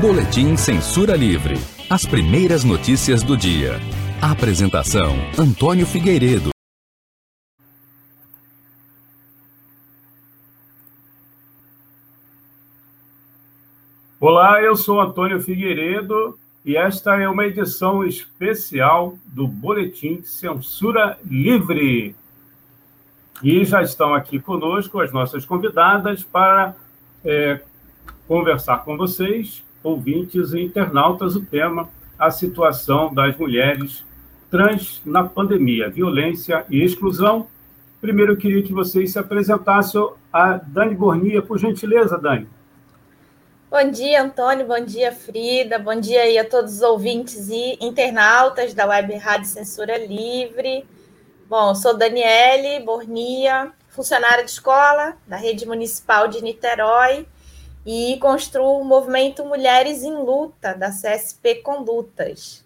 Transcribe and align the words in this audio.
Boletim 0.00 0.56
Censura 0.56 1.16
Livre. 1.16 1.56
As 1.90 2.06
primeiras 2.06 2.62
notícias 2.62 3.24
do 3.24 3.36
dia. 3.36 3.80
apresentação: 4.22 5.16
Antônio 5.36 5.84
Figueiredo. 5.84 6.50
Olá, 14.20 14.62
eu 14.62 14.76
sou 14.76 15.00
Antônio 15.00 15.42
Figueiredo 15.42 16.38
e 16.64 16.76
esta 16.76 17.20
é 17.20 17.28
uma 17.28 17.46
edição 17.46 18.04
especial 18.04 19.18
do 19.26 19.48
Boletim 19.48 20.22
Censura 20.22 21.18
Livre. 21.24 22.14
E 23.42 23.64
já 23.64 23.82
estão 23.82 24.14
aqui 24.14 24.38
conosco 24.38 25.00
as 25.00 25.12
nossas 25.12 25.44
convidadas 25.44 26.22
para 26.22 26.76
é, 27.24 27.60
conversar 28.28 28.84
com 28.84 28.96
vocês, 28.96 29.64
ouvintes 29.82 30.52
e 30.52 30.60
internautas, 30.60 31.36
o 31.36 31.40
tema 31.40 31.88
a 32.18 32.30
situação 32.30 33.14
das 33.14 33.36
mulheres 33.36 34.04
trans 34.50 35.00
na 35.04 35.22
pandemia, 35.24 35.88
violência 35.88 36.64
e 36.68 36.82
exclusão. 36.82 37.46
Primeiro, 38.00 38.32
eu 38.32 38.36
queria 38.36 38.62
que 38.62 38.72
vocês 38.72 39.12
se 39.12 39.18
apresentassem 39.18 40.04
a 40.32 40.54
Dani 40.54 40.94
Bornia, 40.94 41.42
por 41.42 41.58
gentileza, 41.58 42.18
Dani. 42.18 42.48
Bom 43.70 43.90
dia, 43.90 44.22
Antônio. 44.22 44.66
Bom 44.66 44.82
dia, 44.82 45.12
Frida. 45.12 45.78
Bom 45.78 46.00
dia 46.00 46.22
aí 46.22 46.38
a 46.38 46.48
todos 46.48 46.76
os 46.76 46.82
ouvintes 46.82 47.48
e 47.50 47.76
internautas 47.80 48.72
da 48.72 48.86
Web 48.86 49.14
Rádio 49.16 49.46
Censura 49.46 49.98
Livre. 49.98 50.86
Bom, 51.48 51.74
sou 51.74 51.96
Daniele 51.96 52.84
Bornia, 52.84 53.70
funcionária 53.90 54.44
de 54.44 54.50
escola 54.50 55.16
da 55.26 55.36
Rede 55.36 55.66
Municipal 55.66 56.28
de 56.28 56.42
Niterói 56.42 57.26
e 57.86 58.18
construo 58.18 58.80
o 58.80 58.84
movimento 58.84 59.44
Mulheres 59.44 60.02
em 60.02 60.14
Luta, 60.14 60.74
da 60.74 60.90
CSP 60.90 61.56
Condutas. 61.56 62.64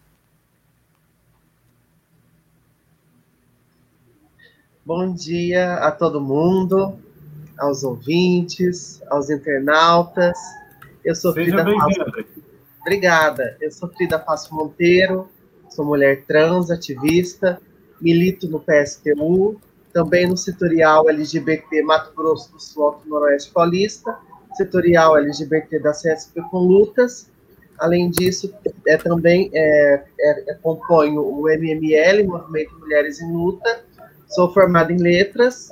Bom 4.84 5.12
dia 5.14 5.74
a 5.74 5.92
todo 5.92 6.20
mundo, 6.20 6.98
aos 7.56 7.84
ouvintes, 7.84 9.00
aos 9.08 9.30
internautas. 9.30 10.36
Eu 11.04 11.14
sou 11.14 11.32
Seja 11.32 11.62
Frida 11.62 11.64
Passo. 11.64 12.00
Obrigada. 12.80 13.56
Eu 13.60 13.70
sou 13.70 13.88
Frida 13.88 14.18
Passo 14.18 14.52
Monteiro, 14.52 15.28
sou 15.70 15.84
mulher 15.84 16.24
trans, 16.24 16.68
ativista, 16.68 17.60
milito 18.00 18.48
no 18.48 18.58
PSTU, 18.58 19.60
também 19.92 20.26
no 20.26 20.36
setorial 20.36 21.08
LGBT 21.08 21.82
Mato 21.82 22.12
Grosso 22.14 22.50
do 22.50 22.58
Sul 22.60 22.84
Alto 22.84 23.08
Noroeste 23.08 23.52
Paulista, 23.52 24.18
setorial 24.56 25.16
LGBT 25.16 25.78
da 25.78 25.92
CSP 25.92 26.40
com 26.50 26.58
lutas. 26.58 27.30
Além 27.78 28.10
disso, 28.10 28.54
é, 28.86 28.96
também 28.96 29.50
é, 29.52 30.04
é, 30.20 30.52
acompanho 30.52 31.20
o 31.20 31.48
MML, 31.48 32.24
Movimento 32.24 32.78
Mulheres 32.78 33.20
em 33.20 33.32
Luta. 33.32 33.84
Sou 34.28 34.52
formada 34.52 34.92
em 34.92 34.98
letras, 34.98 35.68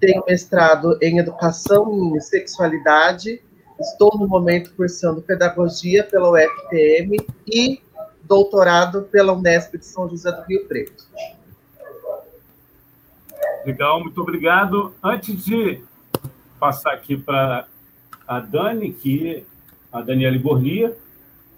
tenho 0.00 0.22
mestrado 0.26 0.98
em 1.00 1.18
educação 1.18 2.16
e 2.16 2.20
sexualidade 2.20 3.40
Estou 3.78 4.16
no 4.16 4.28
momento 4.28 4.72
cursando 4.76 5.20
pedagogia 5.20 6.04
pela 6.04 6.30
UFPM 6.30 7.16
e 7.46 7.82
doutorado 8.22 9.02
pela 9.02 9.32
Unesp 9.32 9.76
de 9.76 9.84
São 9.84 10.08
José 10.08 10.30
do 10.30 10.42
Rio 10.42 10.66
Preto. 10.66 11.04
Legal, 13.66 14.00
muito 14.00 14.20
obrigado. 14.20 14.94
Antes 15.02 15.44
de 15.44 15.82
passar 16.60 16.92
aqui 16.92 17.16
para 17.16 17.66
a 18.26 18.40
Dani, 18.40 18.92
que 18.92 19.44
a 19.92 20.00
Daniela 20.00 20.38
Borlia, 20.38 20.96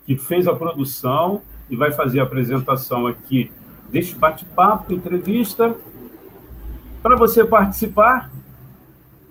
que 0.05 0.17
fez 0.17 0.47
a 0.47 0.55
produção 0.55 1.43
e 1.69 1.77
vai 1.77 1.93
fazer 1.93 2.21
a 2.21 2.25
apresentação 2.25 3.07
aqui 3.07 3.51
deste 3.91 4.15
bate-papo, 4.15 4.93
entrevista. 4.93 5.75
Para 7.03 7.17
você 7.17 7.45
participar, 7.45 8.31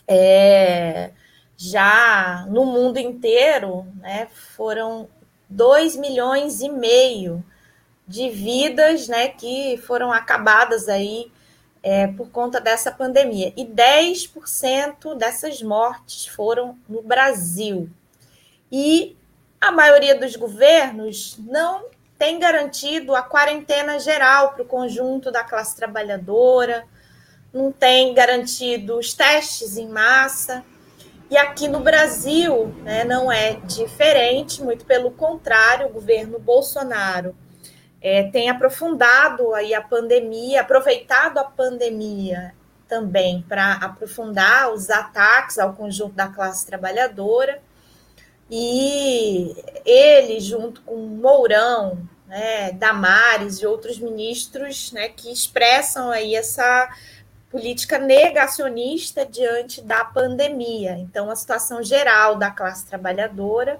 É, 0.05 1.11
já 1.55 2.45
no 2.49 2.65
mundo 2.65 2.97
inteiro, 2.97 3.87
né, 4.01 4.27
foram 4.57 5.07
2 5.49 5.95
milhões 5.95 6.61
e 6.61 6.67
meio 6.67 7.41
de 8.11 8.29
vidas 8.29 9.07
né, 9.07 9.29
que 9.29 9.77
foram 9.87 10.11
acabadas 10.11 10.89
aí 10.89 11.31
é, 11.81 12.07
por 12.07 12.29
conta 12.29 12.59
dessa 12.59 12.91
pandemia. 12.91 13.53
E 13.55 13.65
10% 13.65 15.15
dessas 15.17 15.61
mortes 15.63 16.27
foram 16.27 16.77
no 16.87 17.01
Brasil. 17.01 17.89
E 18.69 19.15
a 19.59 19.71
maioria 19.71 20.19
dos 20.19 20.35
governos 20.35 21.37
não 21.39 21.85
tem 22.17 22.37
garantido 22.37 23.15
a 23.15 23.23
quarentena 23.23 23.97
geral 23.97 24.51
para 24.51 24.61
o 24.61 24.65
conjunto 24.65 25.31
da 25.31 25.43
classe 25.43 25.75
trabalhadora, 25.75 26.85
não 27.53 27.71
tem 27.71 28.13
garantido 28.13 28.97
os 28.97 29.13
testes 29.13 29.77
em 29.77 29.87
massa. 29.87 30.63
E 31.29 31.37
aqui 31.37 31.69
no 31.69 31.79
Brasil 31.79 32.75
né, 32.83 33.05
não 33.05 33.31
é 33.31 33.53
diferente, 33.53 34.61
muito 34.61 34.85
pelo 34.85 35.11
contrário, 35.11 35.87
o 35.87 35.93
governo 35.93 36.37
Bolsonaro 36.37 37.33
é, 38.01 38.23
tem 38.23 38.49
aprofundado 38.49 39.53
aí 39.53 39.73
a 39.73 39.81
pandemia, 39.81 40.61
aproveitado 40.61 41.37
a 41.37 41.43
pandemia 41.43 42.53
também 42.87 43.45
para 43.47 43.73
aprofundar 43.75 44.73
os 44.73 44.89
ataques 44.89 45.59
ao 45.59 45.73
conjunto 45.73 46.13
da 46.13 46.27
classe 46.27 46.65
trabalhadora. 46.65 47.61
E 48.49 49.55
ele, 49.85 50.41
junto 50.41 50.81
com 50.81 50.97
Mourão, 50.97 52.05
né, 52.27 52.71
Damares 52.73 53.59
e 53.59 53.65
outros 53.65 53.97
ministros 53.97 54.91
né, 54.91 55.07
que 55.07 55.31
expressam 55.31 56.09
aí 56.11 56.35
essa 56.35 56.89
política 57.49 57.97
negacionista 57.97 59.25
diante 59.25 59.81
da 59.81 60.03
pandemia. 60.03 60.97
Então, 60.97 61.29
a 61.29 61.35
situação 61.35 61.83
geral 61.83 62.35
da 62.35 62.49
classe 62.49 62.85
trabalhadora 62.85 63.79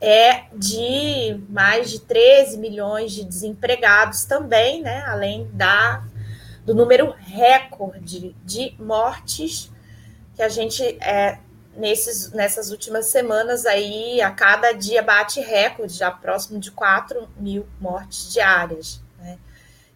é 0.00 0.44
de 0.52 1.42
mais 1.48 1.90
de 1.90 2.00
13 2.00 2.58
milhões 2.58 3.12
de 3.12 3.24
desempregados 3.24 4.24
também, 4.24 4.82
né, 4.82 5.04
além 5.06 5.48
da, 5.52 6.02
do 6.64 6.74
número 6.74 7.14
recorde 7.18 8.34
de 8.44 8.74
mortes 8.78 9.70
que 10.34 10.42
a 10.42 10.48
gente 10.48 10.82
é, 11.02 11.38
nesses, 11.76 12.32
nessas 12.32 12.70
últimas 12.70 13.06
semanas 13.06 13.66
aí, 13.66 14.20
a 14.20 14.30
cada 14.30 14.72
dia 14.72 15.02
bate 15.02 15.40
recorde, 15.40 15.94
já 15.94 16.10
próximo 16.10 16.58
de 16.58 16.70
4 16.70 17.28
mil 17.36 17.66
mortes 17.80 18.32
diárias. 18.32 19.00
Né? 19.18 19.38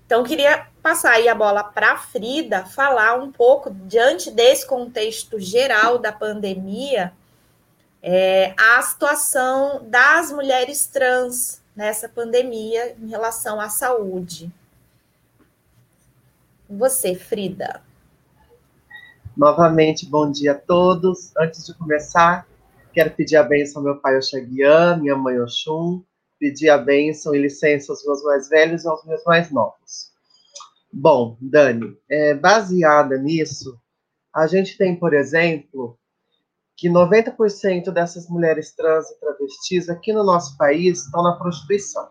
Então, 0.07 0.23
queria 0.23 0.67
passar 0.83 1.13
aí 1.13 1.29
a 1.29 1.35
bola 1.35 1.65
para 1.65 1.93
a 1.93 1.99
Frida, 1.99 2.65
falar 2.65 3.15
um 3.15 3.31
pouco, 3.31 3.71
diante 3.71 4.31
desse 4.31 4.67
contexto 4.67 5.39
geral 5.39 5.99
da 5.99 6.13
pandemia, 6.13 7.13
é, 8.07 8.55
a 8.59 8.83
situação 8.83 9.83
das 9.89 10.31
mulheres 10.31 10.87
trans 10.87 11.63
nessa 11.75 12.07
pandemia 12.07 12.95
em 13.01 13.09
relação 13.09 13.59
à 13.59 13.71
saúde. 13.71 14.53
Você, 16.69 17.15
Frida. 17.15 17.81
Novamente, 19.35 20.05
bom 20.05 20.31
dia 20.31 20.53
a 20.53 20.55
todos. 20.55 21.35
Antes 21.39 21.65
de 21.65 21.73
começar, 21.73 22.47
quero 22.93 23.11
pedir 23.11 23.37
a 23.37 23.43
bênção 23.43 23.81
ao 23.81 23.85
meu 23.85 23.97
pai 23.97 24.19
Oxaguian, 24.19 24.99
minha 24.99 25.17
mãe 25.17 25.41
Oxum, 25.41 26.03
pedir 26.39 26.69
a 26.69 26.77
bênção 26.77 27.35
e 27.35 27.41
licença 27.41 27.91
aos 27.91 28.05
meus 28.05 28.23
mais 28.23 28.51
velhos 28.51 28.85
e 28.85 28.89
aos 28.89 29.03
meus 29.07 29.25
mais 29.25 29.51
novos. 29.51 30.13
Bom, 30.93 31.39
Dani, 31.41 31.97
é, 32.11 32.35
baseada 32.35 33.17
nisso, 33.17 33.81
a 34.31 34.47
gente 34.47 34.77
tem, 34.77 34.95
por 34.95 35.15
exemplo, 35.15 35.99
que 36.77 36.89
90% 36.89 37.91
dessas 37.93 38.29
mulheres 38.29 38.73
trans 38.73 39.09
e 39.11 39.21
travestis 39.21 39.89
aqui 39.89 40.13
no 40.13 40.25
nosso 40.25 40.57
país 40.57 41.05
estão 41.05 41.23
na 41.23 41.37
prostituição. 41.37 42.09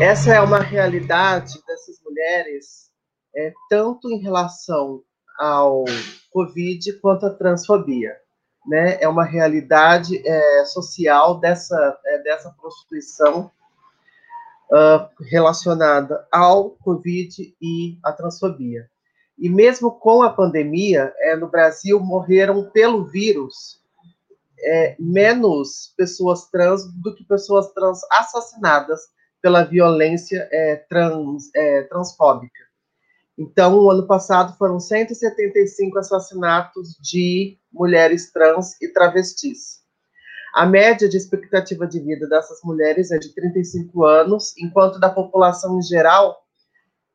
Essa 0.00 0.34
é 0.34 0.40
uma 0.40 0.60
realidade 0.60 1.62
dessas 1.66 2.00
mulheres, 2.04 2.90
é, 3.34 3.52
tanto 3.68 4.10
em 4.10 4.18
relação 4.18 5.02
ao 5.38 5.84
Covid 6.30 6.92
quanto 6.94 7.26
à 7.26 7.30
transfobia. 7.30 8.16
Né? 8.66 8.98
É 9.00 9.08
uma 9.08 9.24
realidade 9.24 10.22
é, 10.26 10.64
social 10.66 11.38
dessa, 11.38 11.98
é, 12.06 12.18
dessa 12.18 12.50
prostituição 12.50 13.50
uh, 14.70 15.24
relacionada 15.30 16.26
ao 16.32 16.70
Covid 16.70 17.54
e 17.60 17.98
à 18.02 18.12
transfobia. 18.12 18.88
E 19.42 19.48
mesmo 19.48 19.90
com 19.90 20.22
a 20.22 20.30
pandemia, 20.30 21.12
é, 21.18 21.34
no 21.34 21.48
Brasil 21.48 21.98
morreram 21.98 22.70
pelo 22.70 23.06
vírus 23.06 23.82
é, 24.60 24.94
menos 25.00 25.92
pessoas 25.96 26.48
trans 26.48 26.86
do 27.02 27.12
que 27.12 27.24
pessoas 27.24 27.72
trans 27.72 27.98
assassinadas 28.08 29.00
pela 29.42 29.64
violência 29.64 30.48
é, 30.52 30.76
trans, 30.88 31.52
é, 31.56 31.82
transfóbica. 31.82 32.62
Então, 33.36 33.80
o 33.80 33.90
ano 33.90 34.06
passado 34.06 34.56
foram 34.56 34.78
175 34.78 35.98
assassinatos 35.98 36.96
de 37.02 37.58
mulheres 37.72 38.30
trans 38.30 38.80
e 38.80 38.92
travestis. 38.92 39.82
A 40.54 40.64
média 40.66 41.08
de 41.08 41.16
expectativa 41.16 41.84
de 41.84 41.98
vida 41.98 42.28
dessas 42.28 42.62
mulheres 42.62 43.10
é 43.10 43.18
de 43.18 43.34
35 43.34 44.04
anos, 44.04 44.56
enquanto 44.56 45.00
da 45.00 45.10
população 45.10 45.80
em 45.80 45.82
geral 45.82 46.41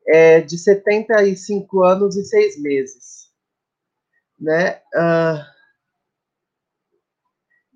é 0.08 0.40
de 0.40 0.58
75 0.58 1.84
anos 1.84 2.16
e 2.16 2.24
6 2.24 2.62
meses. 2.62 3.28
Né? 4.40 4.80
Uh, 4.94 5.44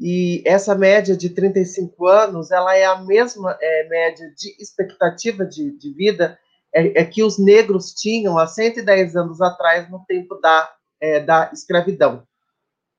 e 0.01 0.43
essa 0.45 0.75
média 0.75 1.17
de 1.17 1.31
35 1.31 2.09
anos, 2.09 2.51
ela 2.51 2.77
é 2.77 2.85
a 2.85 3.01
mesma 3.03 3.57
é, 3.61 3.89
média 3.89 4.33
de 4.37 4.57
expectativa 4.61 5.47
de, 5.47 5.79
de 5.79 5.93
vida 5.95 6.37
é, 6.75 7.03
é, 7.03 7.05
que 7.05 7.23
os 7.23 7.39
negros 7.39 7.93
tinham 7.93 8.39
há 8.39 8.47
110 8.47 9.15
anos 9.15 9.41
atrás, 9.41 9.89
no 9.91 10.05
tempo 10.07 10.35
da, 10.41 10.73
é, 11.01 11.21
da 11.21 11.51
escravidão. 11.53 12.27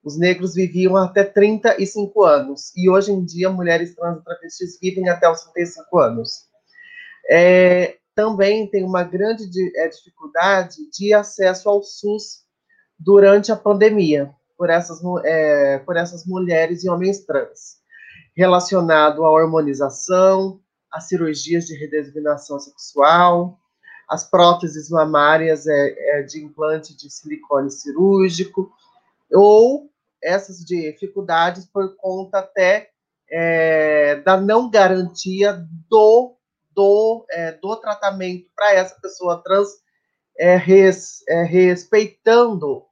Os 0.04 0.18
negros 0.18 0.54
viviam 0.54 0.96
até 0.96 1.24
35 1.24 2.24
anos, 2.24 2.72
e 2.76 2.90
hoje 2.90 3.12
em 3.12 3.26
dia 3.26 3.50
mulheres 3.50 3.96
trans 3.96 4.20
e 4.20 4.24
travestis 4.24 4.80
vivem 4.80 5.10
até 5.10 5.30
os 5.30 5.44
35 5.46 6.00
anos. 6.00 6.32
É, 7.30 7.98
também 8.15 8.68
tem 8.68 8.83
uma 8.83 9.04
grande 9.04 9.45
é, 9.75 9.88
dificuldade 9.88 10.77
de 10.92 11.13
acesso 11.13 11.69
ao 11.69 11.81
SUS 11.81 12.44
durante 12.98 13.51
a 13.51 13.56
pandemia 13.56 14.33
por 14.57 14.69
essas, 14.69 15.01
é, 15.25 15.80
por 15.80 15.98
essas 15.98 16.25
mulheres 16.25 16.83
e 16.83 16.89
homens 16.89 17.25
trans, 17.25 17.77
relacionado 18.36 19.25
à 19.25 19.30
hormonização, 19.30 20.62
às 20.92 21.07
cirurgias 21.07 21.65
de 21.65 21.75
redesignação 21.75 22.60
sexual, 22.60 23.57
às 24.07 24.30
próteses 24.30 24.89
mamárias 24.89 25.65
é, 25.65 26.19
é, 26.19 26.21
de 26.24 26.44
implante 26.44 26.95
de 26.95 27.10
silicone 27.10 27.71
cirúrgico, 27.71 28.71
ou 29.31 29.89
essas 30.21 30.60
dificuldades 30.60 31.65
por 31.65 31.95
conta 31.98 32.39
até 32.39 32.89
da 34.24 34.39
não 34.39 34.69
garantia 34.69 35.65
do, 35.89 36.36
do, 36.75 37.25
é, 37.30 37.52
do 37.54 37.75
tratamento 37.78 38.48
para 38.56 38.74
essa 38.74 38.96
pessoa 39.02 39.42
trans, 39.44 39.70
é, 40.38 40.56
res, 40.56 41.24
é, 41.28 41.44
respeitando 41.44 42.84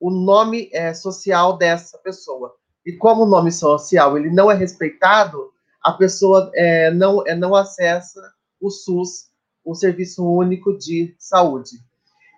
o 0.00 0.10
nome 0.10 0.68
é, 0.72 0.92
social 0.92 1.56
dessa 1.56 1.98
pessoa. 1.98 2.54
E 2.84 2.92
como 2.92 3.22
o 3.22 3.28
nome 3.28 3.52
social 3.52 4.18
ele 4.18 4.30
não 4.30 4.50
é 4.50 4.54
respeitado, 4.54 5.52
a 5.82 5.92
pessoa 5.92 6.50
é, 6.54 6.90
não, 6.90 7.26
é, 7.26 7.34
não 7.34 7.54
acessa 7.54 8.20
o 8.60 8.70
SUS, 8.70 9.30
o 9.64 9.74
Serviço 9.74 10.24
Único 10.24 10.76
de 10.76 11.14
Saúde. 11.18 11.76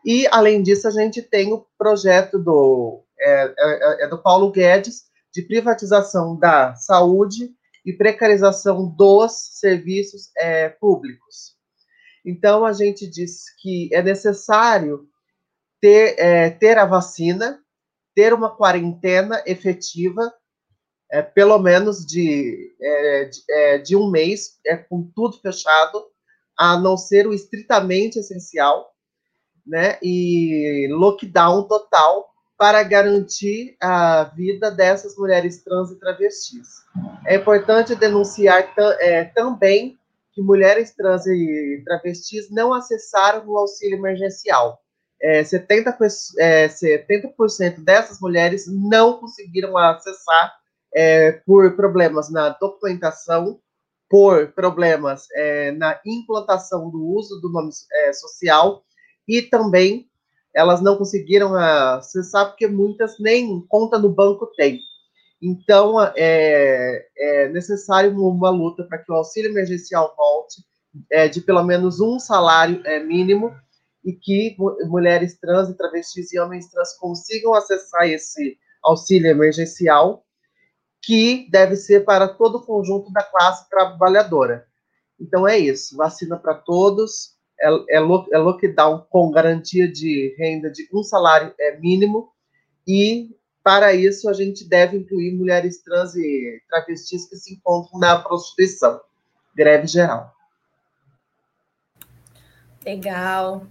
E, 0.05 0.27
além 0.31 0.63
disso, 0.63 0.87
a 0.87 0.91
gente 0.91 1.23
tem 1.23 1.53
o 1.53 1.67
projeto 1.79 2.39
do, 2.39 3.03
é, 3.19 4.07
do 4.09 4.19
Paulo 4.19 4.51
Guedes 4.51 5.05
de 5.33 5.43
privatização 5.43 6.37
da 6.37 6.75
saúde 6.75 7.51
e 7.85 7.93
precarização 7.93 8.89
dos 8.89 9.33
serviços 9.59 10.31
é, 10.39 10.69
públicos. 10.69 11.55
Então, 12.25 12.65
a 12.65 12.73
gente 12.73 13.07
diz 13.07 13.45
que 13.61 13.91
é 13.93 14.03
necessário 14.03 15.07
ter, 15.81 16.19
é, 16.19 16.49
ter 16.49 16.79
a 16.79 16.87
vacina, 16.87 17.63
ter 18.15 18.33
uma 18.33 18.57
quarentena 18.57 19.43
efetiva, 19.45 20.33
é, 21.11 21.21
pelo 21.21 21.59
menos 21.59 22.07
de, 22.07 22.75
é, 22.81 23.25
de, 23.27 23.41
é, 23.51 23.79
de, 23.79 23.95
um 23.95 24.11
mês, 24.11 24.59
é, 24.67 24.77
com 24.77 25.11
tudo 25.15 25.39
fechado, 25.41 26.03
a 26.57 26.79
não 26.79 26.97
ser 26.97 27.27
o 27.27 27.35
estritamente 27.35 28.19
essencial, 28.19 28.95
né, 29.67 29.99
e 30.03 30.89
lockdown 30.91 31.67
total 31.67 32.34
para 32.65 32.83
garantir 32.83 33.77
a 33.79 34.25
vida 34.25 34.71
dessas 34.71 35.19
mulheres 35.19 35.63
trans 35.63 35.91
e 35.91 36.01
travestis. 36.01 36.67
É 37.27 37.35
importante 37.37 37.95
denunciar 37.95 38.73
é, 39.01 39.25
também 39.25 39.99
que 40.33 40.41
mulheres 40.41 40.95
trans 40.95 41.27
e 41.27 41.83
travestis 41.85 42.51
não 42.51 42.73
acessaram 42.73 43.47
o 43.47 43.59
auxílio 43.59 43.99
emergencial 43.99 44.81
é, 45.21 45.43
70%, 45.43 45.99
é, 46.39 46.67
70 46.67 47.35
dessas 47.83 48.19
mulheres 48.19 48.65
não 48.67 49.19
conseguiram 49.19 49.77
acessar 49.77 50.55
é, 50.95 51.33
por 51.33 51.77
problemas 51.77 52.31
na 52.31 52.49
documentação, 52.49 53.61
por 54.09 54.53
problemas 54.53 55.27
é, 55.35 55.71
na 55.73 56.01
implantação 56.07 56.89
do 56.89 57.05
uso 57.15 57.43
do 57.43 57.51
nome 57.51 57.73
é, 57.93 58.13
social 58.15 58.83
e 59.29 59.43
também 59.43 60.09
elas 60.55 60.81
não 60.81 60.97
conseguiram 60.97 61.55
acessar 61.55 62.49
porque 62.49 62.67
muitas 62.67 63.19
nem 63.19 63.61
conta 63.69 63.99
no 63.99 64.09
banco 64.09 64.47
têm. 64.57 64.79
Então, 65.43 66.01
é, 66.17 67.07
é 67.19 67.49
necessário 67.51 68.17
uma 68.19 68.51
luta 68.51 68.85
para 68.85 68.99
que 68.99 69.11
o 69.11 69.15
auxílio 69.15 69.51
emergencial 69.51 70.15
volte 70.17 70.63
é, 71.11 71.29
de 71.29 71.41
pelo 71.41 71.63
menos 71.63 72.01
um 72.01 72.19
salário 72.19 72.81
é, 72.85 73.03
mínimo 73.03 73.55
e 74.05 74.13
que 74.13 74.57
mulheres 74.87 75.39
trans 75.39 75.69
e 75.69 75.77
travestis 75.77 76.33
e 76.33 76.39
homens 76.39 76.71
trans 76.71 76.97
consigam 76.99 77.55
acessar 77.55 78.09
esse 78.09 78.57
auxílio 78.83 79.31
emergencial, 79.31 80.25
que 81.03 81.49
deve 81.51 81.77
ser 81.77 82.05
para 82.05 82.29
todo 82.29 82.57
o 82.57 82.67
conjunto 82.67 83.11
da 83.13 83.23
classe 83.23 83.69
trabalhadora. 83.69 84.67
Então 85.19 85.47
é 85.47 85.59
isso, 85.59 85.97
vacina 85.97 86.37
para 86.37 86.55
todos, 86.55 87.34
é, 87.65 87.97
é, 87.97 87.97
é 87.97 88.39
lockdown 88.39 89.07
com 89.09 89.31
garantia 89.31 89.91
de 89.91 90.35
renda 90.39 90.71
de 90.71 90.87
um 90.93 91.03
salário 91.03 91.55
é, 91.59 91.79
mínimo, 91.79 92.29
e 92.87 93.31
para 93.63 93.95
isso 93.95 94.29
a 94.29 94.35
gente 94.35 94.69
deve 94.69 94.99
incluir 94.99 95.33
mulheres 95.33 95.83
trans 95.83 96.15
e 96.15 96.61
travestis 96.69 97.27
que 97.27 97.37
se 97.37 97.55
encontram 97.55 97.99
na 97.99 98.19
prostituição. 98.19 99.01
Greve 99.57 99.87
geral. 99.87 100.35
Legal. 102.85 103.67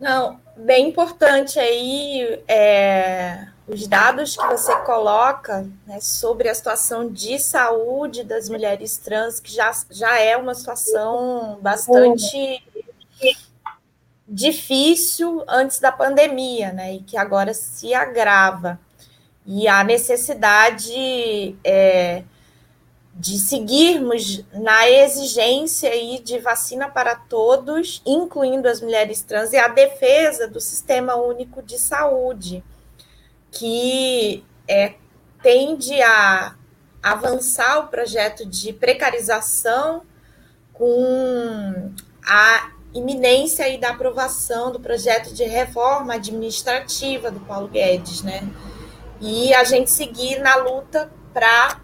Não, 0.00 0.40
bem 0.56 0.88
importante 0.88 1.58
aí 1.58 2.42
é, 2.48 3.46
os 3.66 3.86
dados 3.86 4.36
que 4.36 4.46
você 4.46 4.74
coloca 4.80 5.66
né, 5.86 5.98
sobre 6.00 6.48
a 6.48 6.54
situação 6.54 7.10
de 7.10 7.38
saúde 7.38 8.24
das 8.24 8.48
mulheres 8.48 8.96
trans, 8.96 9.40
que 9.40 9.52
já, 9.52 9.70
já 9.90 10.18
é 10.18 10.36
uma 10.36 10.54
situação 10.54 11.58
bastante 11.60 12.62
difícil 14.26 15.44
antes 15.48 15.78
da 15.78 15.92
pandemia, 15.92 16.72
né? 16.72 16.94
E 16.94 17.02
que 17.02 17.16
agora 17.16 17.52
se 17.54 17.94
agrava. 17.94 18.78
E 19.46 19.68
a 19.68 19.84
necessidade 19.84 21.54
é, 21.62 22.24
de 23.14 23.38
seguirmos 23.38 24.42
na 24.52 24.88
exigência 24.88 25.90
aí 25.90 26.18
de 26.18 26.38
vacina 26.38 26.88
para 26.88 27.14
todos, 27.14 28.02
incluindo 28.04 28.68
as 28.68 28.80
mulheres 28.80 29.22
trans, 29.22 29.52
e 29.52 29.56
a 29.56 29.68
defesa 29.68 30.48
do 30.48 30.60
Sistema 30.60 31.14
Único 31.14 31.62
de 31.62 31.78
Saúde, 31.78 32.64
que 33.52 34.44
é, 34.66 34.94
tende 35.42 36.00
a 36.02 36.56
avançar 37.02 37.80
o 37.80 37.88
projeto 37.88 38.46
de 38.46 38.72
precarização 38.72 40.02
com 40.72 41.92
a 42.26 42.73
iminência 42.94 43.64
aí 43.64 43.76
da 43.76 43.90
aprovação 43.90 44.70
do 44.70 44.78
projeto 44.78 45.34
de 45.34 45.44
reforma 45.44 46.14
administrativa 46.14 47.30
do 47.30 47.40
Paulo 47.40 47.68
Guedes, 47.68 48.22
né? 48.22 48.48
E 49.20 49.52
a 49.52 49.64
gente 49.64 49.90
seguir 49.90 50.38
na 50.38 50.54
luta 50.56 51.10
para 51.32 51.80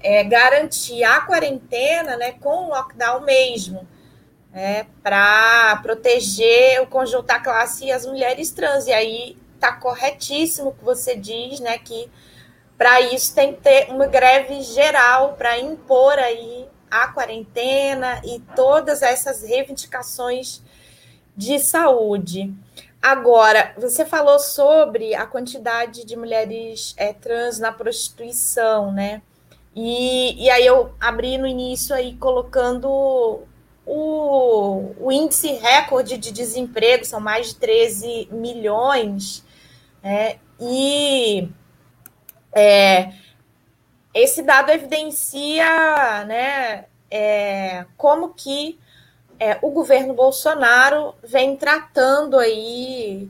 é, 0.00 0.24
garantir 0.24 1.04
a 1.04 1.20
quarentena, 1.20 2.16
né, 2.16 2.32
com 2.32 2.66
o 2.66 2.68
lockdown 2.68 3.20
mesmo, 3.20 3.86
né, 4.52 4.86
para 5.02 5.76
proteger 5.82 6.80
o 6.82 6.86
conjunto 6.86 7.26
da 7.26 7.40
classe 7.40 7.86
e 7.86 7.92
as 7.92 8.06
mulheres 8.06 8.50
trans. 8.50 8.86
E 8.86 8.92
aí 8.92 9.36
está 9.54 9.72
corretíssimo 9.72 10.68
o 10.68 10.74
que 10.74 10.84
você 10.84 11.16
diz, 11.16 11.60
né, 11.60 11.78
que 11.78 12.10
para 12.76 13.00
isso 13.00 13.34
tem 13.34 13.54
que 13.54 13.62
ter 13.62 13.90
uma 13.90 14.06
greve 14.06 14.62
geral 14.62 15.34
para 15.34 15.58
impor 15.58 16.18
aí 16.18 16.63
a 16.94 17.08
quarentena 17.08 18.22
e 18.24 18.38
todas 18.54 19.02
essas 19.02 19.42
reivindicações 19.42 20.62
de 21.36 21.58
saúde. 21.58 22.54
Agora, 23.02 23.74
você 23.76 24.04
falou 24.04 24.38
sobre 24.38 25.12
a 25.12 25.26
quantidade 25.26 26.04
de 26.04 26.16
mulheres 26.16 26.94
é, 26.96 27.12
trans 27.12 27.58
na 27.58 27.72
prostituição, 27.72 28.92
né? 28.92 29.22
E, 29.74 30.44
e 30.44 30.48
aí 30.48 30.64
eu 30.64 30.94
abri 31.00 31.36
no 31.36 31.48
início 31.48 31.96
aí 31.96 32.14
colocando 32.14 33.42
o, 33.84 34.94
o 35.00 35.10
índice 35.10 35.48
recorde 35.52 36.16
de 36.16 36.30
desemprego, 36.30 37.04
são 37.04 37.18
mais 37.18 37.48
de 37.48 37.56
13 37.56 38.28
milhões, 38.30 39.44
né? 40.00 40.36
E 40.60 41.48
é, 42.52 43.12
esse 44.14 44.42
dado 44.42 44.70
evidencia 44.70 46.24
né, 46.24 46.84
é, 47.10 47.84
como 47.96 48.32
que 48.32 48.78
é, 49.38 49.58
o 49.60 49.70
governo 49.70 50.14
Bolsonaro 50.14 51.14
vem 51.22 51.56
tratando 51.56 52.38
aí 52.38 53.28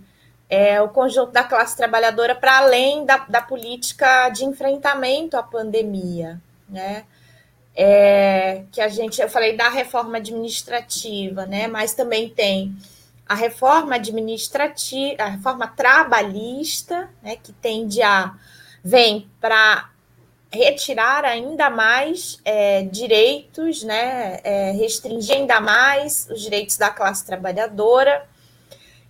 é, 0.49 0.81
o 0.81 0.89
conjunto 0.89 1.33
da 1.33 1.43
classe 1.43 1.77
trabalhadora 1.77 2.35
para 2.35 2.59
além 2.59 3.05
da, 3.05 3.19
da, 3.29 3.41
política 3.41 4.29
de 4.29 4.45
enfrentamento 4.45 5.37
à 5.37 5.43
pandemia, 5.43 6.41
né? 6.69 7.05
É, 7.77 8.63
que 8.71 8.81
a 8.81 8.87
gente, 8.87 9.21
eu 9.21 9.29
falei 9.29 9.57
da 9.57 9.69
reforma 9.69 10.19
administrativa, 10.19 11.45
né? 11.47 11.67
Mas 11.67 11.95
também 11.95 12.29
tem 12.29 12.77
a 13.27 13.35
reforma 13.35 13.97
administrativa, 13.97 15.23
a 15.23 15.29
reforma 15.29 15.67
trabalhista, 15.67 17.09
né? 17.23 17.37
Que 17.37 17.53
tende 17.53 18.01
a 18.03 18.35
vem 18.85 19.29
para 19.41 19.91
retirar 20.55 21.25
ainda 21.25 21.69
mais 21.69 22.39
é, 22.45 22.83
direitos, 22.83 23.83
né, 23.83 24.41
é, 24.45 24.71
restringir 24.73 25.37
ainda 25.37 25.61
mais 25.61 26.29
os 26.31 26.41
direitos 26.41 26.77
da 26.77 26.91
classe 26.91 27.27
trabalhadora 27.27 28.27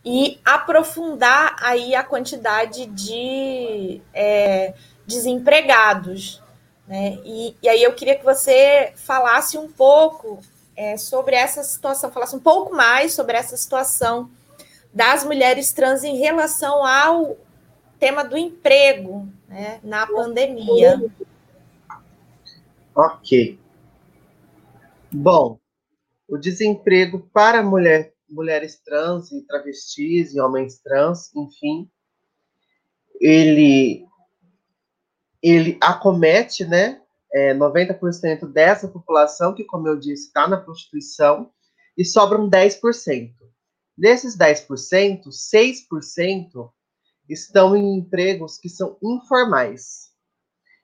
e 0.05 0.39
aprofundar 0.45 1.57
aí 1.61 1.95
a 1.95 2.03
quantidade 2.03 2.87
de 2.87 4.01
é, 4.13 4.75
desempregados. 5.07 6.43
Né? 6.87 7.19
E, 7.25 7.57
e, 7.63 7.69
aí 7.69 7.83
eu 7.83 7.95
queria 7.95 8.17
que 8.17 8.25
você 8.25 8.93
falasse 8.97 9.57
um 9.57 9.71
pouco 9.71 10.41
é, 10.77 10.97
sobre 10.97 11.35
essa 11.35 11.63
situação, 11.63 12.11
falasse 12.11 12.37
um 12.37 12.41
pouco 12.41 12.75
mais 12.75 13.15
sobre 13.15 13.37
essa 13.37 13.57
situação 13.57 14.31
das 14.93 15.25
mulheres 15.25 15.73
trans 15.73 16.05
em 16.05 16.19
relação 16.19 16.85
ao 16.85 17.37
tema 17.99 18.23
do 18.23 18.37
emprego 18.37 19.27
né, 19.49 19.81
na 19.83 20.07
pandemia. 20.07 21.03
Ok. 22.95 23.59
Bom, 25.13 25.59
o 26.29 26.39
desemprego 26.39 27.29
para 27.33 27.63
mulher, 27.63 28.15
mulheres 28.29 28.81
trans 28.85 29.33
e 29.33 29.45
travestis 29.47 30.33
e 30.33 30.41
homens 30.41 30.79
trans, 30.79 31.35
enfim, 31.35 31.91
ele, 33.21 34.07
ele 35.43 35.77
acomete, 35.81 36.65
né, 36.65 37.01
é, 37.33 37.53
90% 37.53 38.47
dessa 38.53 38.87
população, 38.87 39.55
que, 39.55 39.65
como 39.65 39.89
eu 39.89 39.99
disse, 39.99 40.29
está 40.29 40.47
na 40.47 40.57
prostituição, 40.57 41.51
e 41.99 42.05
sobram 42.05 42.49
10%. 42.49 43.33
Desses 43.97 44.37
10%, 44.37 45.29
6% 45.29 46.71
estão 47.29 47.75
em 47.75 47.97
empregos 47.97 48.59
que 48.59 48.69
são 48.69 48.97
informais. 49.03 50.13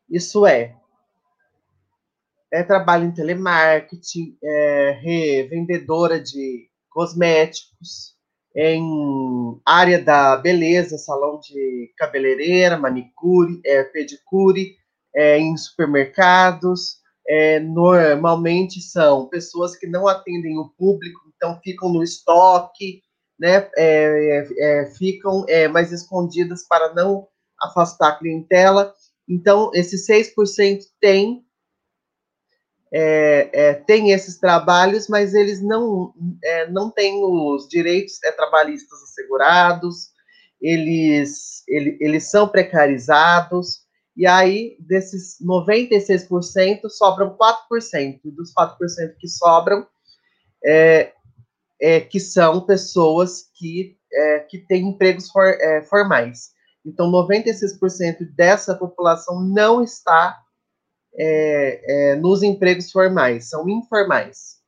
Isso 0.08 0.46
é, 0.46 0.79
é, 2.52 2.62
trabalho 2.62 3.04
em 3.04 3.12
telemarketing, 3.12 4.36
é, 4.42 4.98
revendedora 5.00 6.20
de 6.20 6.68
cosméticos, 6.90 8.18
em 8.54 9.60
área 9.64 10.02
da 10.02 10.36
beleza, 10.36 10.98
salão 10.98 11.38
de 11.38 11.92
cabeleireira, 11.96 12.76
manicure, 12.76 13.60
é, 13.64 13.84
pedicure, 13.84 14.74
é, 15.14 15.38
em 15.38 15.56
supermercados. 15.56 16.98
É, 17.28 17.60
normalmente 17.60 18.80
são 18.80 19.28
pessoas 19.28 19.76
que 19.76 19.86
não 19.86 20.08
atendem 20.08 20.58
o 20.58 20.68
público, 20.70 21.20
então 21.36 21.60
ficam 21.62 21.92
no 21.92 22.02
estoque, 22.02 23.02
né, 23.38 23.70
é, 23.76 24.48
é, 24.58 24.86
ficam 24.98 25.44
é, 25.48 25.68
mais 25.68 25.92
escondidas 25.92 26.66
para 26.66 26.92
não 26.92 27.28
afastar 27.60 28.08
a 28.08 28.16
clientela. 28.16 28.92
Então, 29.28 29.70
esses 29.74 30.06
6% 30.08 30.80
tem 31.00 31.44
é, 32.92 33.50
é, 33.52 33.74
tem 33.74 34.10
esses 34.10 34.38
trabalhos, 34.38 35.06
mas 35.08 35.32
eles 35.32 35.62
não, 35.62 36.12
é, 36.42 36.68
não 36.70 36.90
têm 36.90 37.22
os 37.22 37.68
direitos 37.68 38.22
é, 38.24 38.32
trabalhistas 38.32 39.00
assegurados, 39.02 40.10
eles, 40.60 41.62
ele, 41.68 41.96
eles 42.00 42.28
são 42.28 42.48
precarizados, 42.48 43.88
e 44.16 44.26
aí, 44.26 44.76
desses 44.80 45.36
96%, 45.40 46.88
sobram 46.88 47.36
4%, 47.36 48.20
e 48.24 48.30
dos 48.32 48.52
4% 48.52 48.76
que 49.18 49.28
sobram, 49.28 49.86
é, 50.64 51.12
é, 51.80 52.00
que 52.00 52.18
são 52.18 52.60
pessoas 52.60 53.44
que, 53.54 53.96
que 54.50 54.58
têm 54.58 54.88
empregos 54.88 55.30
for, 55.30 55.56
formais. 55.88 56.50
Então, 56.84 57.10
96% 57.10 58.28
dessa 58.34 58.74
população 58.74 59.40
não 59.40 59.82
está 59.82 60.36
é, 61.14 62.12
é, 62.12 62.16
nos 62.16 62.42
empregos 62.42 62.90
formais, 62.90 63.48
são 63.48 63.68
informais. 63.68 64.60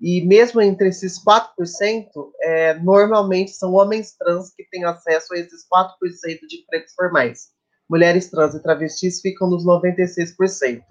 E 0.00 0.24
mesmo 0.26 0.60
entre 0.60 0.88
esses 0.88 1.22
4%, 1.24 2.06
é, 2.40 2.74
normalmente 2.74 3.52
são 3.52 3.72
homens 3.74 4.16
trans 4.16 4.52
que 4.54 4.64
têm 4.68 4.84
acesso 4.84 5.32
a 5.32 5.38
esses 5.38 5.64
4% 5.72 6.40
de 6.48 6.56
empregos 6.60 6.92
formais. 6.94 7.50
Mulheres 7.88 8.28
trans 8.28 8.54
e 8.54 8.62
travestis 8.62 9.20
ficam 9.20 9.48
nos 9.48 9.64
96%. 9.64 10.82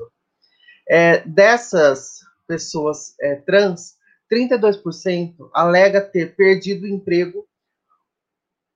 É, 0.89 1.19
dessas 1.27 2.19
pessoas 2.47 3.13
é, 3.21 3.35
trans, 3.35 3.95
32% 4.31 5.35
alega 5.53 5.99
ter 5.99 6.35
perdido 6.35 6.83
o 6.83 6.87
emprego 6.87 7.45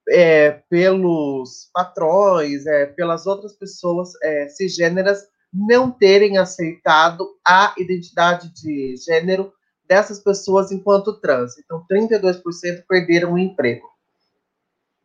é, 0.10 0.52
pelos 0.70 1.70
patrões, 1.74 2.66
é, 2.66 2.86
pelas 2.88 3.26
outras 3.26 3.54
pessoas 3.54 4.12
é, 4.22 4.50
cisgêneras 4.50 5.24
não 5.56 5.90
terem 5.90 6.38
aceitado 6.38 7.30
a 7.48 7.74
identidade 7.78 8.54
de 8.54 8.96
gênero 8.98 9.54
dessas 9.88 10.20
pessoas 10.20 10.72
enquanto 10.72 11.20
trans. 11.20 11.58
Então, 11.58 11.86
32% 11.90 12.84
perderam 12.88 13.34
o 13.34 13.40
emprego. 13.40 13.88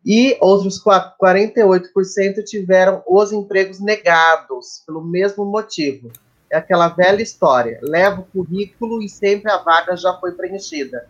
E 0.04 0.36
outros 0.40 0.82
48% 0.82 2.42
tiveram 2.44 3.02
os 3.06 3.32
empregos 3.32 3.78
negados 3.80 4.82
pelo 4.86 5.04
mesmo 5.04 5.44
motivo. 5.44 6.10
É 6.50 6.56
aquela 6.56 6.88
velha 6.88 7.22
história: 7.22 7.78
leva 7.82 8.22
o 8.22 8.24
currículo 8.24 9.02
e 9.02 9.08
sempre 9.08 9.50
a 9.52 9.58
vaga 9.58 9.94
já 9.96 10.14
foi 10.18 10.32
preenchida. 10.32 11.06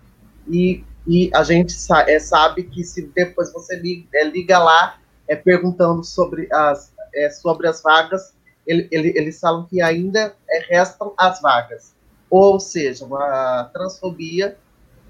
E, 0.48 0.84
e 1.06 1.30
a 1.32 1.44
gente 1.44 1.72
sa 1.72 2.04
é, 2.10 2.18
sabe 2.18 2.64
que 2.64 2.82
se 2.82 3.02
depois 3.06 3.52
você 3.52 3.76
liga, 3.76 4.08
é, 4.12 4.24
liga 4.24 4.58
lá 4.58 4.98
é, 5.28 5.36
perguntando 5.36 6.02
sobre 6.02 6.48
as, 6.52 6.92
é, 7.14 7.30
sobre 7.30 7.68
as 7.68 7.80
vagas, 7.80 8.34
ele, 8.70 8.88
ele, 8.92 9.12
eles 9.16 9.40
falam 9.40 9.66
que 9.66 9.82
ainda 9.82 10.34
é, 10.48 10.58
restam 10.68 11.12
as 11.18 11.40
vagas. 11.40 11.92
Ou 12.30 12.60
seja, 12.60 13.04
a 13.12 13.68
transfobia 13.72 14.56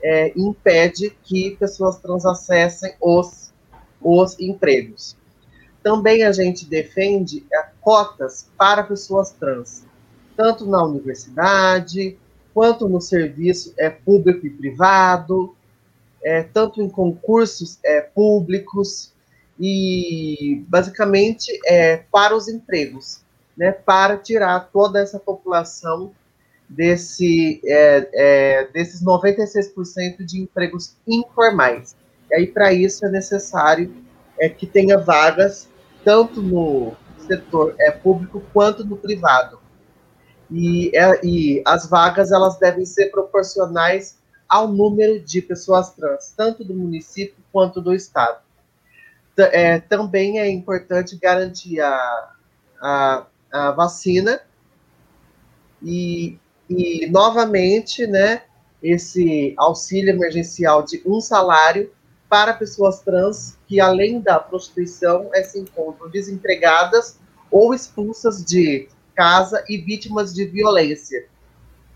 é, 0.03 0.33
impede 0.35 1.11
que 1.23 1.57
pessoas 1.57 1.99
trans 1.99 2.25
acessem 2.25 2.95
os, 3.01 3.53
os 4.01 4.41
empregos. 4.41 5.15
Também 5.83 6.25
a 6.25 6.33
gente 6.33 6.65
defende 6.65 7.47
é, 7.53 7.69
cotas 7.83 8.49
para 8.57 8.83
pessoas 8.83 9.33
trans, 9.33 9.85
tanto 10.35 10.65
na 10.65 10.83
universidade, 10.83 12.17
quanto 12.55 12.89
no 12.89 13.01
serviço 13.01 13.75
é, 13.79 13.91
público 13.91 14.47
e 14.47 14.51
privado, 14.51 15.55
é, 16.25 16.43
tanto 16.43 16.81
em 16.81 16.89
concursos 16.89 17.79
é, 17.85 18.01
públicos 18.01 19.13
e, 19.59 20.65
basicamente, 20.67 21.51
é, 21.67 21.99
para 22.11 22.35
os 22.35 22.49
empregos 22.49 23.23
né, 23.57 23.73
para 23.73 24.17
tirar 24.17 24.71
toda 24.73 25.01
essa 25.01 25.19
população 25.19 26.13
desse, 26.69 27.61
é, 27.65 28.09
é, 28.13 28.65
desses 28.73 29.05
96% 29.05 30.25
de 30.25 30.41
empregos 30.41 30.97
informais. 31.07 31.97
E 32.31 32.35
aí, 32.37 32.47
para 32.47 32.73
isso, 32.73 33.05
é 33.05 33.11
necessário 33.11 33.93
é, 34.39 34.49
que 34.49 34.67
tenha 34.67 34.99
vagas 34.99 35.69
tanto 36.05 36.41
no 36.41 36.95
setor 37.19 37.75
é, 37.79 37.91
público 37.91 38.43
quanto 38.53 38.85
no 38.85 38.97
privado. 38.97 39.59
E, 40.51 40.91
é, 40.97 41.25
e 41.25 41.63
as 41.67 41.89
vagas 41.89 42.33
elas 42.33 42.59
devem 42.59 42.85
ser 42.85 43.11
proporcionais 43.11 44.19
ao 44.49 44.67
número 44.67 45.21
de 45.21 45.41
pessoas 45.41 45.91
trans, 45.93 46.33
tanto 46.37 46.65
do 46.65 46.75
município 46.75 47.37
quanto 47.53 47.81
do 47.81 47.95
estado. 47.95 48.39
É, 49.39 49.79
também 49.79 50.41
é 50.41 50.51
importante 50.51 51.17
garantir 51.17 51.81
a, 51.81 52.33
a, 52.83 53.27
a 53.53 53.71
vacina 53.71 54.41
e, 55.83 56.39
e, 56.69 57.07
novamente, 57.11 58.07
né, 58.07 58.43
esse 58.83 59.55
auxílio 59.57 60.11
emergencial 60.11 60.83
de 60.83 61.03
um 61.07 61.21
salário 61.21 61.91
para 62.29 62.55
pessoas 62.55 63.01
trans 63.01 63.59
que, 63.67 63.81
além 63.81 64.21
da 64.21 64.39
prostituição, 64.39 65.31
é, 65.35 65.43
se 65.43 65.59
encontram 65.59 66.09
desempregadas 66.09 67.19
ou 67.51 67.75
expulsas 67.75 68.45
de 68.45 68.89
casa 69.15 69.65
e 69.69 69.79
vítimas 69.79 70.33
de 70.33 70.45
violência. 70.45 71.27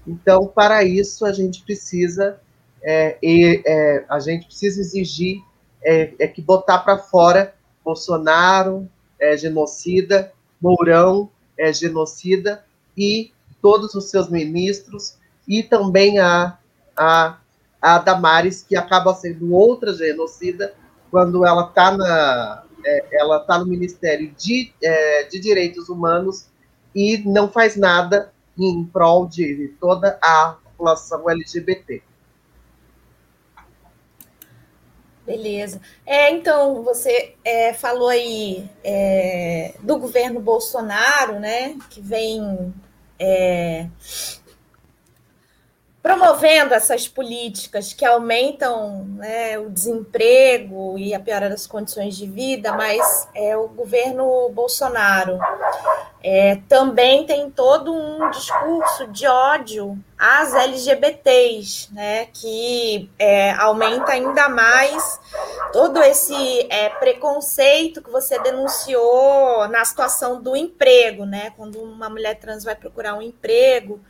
Então, 0.07 0.47
para 0.47 0.83
isso, 0.83 1.25
a 1.25 1.33
gente 1.33 1.63
precisa, 1.63 2.41
é, 2.83 3.17
é, 3.23 4.05
a 4.09 4.19
gente 4.19 4.47
precisa 4.47 4.81
exigir 4.81 5.41
é, 5.85 6.13
é 6.19 6.27
que 6.27 6.43
botar 6.43 6.79
para 6.79 6.99
fora 6.99 7.55
Bolsonaro, 7.85 8.89
é, 9.21 9.37
genocida, 9.37 10.33
Mourão, 10.61 11.31
é, 11.59 11.73
genocida, 11.73 12.65
e 12.97 13.33
todos 13.61 13.95
os 13.95 14.11
seus 14.11 14.29
ministros, 14.29 15.17
e 15.47 15.63
também 15.63 16.19
a, 16.19 16.59
a, 16.97 17.39
a 17.81 17.99
Damares, 17.99 18.63
que 18.63 18.77
acaba 18.77 19.15
sendo 19.15 19.53
outra 19.53 19.93
genocida, 19.95 20.75
quando 21.11 21.47
ela 21.47 21.69
está 21.69 21.97
na, 21.97 22.65
é, 22.85 23.07
ela 23.13 23.39
está 23.39 23.59
no 23.59 23.67
Ministério 23.67 24.33
de, 24.37 24.73
é, 24.83 25.25
de 25.25 25.41
Direitos 25.41 25.89
Humanos 25.89 26.47
e 26.95 27.19
não 27.19 27.49
faz 27.49 27.77
nada 27.77 28.33
em 28.59 28.85
prol 28.85 29.27
de 29.27 29.75
toda 29.81 30.19
a 30.23 30.57
população 30.65 31.29
LGBT. 31.29 32.03
Beleza. 35.27 35.81
É, 36.05 36.31
então, 36.31 36.83
você 36.83 37.35
é, 37.43 37.73
falou 37.73 38.09
aí 38.09 38.69
é, 38.85 39.75
do 39.81 39.99
governo 39.99 40.39
Bolsonaro, 40.39 41.41
né, 41.41 41.77
que 41.89 42.01
vem 42.01 42.75
é, 43.19 43.87
promovendo 46.05 46.75
essas 46.75 47.09
políticas 47.09 47.95
que 47.95 48.05
aumentam 48.05 49.07
né, 49.17 49.59
o 49.59 49.71
desemprego 49.71 50.99
e 50.99 51.15
a 51.15 51.19
piora 51.19 51.49
das 51.49 51.67
condições 51.67 52.15
de 52.15 52.27
vida, 52.27 52.75
mas 52.75 53.27
é, 53.35 53.57
o 53.57 53.69
governo 53.69 54.51
Bolsonaro 54.51 55.39
é, 56.23 56.57
também 56.69 57.25
tem 57.25 57.51
todo 57.51 57.91
um 57.91 58.29
discurso 58.29 59.07
de 59.07 59.27
ódio 59.27 59.99
às 60.19 60.53
LGBTs, 60.53 61.95
né, 61.95 62.27
que 62.35 63.11
é, 63.19 63.53
aumenta 63.53 64.13
ainda 64.13 64.47
mais 64.47 65.19
todo 65.73 66.03
esse 66.03 66.67
é, 66.69 66.91
preconceito 66.91 68.03
que 68.03 68.11
você 68.11 68.39
denunciou 68.41 69.67
na 69.69 69.83
situação 69.87 70.39
do 70.43 70.55
emprego, 70.55 71.25
né, 71.25 71.55
quando 71.57 71.81
uma 71.81 72.11
mulher 72.11 72.39
trans 72.39 72.63
vai 72.63 72.75
procurar 72.75 73.15
um 73.15 73.23
emprego. 73.23 74.03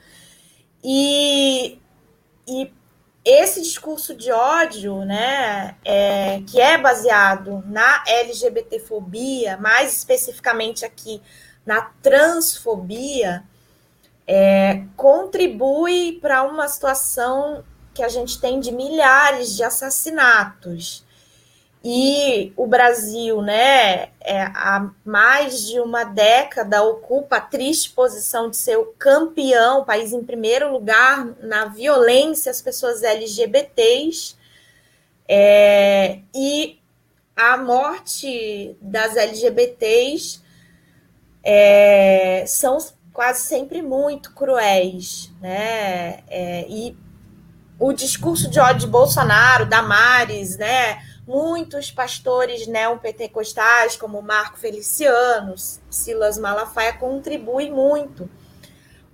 E 0.86 1.80
e 2.46 2.72
esse 3.24 3.62
discurso 3.62 4.14
de 4.14 4.30
ódio, 4.30 5.04
né, 5.04 5.76
é, 5.84 6.42
que 6.46 6.60
é 6.60 6.76
baseado 6.76 7.64
na 7.66 8.04
LGBTfobia, 8.06 9.56
mais 9.56 9.96
especificamente 9.96 10.84
aqui 10.84 11.22
na 11.64 11.80
transfobia, 12.02 13.42
é, 14.26 14.84
contribui 14.96 16.18
para 16.20 16.42
uma 16.42 16.68
situação 16.68 17.64
que 17.94 18.02
a 18.02 18.08
gente 18.08 18.38
tem 18.40 18.60
de 18.60 18.72
milhares 18.72 19.56
de 19.56 19.62
assassinatos. 19.62 21.04
E 21.86 22.50
o 22.56 22.66
Brasil, 22.66 23.42
né, 23.42 24.08
é, 24.18 24.40
há 24.54 24.90
mais 25.04 25.66
de 25.68 25.78
uma 25.80 26.02
década 26.02 26.82
ocupa 26.82 27.36
a 27.36 27.40
triste 27.42 27.90
posição 27.90 28.48
de 28.48 28.56
ser 28.56 28.78
o 28.78 28.86
campeão, 28.98 29.84
país 29.84 30.10
em 30.14 30.24
primeiro 30.24 30.72
lugar 30.72 31.26
na 31.42 31.66
violência 31.66 32.50
às 32.50 32.62
pessoas 32.62 33.02
LGBTs. 33.02 34.34
É, 35.28 36.20
e 36.34 36.78
a 37.36 37.58
morte 37.58 38.76
das 38.80 39.14
LGBTs 39.14 40.40
é, 41.42 42.44
são 42.46 42.78
quase 43.12 43.42
sempre 43.42 43.82
muito 43.82 44.32
cruéis, 44.32 45.30
né? 45.38 46.20
É, 46.28 46.66
e 46.66 46.96
o 47.78 47.92
discurso 47.92 48.48
de 48.48 48.58
ódio 48.58 48.80
de 48.80 48.86
Bolsonaro, 48.86 49.66
Damares, 49.66 50.56
né? 50.56 50.98
Muitos 51.26 51.90
pastores 51.90 52.66
neopentecostais, 52.66 53.96
como 53.96 54.20
Marco 54.20 54.58
Feliciano, 54.58 55.54
Silas 55.90 56.38
Malafaia, 56.38 56.92
contribuem 56.92 57.72
muito 57.72 58.28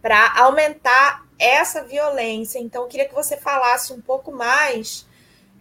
para 0.02 0.34
aumentar 0.38 1.24
essa 1.38 1.84
violência. 1.84 2.58
Então, 2.58 2.82
eu 2.82 2.88
queria 2.88 3.08
que 3.08 3.14
você 3.14 3.36
falasse 3.36 3.92
um 3.92 4.00
pouco 4.00 4.32
mais 4.32 5.06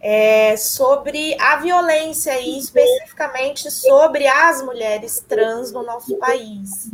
é, 0.00 0.56
sobre 0.56 1.36
a 1.40 1.56
violência 1.56 2.40
e 2.40 2.58
especificamente 2.58 3.70
sobre 3.70 4.26
as 4.26 4.62
mulheres 4.62 5.24
trans 5.28 5.70
no 5.72 5.82
nosso 5.82 6.16
país. 6.18 6.90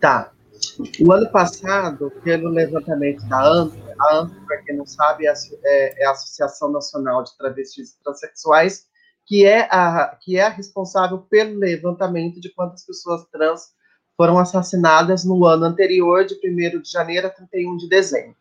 Tá. 0.00 0.32
O 1.00 1.12
ano 1.12 1.30
passado, 1.30 2.10
pelo 2.24 2.48
levantamento 2.48 3.24
da 3.26 3.42
ANTA, 3.42 3.85
a 3.98 4.16
ANTA, 4.16 4.40
para 4.46 4.62
quem 4.62 4.76
não 4.76 4.86
sabe, 4.86 5.26
é, 5.26 5.32
é, 5.64 6.02
é 6.02 6.06
a 6.06 6.12
Associação 6.12 6.70
Nacional 6.70 7.24
de 7.24 7.36
Travestis 7.36 7.90
e 7.90 8.02
Transsexuais, 8.02 8.86
que 9.26 9.44
é, 9.44 9.68
a, 9.70 10.16
que 10.20 10.36
é 10.36 10.42
a 10.42 10.48
responsável 10.48 11.18
pelo 11.18 11.58
levantamento 11.58 12.40
de 12.40 12.54
quantas 12.54 12.86
pessoas 12.86 13.26
trans 13.30 13.74
foram 14.16 14.38
assassinadas 14.38 15.24
no 15.24 15.44
ano 15.44 15.64
anterior, 15.64 16.24
de 16.24 16.36
1 16.36 16.38
de 16.80 16.88
janeiro 16.90 17.26
a 17.26 17.30
31 17.30 17.76
de 17.76 17.88
dezembro. 17.88 18.36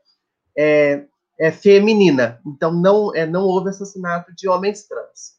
é, 0.58 1.06
é 1.40 1.52
feminina. 1.52 2.40
Então, 2.48 2.74
não, 2.74 3.14
é, 3.14 3.26
não 3.26 3.44
houve 3.44 3.70
assassinato 3.70 4.34
de 4.34 4.48
homens 4.48 4.88
trans. 4.88 5.36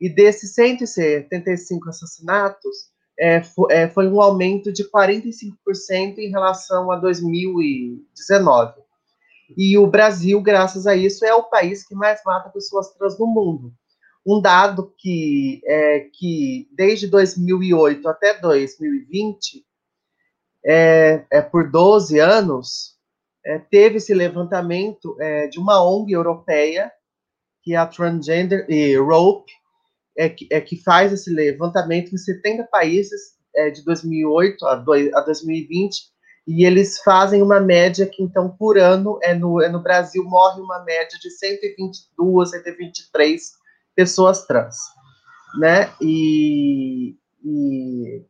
E 0.00 0.08
desses 0.08 0.54
175 0.54 1.88
assassinatos, 1.88 2.88
é, 3.18 3.42
é, 3.70 3.88
foi 3.88 4.08
um 4.08 4.20
aumento 4.20 4.72
de 4.72 4.88
45% 4.88 6.18
em 6.18 6.30
relação 6.30 6.90
a 6.90 6.96
2019. 6.96 8.87
E 9.56 9.78
o 9.78 9.86
Brasil, 9.86 10.40
graças 10.40 10.86
a 10.86 10.94
isso, 10.94 11.24
é 11.24 11.34
o 11.34 11.44
país 11.44 11.86
que 11.86 11.94
mais 11.94 12.20
mata 12.24 12.50
pessoas 12.50 12.92
trans 12.94 13.18
no 13.18 13.26
mundo. 13.26 13.72
Um 14.26 14.40
dado 14.40 14.92
que, 14.98 15.60
é, 15.64 16.00
que 16.12 16.68
desde 16.72 17.06
2008 17.06 18.06
até 18.08 18.38
2020, 18.38 19.64
é, 20.64 21.24
é 21.30 21.40
por 21.40 21.70
12 21.70 22.18
anos, 22.18 22.98
é, 23.44 23.58
teve 23.58 23.96
esse 23.96 24.12
levantamento 24.12 25.16
é, 25.20 25.46
de 25.46 25.58
uma 25.58 25.82
ONG 25.82 26.12
europeia, 26.12 26.92
que 27.62 27.74
é 27.74 27.76
a 27.76 27.86
Transgender 27.86 28.66
Europe, 28.68 29.50
é, 30.16 30.28
que, 30.28 30.48
é, 30.50 30.60
que 30.60 30.76
faz 30.82 31.12
esse 31.12 31.30
levantamento 31.30 32.12
em 32.12 32.18
70 32.18 32.64
países 32.64 33.38
é, 33.54 33.70
de 33.70 33.84
2008 33.84 34.66
a, 34.66 34.72
a 34.72 35.20
2020, 35.22 36.02
e 36.48 36.64
eles 36.64 36.98
fazem 37.02 37.42
uma 37.42 37.60
média 37.60 38.06
que, 38.06 38.22
então, 38.22 38.48
por 38.48 38.78
ano, 38.78 39.18
é 39.22 39.34
no, 39.34 39.60
é 39.60 39.68
no 39.68 39.82
Brasil, 39.82 40.24
morre 40.24 40.62
uma 40.62 40.82
média 40.82 41.18
de 41.20 41.30
122, 41.30 42.50
123 42.50 43.52
pessoas 43.94 44.46
trans, 44.46 44.78
né? 45.58 45.92
E, 46.00 47.18
e, 47.44 48.24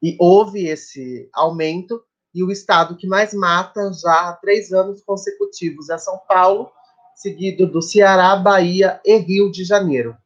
e 0.00 0.16
houve 0.20 0.68
esse 0.68 1.28
aumento, 1.34 2.00
e 2.32 2.44
o 2.44 2.52
estado 2.52 2.96
que 2.96 3.08
mais 3.08 3.34
mata 3.34 3.92
já 3.92 4.28
há 4.28 4.34
três 4.34 4.72
anos 4.72 5.02
consecutivos 5.02 5.90
é 5.90 5.98
São 5.98 6.20
Paulo, 6.28 6.70
seguido 7.16 7.66
do 7.66 7.82
Ceará, 7.82 8.36
Bahia 8.36 9.00
e 9.04 9.16
Rio 9.16 9.50
de 9.50 9.64
Janeiro. 9.64 10.16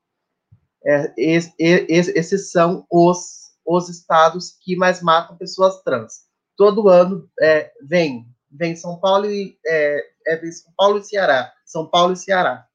É, 0.85 1.15
es, 1.17 1.51
es, 1.59 2.09
esses 2.09 2.51
são 2.51 2.85
os, 2.93 3.55
os 3.67 3.89
estados 3.89 4.55
que 4.61 4.77
mais 4.77 5.01
matam 5.01 5.35
pessoas 5.39 5.83
trans. 5.83 6.26
Todo 6.57 6.89
ano 6.89 7.29
é, 7.41 7.71
vem, 7.83 8.27
vem 8.51 8.75
São 8.75 8.99
Paulo 8.99 9.27
e 9.27 9.59
é, 9.67 10.03
é, 10.27 10.37
vem 10.37 10.53
São 10.53 10.73
Paulo 10.77 10.99
e 10.99 11.05
Ceará, 11.05 11.53
São 11.65 11.87
Paulo 11.87 12.15
e 12.15 12.17
Ceará. 12.17 12.67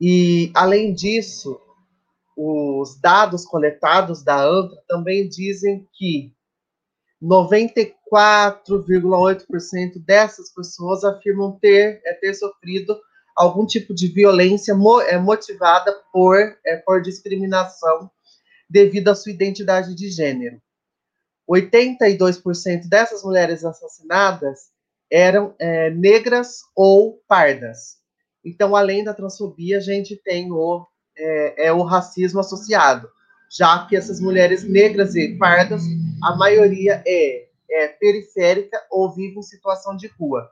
E 0.00 0.52
além 0.54 0.94
disso, 0.94 1.60
os 2.36 3.00
dados 3.00 3.44
coletados 3.44 4.22
da 4.22 4.40
ANTRA 4.40 4.80
também 4.86 5.28
dizem 5.28 5.88
que 5.92 6.32
94,8% 7.20 10.04
dessas 10.04 10.54
pessoas 10.54 11.02
afirmam 11.02 11.58
ter, 11.58 12.00
é, 12.04 12.14
ter 12.14 12.32
sofrido 12.34 12.96
algum 13.36 13.66
tipo 13.66 13.92
de 13.94 14.06
violência 14.08 14.74
mo, 14.74 15.00
é, 15.00 15.18
motivada 15.18 15.92
por, 16.12 16.36
é, 16.64 16.76
por 16.76 17.02
discriminação 17.02 18.08
devido 18.70 19.08
à 19.08 19.14
sua 19.14 19.32
identidade 19.32 19.94
de 19.94 20.10
gênero. 20.10 20.60
82% 21.48 22.88
dessas 22.88 23.22
mulheres 23.22 23.64
assassinadas 23.64 24.68
eram 25.10 25.54
é, 25.58 25.90
negras 25.90 26.60
ou 26.76 27.22
pardas. 27.26 27.96
Então, 28.44 28.76
além 28.76 29.02
da 29.02 29.14
transfobia, 29.14 29.78
a 29.78 29.80
gente 29.80 30.16
tem 30.16 30.52
o, 30.52 30.86
é, 31.16 31.66
é 31.68 31.72
o 31.72 31.82
racismo 31.82 32.40
associado 32.40 33.08
já 33.50 33.86
que 33.86 33.96
essas 33.96 34.20
mulheres 34.20 34.62
negras 34.62 35.14
e 35.14 35.36
pardas, 35.36 35.82
a 36.22 36.36
maioria 36.36 37.02
é, 37.06 37.46
é 37.70 37.88
periférica 37.88 38.80
ou 38.90 39.12
vive 39.14 39.38
em 39.38 39.42
situação 39.42 39.96
de 39.96 40.06
rua. 40.18 40.48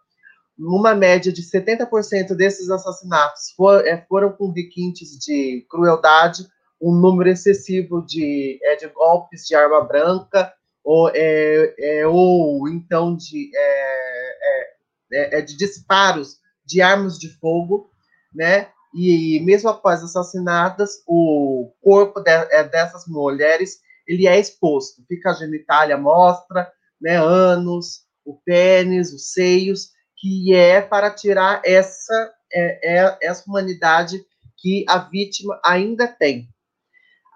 Uma 0.58 0.94
média 0.94 1.30
de 1.30 1.42
70% 1.42 2.34
desses 2.34 2.70
assassinatos 2.70 3.50
for, 3.54 3.86
é, 3.86 4.02
foram 4.08 4.32
com 4.32 4.50
requintes 4.50 5.18
de 5.18 5.66
crueldade, 5.68 6.46
um 6.80 6.94
número 6.94 7.28
excessivo 7.28 8.04
de, 8.06 8.58
é, 8.62 8.76
de 8.76 8.88
golpes 8.88 9.46
de 9.46 9.54
arma 9.54 9.82
branca, 9.82 10.52
ou, 10.86 11.10
é, 11.12 11.74
é, 11.78 12.06
ou 12.06 12.68
então 12.68 13.16
de, 13.16 13.50
é, 13.52 14.38
é, 15.12 15.38
é 15.38 15.42
de 15.42 15.56
disparos 15.56 16.36
de 16.64 16.80
armas 16.80 17.18
de 17.18 17.28
fogo, 17.40 17.90
né? 18.32 18.68
e 18.94 19.40
mesmo 19.40 19.68
após 19.68 20.02
assassinadas, 20.02 21.02
o 21.06 21.72
corpo 21.82 22.20
de, 22.20 22.30
é, 22.30 22.64
dessas 22.64 23.04
mulheres 23.06 23.80
ele 24.06 24.28
é 24.28 24.38
exposto, 24.38 25.04
fica 25.08 25.30
a 25.30 25.34
genitália 25.34 25.98
mostra, 25.98 26.70
né, 27.00 27.16
ânus, 27.16 28.02
o 28.24 28.34
pênis, 28.44 29.12
os 29.12 29.32
seios, 29.32 29.88
que 30.16 30.54
é 30.54 30.80
para 30.80 31.10
tirar 31.10 31.60
essa 31.64 32.32
é, 32.52 33.00
é, 33.00 33.18
essa 33.20 33.44
humanidade 33.46 34.24
que 34.56 34.84
a 34.88 34.98
vítima 34.98 35.60
ainda 35.64 36.06
tem. 36.06 36.48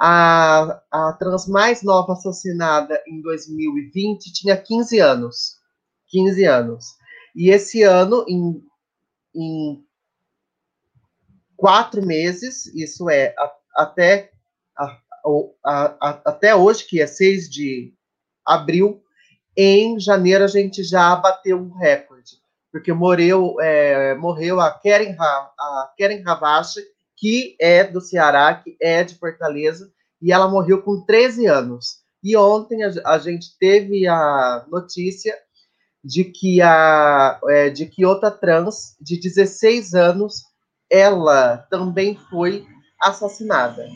A, 0.03 0.81
a 0.91 1.13
trans 1.13 1.47
mais 1.47 1.83
nova 1.83 2.15
assassinada 2.15 3.03
em 3.07 3.21
2020 3.21 4.33
tinha 4.33 4.57
15 4.57 4.99
anos. 4.99 5.59
15 6.09 6.45
anos. 6.45 6.87
E 7.37 7.51
esse 7.51 7.83
ano, 7.83 8.25
em, 8.27 8.63
em 9.35 9.85
quatro 11.55 12.05
meses, 12.05 12.65
isso 12.75 13.11
é 13.11 13.35
a, 13.39 13.53
até, 13.77 14.31
a, 15.63 16.21
até 16.25 16.55
hoje, 16.55 16.87
que 16.87 17.01
é 17.01 17.07
6 17.07 17.51
de 17.51 17.93
abril, 18.47 19.03
em 19.57 20.01
janeiro 20.01 20.45
a 20.45 20.49
gente 20.49 20.83
já 20.83 21.15
bateu 21.15 21.59
um 21.59 21.77
recorde, 21.77 22.39
porque 22.73 22.93
morreu, 22.93 23.61
é, 23.61 24.15
morreu 24.15 24.61
a 24.61 24.71
Keren, 24.71 25.15
a 25.19 25.93
Keren 25.97 26.23
Havashi, 26.27 26.81
que 27.21 27.55
é 27.61 27.85
do 27.85 28.01
Ceará, 28.01 28.55
que 28.55 28.77
é 28.81 29.05
de 29.05 29.15
Fortaleza, 29.15 29.93
e 30.23 30.33
ela 30.33 30.49
morreu 30.49 30.83
com 30.83 31.05
13 31.05 31.47
anos. 31.47 32.01
E 32.25 32.35
ontem 32.37 32.83
a, 32.83 32.91
a 33.05 33.19
gente 33.19 33.59
teve 33.59 34.07
a 34.09 34.65
notícia 34.69 35.37
de 36.03 36.25
que, 36.25 36.63
a, 36.63 37.39
é, 37.49 37.69
de 37.69 37.85
que 37.85 38.07
outra 38.07 38.31
trans 38.31 38.97
de 38.99 39.21
16 39.21 39.95
anos 39.95 40.45
ela 40.91 41.59
também 41.71 42.17
foi 42.31 42.67
assassinada. 43.01 43.87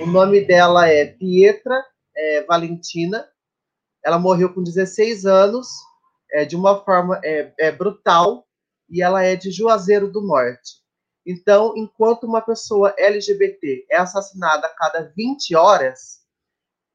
O 0.00 0.06
nome 0.06 0.40
dela 0.44 0.88
é 0.88 1.04
Pietra 1.04 1.84
é, 2.16 2.42
Valentina. 2.44 3.26
Ela 4.04 4.18
morreu 4.18 4.52
com 4.52 4.62
16 4.62 5.26
anos, 5.26 5.68
é, 6.32 6.44
de 6.44 6.56
uma 6.56 6.82
forma 6.82 7.20
é, 7.22 7.52
é, 7.58 7.70
brutal, 7.70 8.46
e 8.90 9.02
ela 9.02 9.22
é 9.22 9.36
de 9.36 9.50
Juazeiro 9.50 10.10
do 10.10 10.20
Norte. 10.20 10.81
Então, 11.26 11.74
enquanto 11.76 12.24
uma 12.24 12.40
pessoa 12.40 12.94
LGBT 12.98 13.86
é 13.90 13.96
assassinada 13.96 14.66
a 14.66 14.70
cada 14.70 15.12
20 15.16 15.54
horas, 15.54 16.20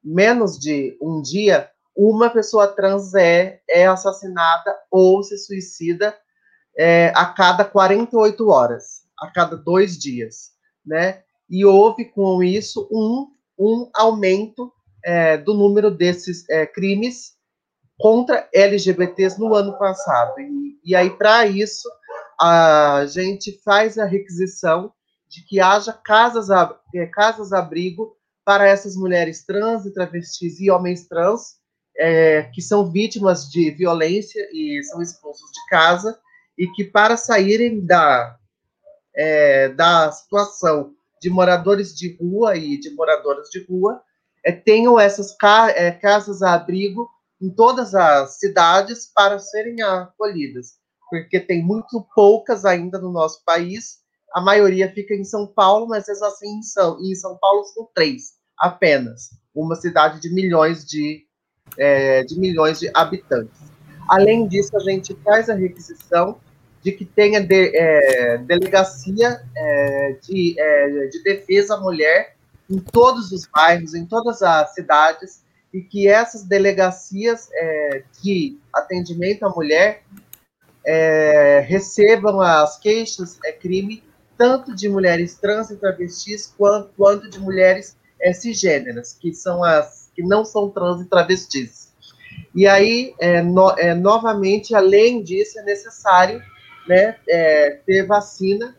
menos 0.02 0.58
de 0.58 0.96
um 1.00 1.22
dia, 1.22 1.70
uma 1.96 2.30
pessoa 2.30 2.68
trans 2.68 3.14
é, 3.14 3.60
é 3.68 3.86
assassinada 3.86 4.76
ou 4.90 5.22
se 5.22 5.36
suicida 5.38 6.16
é, 6.76 7.12
a 7.14 7.26
cada 7.26 7.64
48 7.64 8.48
horas 8.48 9.08
a 9.18 9.30
cada 9.30 9.56
dois 9.56 9.98
dias, 9.98 10.52
né? 10.86 11.22
E 11.50 11.64
houve 11.64 12.04
com 12.04 12.42
isso 12.42 12.88
um, 12.92 13.26
um 13.58 13.90
aumento 13.94 14.72
é, 15.04 15.36
do 15.36 15.54
número 15.54 15.90
desses 15.90 16.48
é, 16.48 16.66
crimes 16.66 17.32
contra 17.98 18.48
LGBTs 18.54 19.40
no 19.40 19.54
ano 19.54 19.76
passado. 19.78 20.38
E, 20.38 20.78
e 20.84 20.94
aí, 20.94 21.10
para 21.10 21.46
isso, 21.46 21.88
a 22.40 23.04
gente 23.06 23.60
faz 23.64 23.98
a 23.98 24.04
requisição 24.04 24.92
de 25.28 25.42
que 25.44 25.60
haja 25.60 25.92
casas, 25.92 26.48
é, 26.94 27.06
casas 27.06 27.52
abrigo 27.52 28.16
para 28.44 28.66
essas 28.66 28.96
mulheres 28.96 29.44
trans 29.44 29.84
e 29.84 29.92
travestis 29.92 30.58
e 30.60 30.70
homens 30.70 31.06
trans 31.06 31.58
é, 31.98 32.44
que 32.44 32.62
são 32.62 32.90
vítimas 32.90 33.50
de 33.50 33.70
violência 33.72 34.48
e 34.52 34.82
são 34.84 35.02
expulsos 35.02 35.50
de 35.50 35.66
casa 35.68 36.18
e 36.56 36.66
que 36.68 36.84
para 36.84 37.16
saírem 37.16 37.84
da 37.84 38.36
é, 39.14 39.68
da 39.70 40.12
situação 40.12 40.94
de 41.20 41.28
moradores 41.28 41.94
de 41.94 42.16
rua 42.16 42.56
e 42.56 42.78
de 42.78 42.90
moradoras 42.90 43.48
de 43.50 43.64
rua 43.64 44.00
é, 44.44 44.52
tenham 44.52 44.98
essas 44.98 45.36
ca 45.36 45.68
casas 46.00 46.40
abrigo 46.40 47.08
em 47.42 47.50
todas 47.50 47.94
as 47.94 48.38
cidades 48.38 49.10
para 49.12 49.38
serem 49.38 49.82
acolhidas, 49.82 50.74
porque 51.10 51.40
tem 51.40 51.62
muito 51.62 52.06
poucas 52.14 52.64
ainda 52.64 52.98
no 52.98 53.10
nosso 53.10 53.42
país. 53.44 53.98
A 54.34 54.40
maioria 54.40 54.92
fica 54.92 55.14
em 55.14 55.24
São 55.24 55.46
Paulo, 55.46 55.88
mas 55.88 56.06
mesmo 56.06 56.26
assim 56.26 56.58
em 56.58 56.62
São, 56.62 56.98
em 57.00 57.14
São 57.14 57.36
Paulo 57.38 57.64
são 57.64 57.88
três 57.94 58.38
apenas, 58.58 59.30
uma 59.54 59.76
cidade 59.76 60.20
de 60.20 60.32
milhões 60.32 60.84
de, 60.84 61.24
é, 61.78 62.24
de 62.24 62.38
milhões 62.38 62.80
de 62.80 62.90
habitantes. 62.92 63.60
Além 64.08 64.48
disso, 64.48 64.76
a 64.76 64.80
gente 64.80 65.14
faz 65.22 65.48
a 65.48 65.54
requisição 65.54 66.40
de 66.82 66.92
que 66.92 67.04
tenha 67.04 67.40
de, 67.40 67.76
é, 67.76 68.38
delegacia 68.38 69.40
é, 69.56 70.12
de, 70.22 70.58
é, 70.58 71.06
de 71.06 71.22
defesa 71.22 71.74
à 71.74 71.80
mulher 71.80 72.36
em 72.70 72.78
todos 72.78 73.32
os 73.32 73.46
bairros, 73.46 73.94
em 73.94 74.06
todas 74.06 74.42
as 74.42 74.74
cidades, 74.74 75.42
e 75.72 75.80
que 75.80 76.08
essas 76.08 76.44
delegacias 76.44 77.48
é, 77.52 78.02
de 78.22 78.58
atendimento 78.72 79.44
à 79.44 79.50
mulher 79.50 80.02
é, 80.84 81.64
recebam 81.66 82.40
as 82.40 82.78
queixas 82.78 83.38
é 83.44 83.52
crime 83.52 84.02
tanto 84.36 84.74
de 84.74 84.88
mulheres 84.88 85.34
trans 85.34 85.70
e 85.70 85.76
travestis 85.76 86.54
quanto, 86.56 86.90
quanto 86.96 87.28
de 87.28 87.40
mulheres 87.40 87.96
é, 88.22 88.32
cisgêneras, 88.32 89.12
que 89.12 89.32
são 89.32 89.64
as 89.64 90.08
que 90.14 90.22
não 90.22 90.44
são 90.44 90.68
trans 90.68 91.00
e 91.00 91.04
travestis. 91.04 91.92
E 92.54 92.66
aí, 92.66 93.14
é, 93.20 93.40
no, 93.40 93.70
é, 93.78 93.94
novamente, 93.94 94.74
além 94.74 95.22
disso, 95.22 95.60
é 95.60 95.62
necessário 95.62 96.42
né, 96.88 97.16
é, 97.28 97.78
ter 97.86 98.04
vacina, 98.04 98.76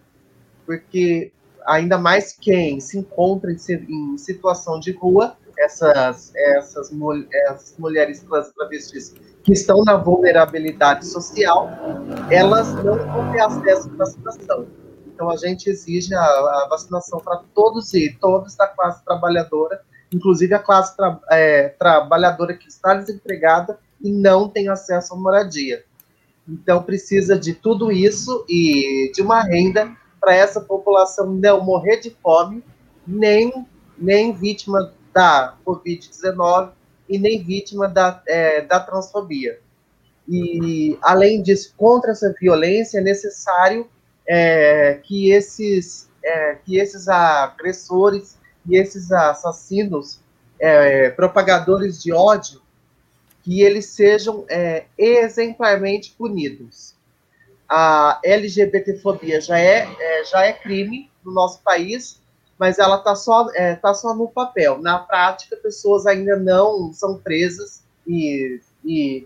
porque 0.66 1.32
ainda 1.66 1.98
mais 1.98 2.34
quem 2.34 2.80
se 2.82 2.98
encontra 2.98 3.52
em, 3.52 3.56
em 3.56 4.18
situação 4.18 4.80
de 4.80 4.92
rua, 4.92 5.38
essas, 5.60 6.34
essas, 6.36 6.92
essas 7.32 7.78
mulheres 7.78 8.24
trans 8.24 8.50
travestis 8.54 9.14
que 9.44 9.52
estão 9.52 9.84
na 9.84 9.96
vulnerabilidade 9.98 11.06
social, 11.06 11.70
elas 12.30 12.74
não 12.76 12.98
vão 12.98 13.32
ter 13.32 13.42
acesso 13.42 13.90
à 13.90 13.96
vacinação. 13.98 14.68
Então, 15.08 15.30
a 15.30 15.36
gente 15.36 15.70
exige 15.70 16.16
a, 16.16 16.22
a 16.22 16.68
vacinação 16.70 17.20
para 17.20 17.44
todos 17.54 17.94
e 17.94 18.18
todos 18.22 18.56
da 18.56 18.68
classe 18.68 19.04
trabalhadora, 19.04 19.82
inclusive 20.14 20.54
a 20.54 20.60
classe 20.60 20.96
tra, 20.96 21.20
é, 21.30 21.70
trabalhadora 21.70 22.54
que 22.54 22.70
está 22.70 22.94
desempregada 22.94 23.78
e 24.02 24.12
não 24.12 24.48
tem 24.48 24.70
acesso 24.70 25.14
à 25.14 25.18
moradia. 25.18 25.84
Então, 26.48 26.82
precisa 26.82 27.38
de 27.38 27.54
tudo 27.54 27.92
isso 27.92 28.46
e 28.48 29.12
de 29.14 29.22
uma 29.22 29.42
renda 29.42 29.92
para 30.22 30.34
essa 30.36 30.62
população 30.62 31.34
não 31.34 31.64
morrer 31.64 31.98
de 31.98 32.12
fome, 32.22 32.64
nem, 33.06 33.66
nem 33.98 34.34
vítima 34.34 34.94
da 35.14 35.58
Covid-19 35.66 36.72
e 37.08 37.18
nem 37.18 37.44
vítima 37.44 37.88
da, 37.88 38.22
é, 38.28 38.62
da 38.62 38.80
transfobia. 38.80 39.60
E, 40.28 40.98
além 41.02 41.42
disso, 41.42 41.74
contra 41.76 42.12
essa 42.12 42.34
violência, 42.40 43.00
é 43.00 43.02
necessário 43.02 43.90
é, 44.28 45.00
que, 45.04 45.32
esses, 45.32 46.08
é, 46.24 46.56
que 46.64 46.78
esses 46.78 47.08
agressores 47.08 48.38
e 48.68 48.78
esses 48.78 49.12
assassinos, 49.12 50.20
é, 50.60 51.10
propagadores 51.10 52.02
de 52.02 52.14
ódio, 52.14 52.62
que 53.42 53.62
eles 53.62 53.88
sejam 53.88 54.46
é, 54.48 54.86
exemplarmente 54.96 56.14
punidos. 56.16 56.94
A 57.68 58.20
LGBTfobia 58.24 59.42
já 59.42 59.58
é, 59.58 59.88
é, 60.00 60.24
já 60.26 60.46
é 60.46 60.54
crime 60.54 61.10
no 61.26 61.32
nosso 61.32 61.62
país, 61.64 62.22
mas 62.60 62.78
ela 62.78 62.98
está 62.98 63.16
só, 63.16 63.48
é, 63.56 63.76
tá 63.76 63.94
só 63.94 64.14
no 64.14 64.28
papel. 64.28 64.82
Na 64.82 65.00
prática, 65.00 65.56
pessoas 65.56 66.06
ainda 66.06 66.36
não 66.36 66.92
são 66.92 67.18
presas 67.18 67.86
e, 68.06 68.60
e, 68.84 69.26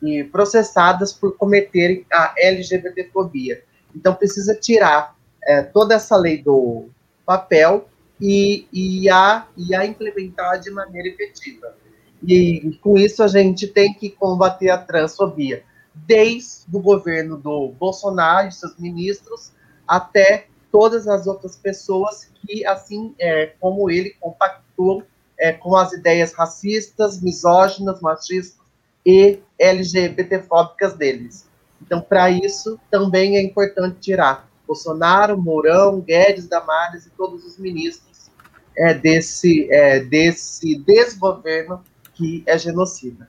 e 0.00 0.22
processadas 0.24 1.12
por 1.12 1.36
cometerem 1.36 2.06
a 2.12 2.32
LGBTfobia. 2.38 3.64
Então, 3.96 4.14
precisa 4.14 4.54
tirar 4.54 5.16
é, 5.42 5.60
toda 5.62 5.96
essa 5.96 6.16
lei 6.16 6.40
do 6.40 6.88
papel 7.26 7.88
e, 8.20 8.68
e, 8.72 9.10
a, 9.10 9.48
e 9.56 9.74
a 9.74 9.84
implementar 9.84 10.60
de 10.60 10.70
maneira 10.70 11.08
efetiva. 11.08 11.74
E 12.22 12.78
com 12.80 12.96
isso 12.96 13.24
a 13.24 13.28
gente 13.28 13.66
tem 13.66 13.92
que 13.92 14.10
combater 14.10 14.70
a 14.70 14.78
transfobia, 14.78 15.64
desde 15.94 16.64
o 16.72 16.80
governo 16.80 17.36
do 17.36 17.68
Bolsonaro 17.78 18.48
e 18.48 18.52
seus 18.52 18.76
ministros 18.78 19.52
até 19.86 20.46
todas 20.70 21.06
as 21.08 21.26
outras 21.26 21.56
pessoas 21.56 22.30
que, 22.46 22.64
assim 22.66 23.14
é, 23.18 23.52
como 23.60 23.90
ele, 23.90 24.10
compactuam 24.20 25.02
é, 25.38 25.52
com 25.52 25.76
as 25.76 25.92
ideias 25.92 26.32
racistas, 26.32 27.20
misóginas, 27.20 28.00
machistas 28.00 28.58
e 29.04 29.38
LGBTfóbicas 29.58 30.94
deles. 30.94 31.48
Então, 31.80 32.00
para 32.00 32.30
isso, 32.30 32.78
também 32.90 33.36
é 33.36 33.42
importante 33.42 34.00
tirar 34.00 34.48
Bolsonaro, 34.66 35.40
Mourão, 35.40 36.00
Guedes, 36.00 36.46
Damares 36.46 37.06
e 37.06 37.10
todos 37.10 37.44
os 37.44 37.58
ministros 37.58 38.30
é, 38.76 38.92
desse, 38.92 39.72
é, 39.72 40.00
desse 40.00 40.76
desgoverno 40.76 41.82
que 42.14 42.42
é 42.46 42.58
genocida. 42.58 43.28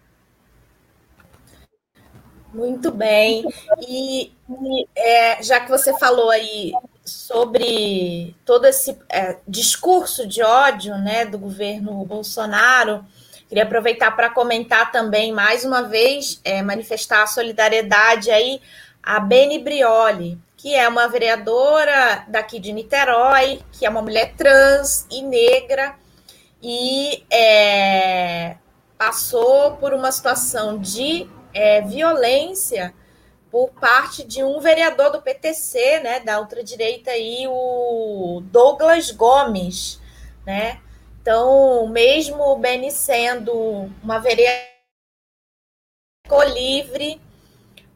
Muito 2.53 2.91
bem. 2.91 3.45
E, 3.87 4.31
é, 4.95 5.41
já 5.41 5.59
que 5.59 5.69
você 5.69 5.97
falou 5.97 6.29
aí 6.29 6.73
sobre 7.05 8.35
todo 8.45 8.65
esse 8.65 8.97
é, 9.09 9.37
discurso 9.47 10.27
de 10.27 10.41
ódio 10.43 10.97
né, 10.97 11.25
do 11.25 11.37
governo 11.37 12.03
Bolsonaro, 12.05 13.05
queria 13.47 13.63
aproveitar 13.63 14.15
para 14.15 14.29
comentar 14.29 14.91
também, 14.91 15.31
mais 15.31 15.63
uma 15.63 15.83
vez, 15.83 16.39
é, 16.43 16.61
manifestar 16.61 17.23
a 17.23 17.27
solidariedade 17.27 18.29
aí 18.31 18.61
a 19.01 19.19
Beni 19.19 19.59
Brioli, 19.59 20.37
que 20.57 20.75
é 20.75 20.87
uma 20.87 21.07
vereadora 21.07 22.25
daqui 22.27 22.59
de 22.59 22.73
Niterói, 22.73 23.61
que 23.71 23.85
é 23.85 23.89
uma 23.89 24.01
mulher 24.01 24.33
trans 24.35 25.07
e 25.09 25.21
negra, 25.21 25.95
e 26.61 27.23
é, 27.31 28.57
passou 28.97 29.77
por 29.77 29.93
uma 29.93 30.11
situação 30.11 30.77
de 30.77 31.27
é, 31.53 31.81
violência 31.81 32.93
por 33.51 33.69
parte 33.71 34.23
de 34.23 34.43
um 34.43 34.59
vereador 34.59 35.11
do 35.11 35.21
PTC, 35.21 35.99
né, 36.01 36.19
da 36.19 36.39
ultradireita 36.39 37.11
aí, 37.11 37.47
o 37.47 38.41
Douglas 38.45 39.11
Gomes, 39.11 39.99
né? 40.45 40.79
Então, 41.21 41.87
mesmo 41.87 42.41
o 42.43 42.55
Beni 42.57 42.91
sendo 42.91 43.91
uma 44.03 44.19
vereadora 44.19 44.69
livre 46.53 47.19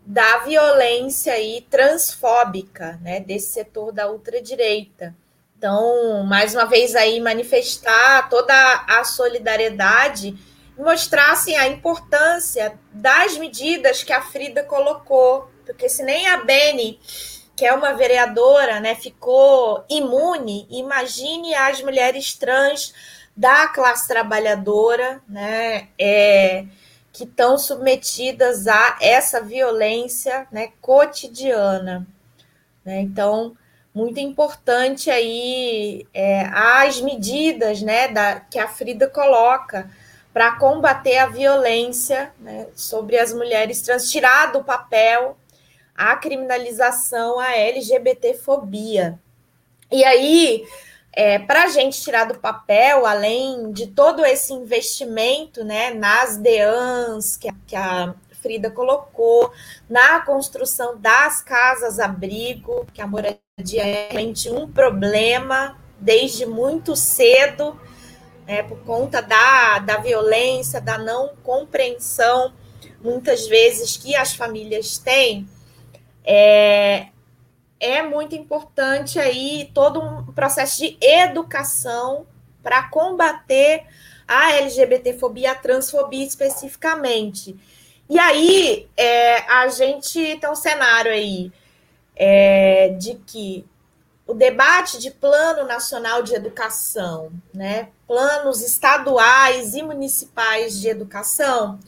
da 0.05 0.39
violência 0.39 1.33
aí 1.33 1.61
transfóbica, 1.69 2.99
né, 3.01 3.19
desse 3.19 3.53
setor 3.53 3.91
da 3.91 4.11
ultradireita. 4.11 5.15
Então, 5.57 6.23
mais 6.23 6.53
uma 6.53 6.65
vez 6.65 6.93
aí 6.95 7.21
manifestar 7.21 8.27
toda 8.29 8.53
a 8.87 9.03
solidariedade 9.03 10.37
mostrassem 10.77 11.55
a 11.55 11.67
importância 11.67 12.79
das 12.91 13.37
medidas 13.37 14.03
que 14.03 14.13
a 14.13 14.21
Frida 14.21 14.63
colocou, 14.63 15.49
porque 15.65 15.87
se 15.87 16.03
nem 16.03 16.27
a 16.27 16.37
Beni, 16.37 16.99
que 17.55 17.65
é 17.65 17.73
uma 17.73 17.93
vereadora, 17.93 18.79
né, 18.79 18.95
ficou 18.95 19.83
imune, 19.89 20.67
imagine 20.69 21.53
as 21.53 21.81
mulheres 21.81 22.33
trans 22.33 22.93
da 23.35 23.67
classe 23.67 24.07
trabalhadora, 24.07 25.21
né, 25.27 25.87
é, 25.99 26.65
que 27.11 27.23
estão 27.23 27.57
submetidas 27.57 28.67
a 28.67 28.97
essa 28.99 29.39
violência, 29.39 30.47
né, 30.51 30.71
cotidiana. 30.81 32.07
Né? 32.83 33.01
Então, 33.01 33.55
muito 33.93 34.19
importante 34.19 35.11
aí 35.11 36.07
é, 36.11 36.45
as 36.47 36.99
medidas, 36.99 37.81
né, 37.83 38.07
da, 38.07 38.39
que 38.39 38.57
a 38.57 38.67
Frida 38.67 39.07
coloca 39.07 39.89
para 40.33 40.57
combater 40.57 41.17
a 41.19 41.27
violência 41.27 42.33
né, 42.39 42.67
sobre 42.75 43.17
as 43.17 43.31
mulheres 43.31 43.81
trans, 43.81 44.09
tirar 44.09 44.51
do 44.51 44.63
papel 44.63 45.37
a 45.95 46.15
criminalização, 46.15 47.39
a 47.39 47.55
LGBTfobia. 47.55 49.19
E 49.91 50.03
aí, 50.03 50.65
é, 51.11 51.37
para 51.37 51.65
a 51.65 51.67
gente 51.67 52.01
tirar 52.01 52.25
do 52.25 52.39
papel, 52.39 53.05
além 53.05 53.71
de 53.71 53.87
todo 53.87 54.25
esse 54.25 54.51
investimento 54.53 55.63
né, 55.63 55.93
nas 55.93 56.37
DEANs 56.37 57.37
que, 57.37 57.47
que 57.67 57.75
a 57.75 58.15
Frida 58.41 58.71
colocou, 58.71 59.53
na 59.87 60.19
construção 60.21 60.97
das 60.99 61.41
casas-abrigo, 61.41 62.85
que 62.93 63.01
a 63.01 63.07
moradia 63.07 63.39
é 63.83 64.07
realmente 64.09 64.49
um 64.49 64.69
problema 64.69 65.77
desde 65.99 66.45
muito 66.45 66.95
cedo, 66.95 67.79
né, 68.47 68.63
por 68.63 68.79
conta 68.79 69.21
da, 69.21 69.79
da 69.79 69.97
violência, 69.97 70.81
da 70.81 70.97
não 70.97 71.33
compreensão, 71.43 72.53
muitas 73.01 73.47
vezes, 73.47 73.97
que 73.97 74.15
as 74.15 74.33
famílias 74.33 74.97
têm, 74.97 75.47
é, 76.25 77.07
é 77.79 78.01
muito 78.01 78.35
importante 78.35 79.19
aí 79.19 79.69
todo 79.73 80.01
um 80.01 80.25
processo 80.33 80.77
de 80.77 80.97
educação 81.01 82.25
para 82.61 82.83
combater 82.83 83.83
a 84.25 84.53
LGBTfobia, 84.53 85.51
a 85.51 85.55
transfobia 85.55 86.25
especificamente. 86.25 87.55
E 88.09 88.17
aí 88.17 88.87
é, 88.95 89.39
a 89.51 89.67
gente 89.67 90.37
tem 90.37 90.49
um 90.49 90.55
cenário 90.55 91.11
aí 91.11 91.51
é, 92.15 92.89
de 92.97 93.15
que 93.15 93.65
o 94.25 94.33
debate 94.33 94.97
de 94.99 95.11
plano 95.11 95.67
nacional 95.67 96.23
de 96.23 96.33
educação, 96.33 97.31
né, 97.53 97.89
planos 98.07 98.61
estaduais 98.61 99.75
e 99.75 99.81
municipais 99.81 100.79
de 100.79 100.87
educação, 100.87 101.79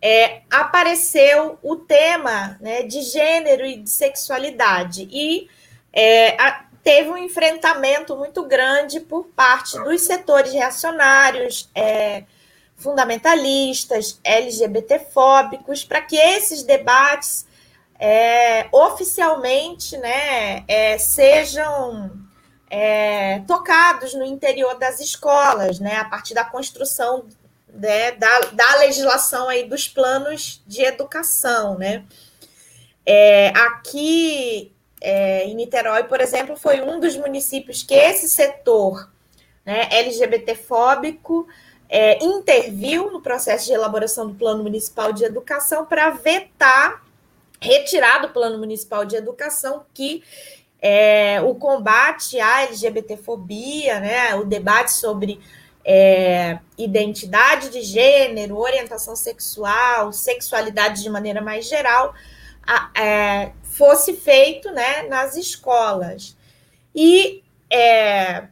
é, 0.00 0.42
apareceu 0.50 1.58
o 1.62 1.76
tema 1.76 2.56
né, 2.60 2.82
de 2.82 3.02
gênero 3.02 3.64
e 3.64 3.76
de 3.76 3.90
sexualidade. 3.90 5.08
E 5.10 5.48
é, 5.92 6.40
a, 6.40 6.64
teve 6.82 7.08
um 7.10 7.16
enfrentamento 7.16 8.16
muito 8.16 8.44
grande 8.44 9.00
por 9.00 9.26
parte 9.26 9.78
dos 9.78 10.02
setores 10.02 10.52
reacionários, 10.52 11.70
é, 11.74 12.24
fundamentalistas, 12.76 14.18
LGBTfóbicos, 14.24 15.84
para 15.84 16.02
que 16.02 16.16
esses 16.16 16.64
debates 16.64 17.46
é, 18.04 18.66
oficialmente 18.72 19.96
né, 19.96 20.64
é, 20.66 20.98
sejam 20.98 22.10
é, 22.68 23.38
tocados 23.46 24.12
no 24.12 24.24
interior 24.24 24.76
das 24.76 24.98
escolas, 24.98 25.78
né, 25.78 25.98
a 25.98 26.04
partir 26.06 26.34
da 26.34 26.44
construção 26.44 27.26
né, 27.72 28.10
da, 28.10 28.40
da 28.40 28.74
legislação 28.80 29.48
aí 29.48 29.68
dos 29.68 29.86
planos 29.86 30.60
de 30.66 30.82
educação. 30.82 31.78
Né. 31.78 32.04
É, 33.06 33.50
aqui 33.50 34.72
é, 35.00 35.44
em 35.44 35.54
Niterói, 35.54 36.02
por 36.02 36.20
exemplo, 36.20 36.56
foi 36.56 36.80
um 36.80 36.98
dos 36.98 37.16
municípios 37.16 37.84
que 37.84 37.94
esse 37.94 38.28
setor 38.28 39.08
né, 39.64 39.88
LGBTfóbico 39.92 41.46
é, 41.88 42.18
interviu 42.24 43.12
no 43.12 43.22
processo 43.22 43.66
de 43.66 43.72
elaboração 43.72 44.26
do 44.26 44.34
Plano 44.34 44.64
Municipal 44.64 45.12
de 45.12 45.22
Educação 45.22 45.86
para 45.86 46.10
vetar 46.10 47.11
retirar 47.62 48.18
do 48.18 48.30
Plano 48.30 48.58
Municipal 48.58 49.04
de 49.04 49.14
Educação 49.14 49.86
que 49.94 50.22
é, 50.80 51.40
o 51.40 51.54
combate 51.54 52.40
à 52.40 52.62
LGBTfobia, 52.62 54.00
né, 54.00 54.34
o 54.34 54.44
debate 54.44 54.92
sobre 54.92 55.40
é, 55.84 56.58
identidade 56.76 57.68
de 57.68 57.82
gênero, 57.82 58.58
orientação 58.58 59.14
sexual, 59.14 60.12
sexualidade 60.12 61.02
de 61.02 61.08
maneira 61.08 61.40
mais 61.40 61.68
geral, 61.68 62.12
a, 62.66 62.90
é, 63.00 63.52
fosse 63.62 64.14
feito 64.14 64.72
né, 64.72 65.04
nas 65.04 65.36
escolas. 65.36 66.36
E 66.92 67.44
é, 67.70 68.48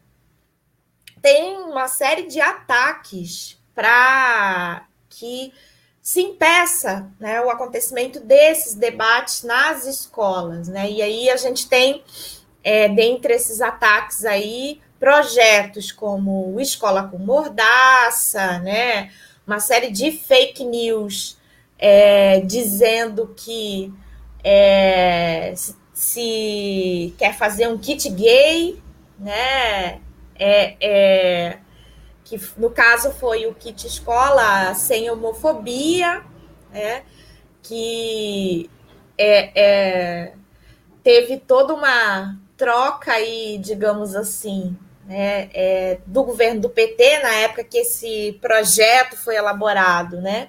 tem 1.20 1.56
uma 1.58 1.88
série 1.88 2.28
de 2.28 2.40
ataques 2.40 3.58
para 3.74 4.86
que 5.08 5.52
se 6.02 6.20
impeça 6.20 7.08
né, 7.18 7.40
o 7.40 7.50
acontecimento 7.50 8.20
desses 8.20 8.74
debates 8.74 9.42
nas 9.42 9.86
escolas. 9.86 10.68
Né? 10.68 10.90
E 10.90 11.02
aí 11.02 11.30
a 11.30 11.36
gente 11.36 11.68
tem, 11.68 12.02
é, 12.64 12.88
dentre 12.88 13.34
esses 13.34 13.60
ataques 13.60 14.24
aí, 14.24 14.80
projetos 14.98 15.92
como 15.92 16.60
Escola 16.60 17.04
com 17.04 17.18
Mordaça, 17.18 18.58
né? 18.60 19.10
uma 19.46 19.58
série 19.58 19.90
de 19.90 20.12
fake 20.12 20.64
news 20.64 21.36
é, 21.78 22.40
dizendo 22.40 23.34
que 23.36 23.92
é, 24.44 25.52
se 25.92 27.14
quer 27.18 27.36
fazer 27.36 27.68
um 27.68 27.76
kit 27.76 28.08
gay, 28.10 28.80
né? 29.18 30.00
É, 30.38 30.76
é, 30.80 31.58
que 32.30 32.40
no 32.56 32.70
caso 32.70 33.10
foi 33.10 33.46
o 33.46 33.54
kit 33.54 33.88
escola 33.88 34.72
sem 34.74 35.10
homofobia, 35.10 36.22
né? 36.70 37.02
Que 37.60 38.70
é, 39.18 39.50
é, 39.60 40.32
teve 41.02 41.38
toda 41.38 41.74
uma 41.74 42.38
troca 42.56 43.12
aí, 43.14 43.58
digamos 43.58 44.14
assim, 44.14 44.76
né, 45.06 45.50
é, 45.52 45.98
do 46.06 46.22
governo 46.22 46.60
do 46.60 46.70
PT 46.70 47.18
na 47.18 47.34
época 47.36 47.64
que 47.64 47.78
esse 47.78 48.38
projeto 48.40 49.16
foi 49.16 49.34
elaborado, 49.34 50.20
né, 50.20 50.48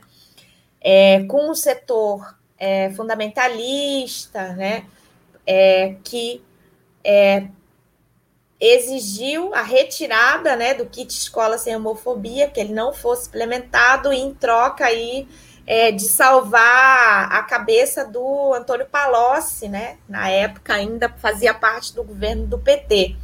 é, 0.79 1.23
com 1.23 1.49
o 1.49 1.55
setor 1.55 2.37
é, 2.59 2.91
fundamentalista, 2.91 4.53
né, 4.53 4.85
é, 5.47 5.95
que 6.03 6.43
exigiu 8.62 9.56
a 9.56 9.63
retirada 9.63 10.56
né, 10.56 10.76
do 10.76 10.86
kit 10.86 11.12
escola 11.12 11.58
sem 11.58 11.76
homofobia, 11.76 12.47
que 12.47 12.60
ele 12.60 12.74
não 12.74 12.93
fosse 12.93 13.28
implementado, 13.28 14.13
em 14.13 14.32
troca 14.36 14.86
aí, 14.86 15.28
é, 15.65 15.91
de 15.91 16.04
salvar 16.04 17.32
a 17.32 17.41
cabeça 17.41 18.06
do 18.06 18.54
Antônio 18.54 18.86
Palocci, 18.86 19.67
né, 19.67 19.97
na 20.08 20.30
época 20.30 20.76
ainda 20.76 21.10
fazia 21.10 21.56
parte 21.56 21.95
do 21.95 22.04
governo 22.04 22.45
do 22.45 22.60
PT. 22.60 23.15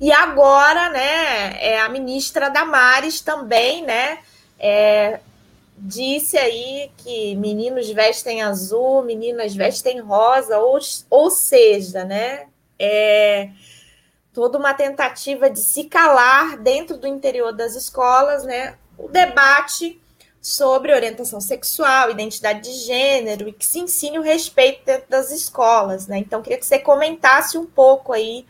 E 0.00 0.10
agora, 0.10 0.90
né, 0.90 1.56
é, 1.60 1.80
a 1.80 1.88
ministra 1.88 2.48
Damares 2.48 3.20
também, 3.20 3.84
né, 3.84 4.18
é, 4.58 5.20
disse 5.76 6.36
aí 6.36 6.90
que 6.96 7.36
meninos 7.36 7.88
vestem 7.90 8.42
azul, 8.42 9.04
meninas 9.04 9.54
vestem 9.54 10.00
rosa, 10.00 10.58
ou, 10.58 10.78
ou 11.10 11.30
seja, 11.30 12.04
né, 12.04 12.46
é 12.76 13.50
toda 14.38 14.56
uma 14.56 14.72
tentativa 14.72 15.50
de 15.50 15.58
se 15.58 15.82
calar 15.82 16.58
dentro 16.58 16.96
do 16.96 17.08
interior 17.08 17.52
das 17.52 17.74
escolas, 17.74 18.44
né, 18.44 18.76
o 18.96 19.08
debate 19.08 20.00
sobre 20.40 20.94
orientação 20.94 21.40
sexual, 21.40 22.12
identidade 22.12 22.60
de 22.60 22.70
gênero 22.70 23.48
e 23.48 23.52
que 23.52 23.66
se 23.66 23.80
ensine 23.80 24.16
o 24.16 24.22
respeito 24.22 24.84
dentro 24.84 25.10
das 25.10 25.32
escolas, 25.32 26.06
né? 26.06 26.18
Então 26.18 26.40
queria 26.40 26.56
que 26.56 26.64
você 26.64 26.78
comentasse 26.78 27.58
um 27.58 27.66
pouco 27.66 28.12
aí 28.12 28.46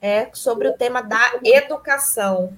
é, 0.00 0.30
sobre 0.32 0.66
o 0.66 0.72
tema 0.72 1.02
da 1.02 1.38
educação. 1.44 2.56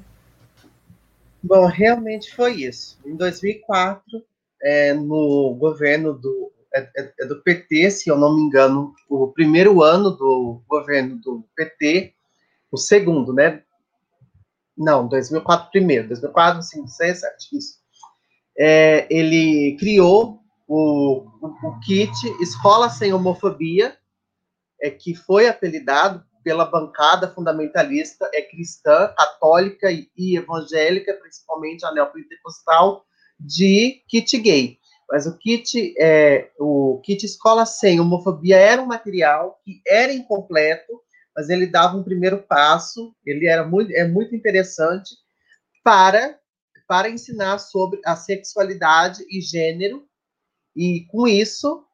Bom, 1.42 1.66
realmente 1.66 2.33
foi 2.37 2.62
isso. 2.62 3.00
Em 3.04 3.16
2004, 3.16 4.24
é, 4.62 4.94
no 4.94 5.56
governo 5.59 6.12
do, 6.12 6.52
é, 6.72 6.88
é, 6.96 7.12
é 7.18 7.26
do 7.26 7.42
PT, 7.42 7.90
se 7.90 8.09
eu 8.09 8.16
não 8.16 8.37
me 8.37 8.42
engano, 8.42 8.94
o 9.09 9.26
primeiro 9.26 9.83
ano 9.83 10.12
do 10.12 10.62
governo 10.68 11.16
do 11.16 11.44
PT, 11.56 12.14
o 12.70 12.76
segundo, 12.76 13.33
né? 13.33 13.62
Não, 14.76 15.06
2004 15.09 15.70
primeiro, 15.70 16.09
2004, 16.09 16.62
5, 16.62 16.88
6, 16.88 17.20
7, 17.20 17.56
isso. 17.56 17.80
É, 18.59 19.06
ele 19.11 19.76
criou 19.78 20.40
o, 20.66 21.26
o, 21.40 21.68
o, 21.68 21.80
kit 21.80 22.12
Escola 22.40 22.88
Sem 22.88 23.12
Homofobia, 23.12 23.96
é, 24.80 24.90
que 24.90 25.14
foi 25.14 25.48
apelidado 25.48 26.24
pela 26.42 26.64
bancada 26.64 27.28
fundamentalista 27.28 28.30
é 28.33 28.42
cristã, 28.42 29.12
católica 29.16 29.90
e, 29.90 30.09
e 30.16 30.37
evangélica, 30.37 31.14
principalmente 31.14 31.85
a 31.85 31.92
neopentecostal, 31.92 33.04
de 33.38 34.02
kit 34.09 34.38
gay. 34.38 34.78
Mas 35.11 35.26
o 35.26 35.37
kit, 35.37 35.94
é, 35.98 36.50
o 36.59 37.00
kit 37.04 37.24
escola 37.24 37.66
sem 37.66 37.98
homofobia 37.98 38.56
era 38.56 38.80
um 38.80 38.87
material 38.87 39.59
que 39.64 39.83
era 39.87 40.12
incompleto, 40.12 41.00
mas 41.34 41.48
ele 41.48 41.66
dava 41.66 41.96
um 41.96 42.02
primeiro 42.02 42.38
passo, 42.42 43.14
ele 43.24 43.46
era 43.46 43.66
muito, 43.66 43.92
é 43.92 44.06
muito 44.06 44.34
interessante 44.34 45.14
para, 45.82 46.38
para 46.86 47.08
ensinar 47.08 47.58
sobre 47.58 48.00
a 48.04 48.16
sexualidade 48.16 49.24
e 49.30 49.40
gênero, 49.40 50.06
e 50.74 51.06
com 51.10 51.26
isso, 51.26 51.84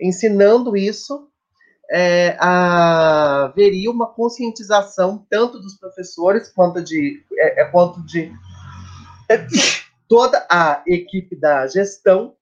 ensinando 0.00 0.76
isso, 0.76 1.28
é, 1.90 2.36
haveria 2.40 3.90
uma 3.90 4.06
conscientização 4.06 5.26
tanto 5.28 5.60
dos 5.60 5.76
professores 5.76 6.48
quanto 6.48 6.82
de, 6.82 7.22
é, 7.34 7.62
é 7.62 7.64
quanto 7.66 8.02
de 8.06 8.32
é, 9.28 9.46
toda 10.08 10.46
a 10.50 10.82
equipe 10.86 11.36
da 11.36 11.66
gestão, 11.66 12.36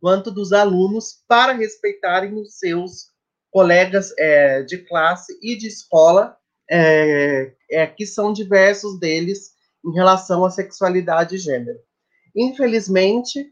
quanto 0.00 0.30
dos 0.30 0.52
alunos 0.52 1.22
para 1.26 1.52
respeitarem 1.52 2.34
os 2.34 2.58
seus 2.58 3.10
colegas 3.58 4.14
é, 4.16 4.62
de 4.62 4.78
classe 4.78 5.36
e 5.42 5.56
de 5.56 5.66
escola, 5.66 6.36
é, 6.70 7.52
é, 7.68 7.86
que 7.88 8.06
são 8.06 8.32
diversos 8.32 9.00
deles 9.00 9.50
em 9.84 9.92
relação 9.92 10.44
à 10.44 10.50
sexualidade 10.50 11.34
e 11.34 11.38
gênero. 11.38 11.76
Infelizmente, 12.36 13.44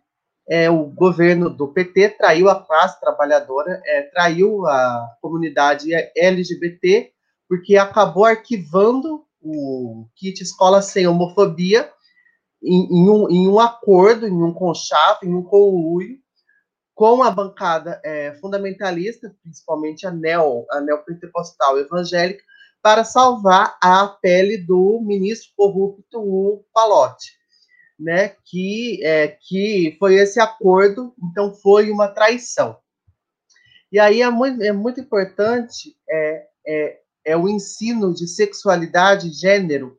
é, 0.49 0.71
o 0.71 0.85
governo 0.85 1.51
do 1.51 1.67
PT 1.73 2.11
traiu 2.11 2.49
a 2.49 2.65
classe 2.65 3.01
trabalhadora, 3.01 3.83
é, 3.85 4.03
traiu 4.03 4.65
a 4.65 5.11
comunidade 5.21 5.89
LGBT, 6.17 7.11
porque 7.49 7.77
acabou 7.77 8.27
arquivando 8.27 9.25
o 9.43 10.07
kit 10.15 10.41
Escola 10.41 10.83
Sem 10.83 11.09
Homofobia 11.09 11.91
em, 12.63 12.85
em, 12.93 13.11
um, 13.11 13.29
em 13.29 13.49
um, 13.49 13.59
acordo, 13.59 14.25
em 14.25 14.41
um 14.41 14.55
conchavo, 14.55 15.19
em 15.25 15.35
um 15.35 15.43
conluio 15.43 16.17
com 16.97 17.23
a 17.23 17.31
bancada 17.31 18.01
é, 18.03 18.35
fundamentalista, 18.41 19.33
principalmente 19.43 20.05
a 20.05 20.11
neo, 20.11 20.67
a 20.71 20.81
neopentecostal 20.81 21.79
evangélica, 21.79 22.43
para 22.83 23.05
salvar 23.05 23.77
a 23.81 24.09
pele 24.09 24.59
do 24.59 25.01
ministro 25.01 25.53
corrupto, 25.57 26.19
o 26.19 26.65
Palotti 26.75 27.37
né, 27.99 28.35
que, 28.45 29.05
é, 29.05 29.29
que 29.29 29.97
foi 29.99 30.17
esse 30.17 30.39
acordo, 30.39 31.15
então 31.23 31.55
foi 31.55 31.91
uma 31.91 32.09
traição. 32.09 32.77
E 33.91 33.99
aí 33.99 34.21
é 34.21 34.31
muito, 34.31 34.63
é 34.63 34.73
muito 34.73 35.01
importante 35.01 35.97
é, 36.09 36.47
é, 36.67 37.01
é 37.25 37.37
o 37.37 37.49
ensino 37.49 38.13
de 38.13 38.29
sexualidade 38.29 39.29
e 39.29 39.33
gênero 39.33 39.99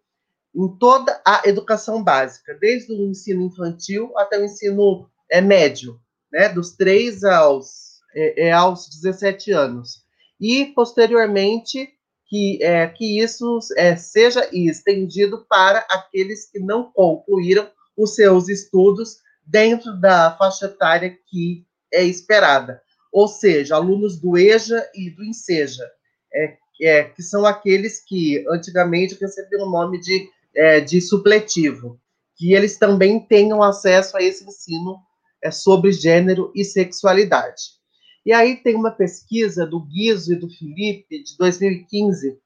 em 0.55 0.67
toda 0.77 1.21
a 1.25 1.43
educação 1.45 2.03
básica, 2.03 2.57
desde 2.59 2.93
o 2.93 3.09
ensino 3.09 3.43
infantil 3.43 4.11
até 4.17 4.39
o 4.39 4.45
ensino 4.45 5.09
é, 5.29 5.41
médio, 5.41 5.99
né, 6.31 6.49
dos 6.49 6.71
3 6.75 7.23
aos, 7.23 8.01
é, 8.15 8.47
é, 8.47 8.51
aos 8.51 8.89
17 8.89 9.51
anos. 9.51 10.03
E, 10.39 10.65
posteriormente, 10.67 11.89
que, 12.27 12.61
é, 12.61 12.87
que 12.87 13.19
isso 13.19 13.59
é, 13.77 13.95
seja 13.95 14.47
estendido 14.51 15.45
para 15.49 15.79
aqueles 15.89 16.49
que 16.49 16.59
não 16.59 16.91
concluíram 16.91 17.69
os 17.95 18.15
seus 18.15 18.49
estudos 18.49 19.17
dentro 19.45 19.99
da 19.99 20.35
faixa 20.37 20.65
etária 20.65 21.17
que 21.27 21.65
é 21.91 22.03
esperada. 22.03 22.81
Ou 23.11 23.27
seja, 23.27 23.75
alunos 23.75 24.19
do 24.19 24.37
EJA 24.37 24.85
e 24.93 25.09
do 25.09 25.23
INSEJA, 25.23 25.89
é, 26.33 26.57
é, 26.81 27.03
que 27.05 27.23
são 27.23 27.45
aqueles 27.45 28.03
que 28.03 28.45
antigamente 28.49 29.17
recebiam 29.19 29.67
o 29.67 29.71
nome 29.71 29.99
de, 29.99 30.29
é, 30.55 30.81
de 30.81 31.01
supletivo, 31.01 31.99
que 32.35 32.53
eles 32.53 32.77
também 32.77 33.19
tenham 33.19 33.63
acesso 33.63 34.15
a 34.17 34.21
esse 34.21 34.43
ensino 34.43 34.99
é, 35.43 35.51
sobre 35.51 35.91
gênero 35.91 36.51
e 36.55 36.63
sexualidade. 36.63 37.77
E 38.25 38.33
aí 38.33 38.57
tem 38.57 38.75
uma 38.75 38.91
pesquisa 38.91 39.65
do 39.65 39.79
Guizo 39.79 40.33
e 40.33 40.35
do 40.35 40.49
Felipe, 40.49 41.23
de 41.23 41.37
2015, 41.37 42.37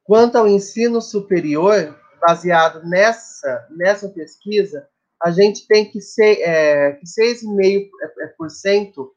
quanto 0.04 0.38
ao 0.38 0.48
ensino 0.48 1.02
superior, 1.02 2.00
baseado 2.22 2.88
nessa, 2.88 3.68
nessa 3.72 4.08
pesquisa, 4.08 4.88
a 5.24 5.32
gente 5.32 5.66
tem 5.68 5.90
que 5.90 6.02
ser 6.02 6.42
é, 6.42 6.92
que 6.94 7.06
6,5% 7.06 9.10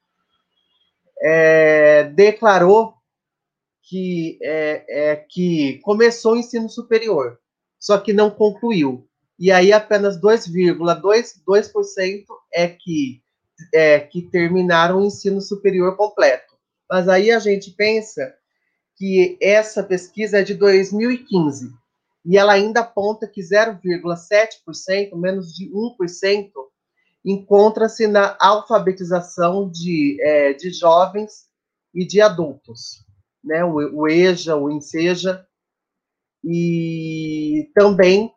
é, 1.21 2.05
declarou 2.05 2.95
que, 3.83 4.39
é, 4.43 4.85
é, 4.89 5.17
que 5.17 5.81
começou 5.83 6.35
o 6.35 6.37
ensino 6.37 6.69
superior, 6.69 7.41
só 7.79 7.99
que 7.99 8.13
não 8.13 8.31
concluiu. 8.31 9.09
E 9.39 9.51
aí 9.51 9.73
apenas 9.73 10.21
2,2% 10.21 12.25
é 12.53 12.69
que, 12.69 13.23
é 13.73 14.01
que 14.01 14.21
terminaram 14.23 15.01
o 15.01 15.07
ensino 15.07 15.41
superior 15.41 15.97
completo. 15.97 16.53
Mas 16.89 17.09
aí 17.09 17.31
a 17.31 17.39
gente 17.39 17.71
pensa 17.71 18.35
que 18.97 19.39
essa 19.41 19.83
pesquisa 19.83 20.41
é 20.41 20.43
de 20.43 20.55
2015 20.55 21.73
e 22.25 22.39
ela 22.39 22.55
ainda 22.55 22.81
aponta 22.81 23.29
que 23.29 23.43
0,7%, 23.43 25.15
menos 25.15 25.55
de 25.55 25.71
1%, 25.71 26.51
encontra-se 27.25 28.07
na 28.07 28.37
alfabetização 28.41 29.69
de, 29.71 30.19
é, 30.21 30.53
de 30.53 30.71
jovens 30.71 31.49
e 31.95 32.07
de 32.07 32.21
adultos, 32.21 33.03
né? 33.43 33.65
O, 33.65 34.03
o 34.03 34.07
EJA, 34.09 34.55
o 34.57 34.71
INSEJA, 34.71 35.47
e 36.43 37.71
também 37.75 38.31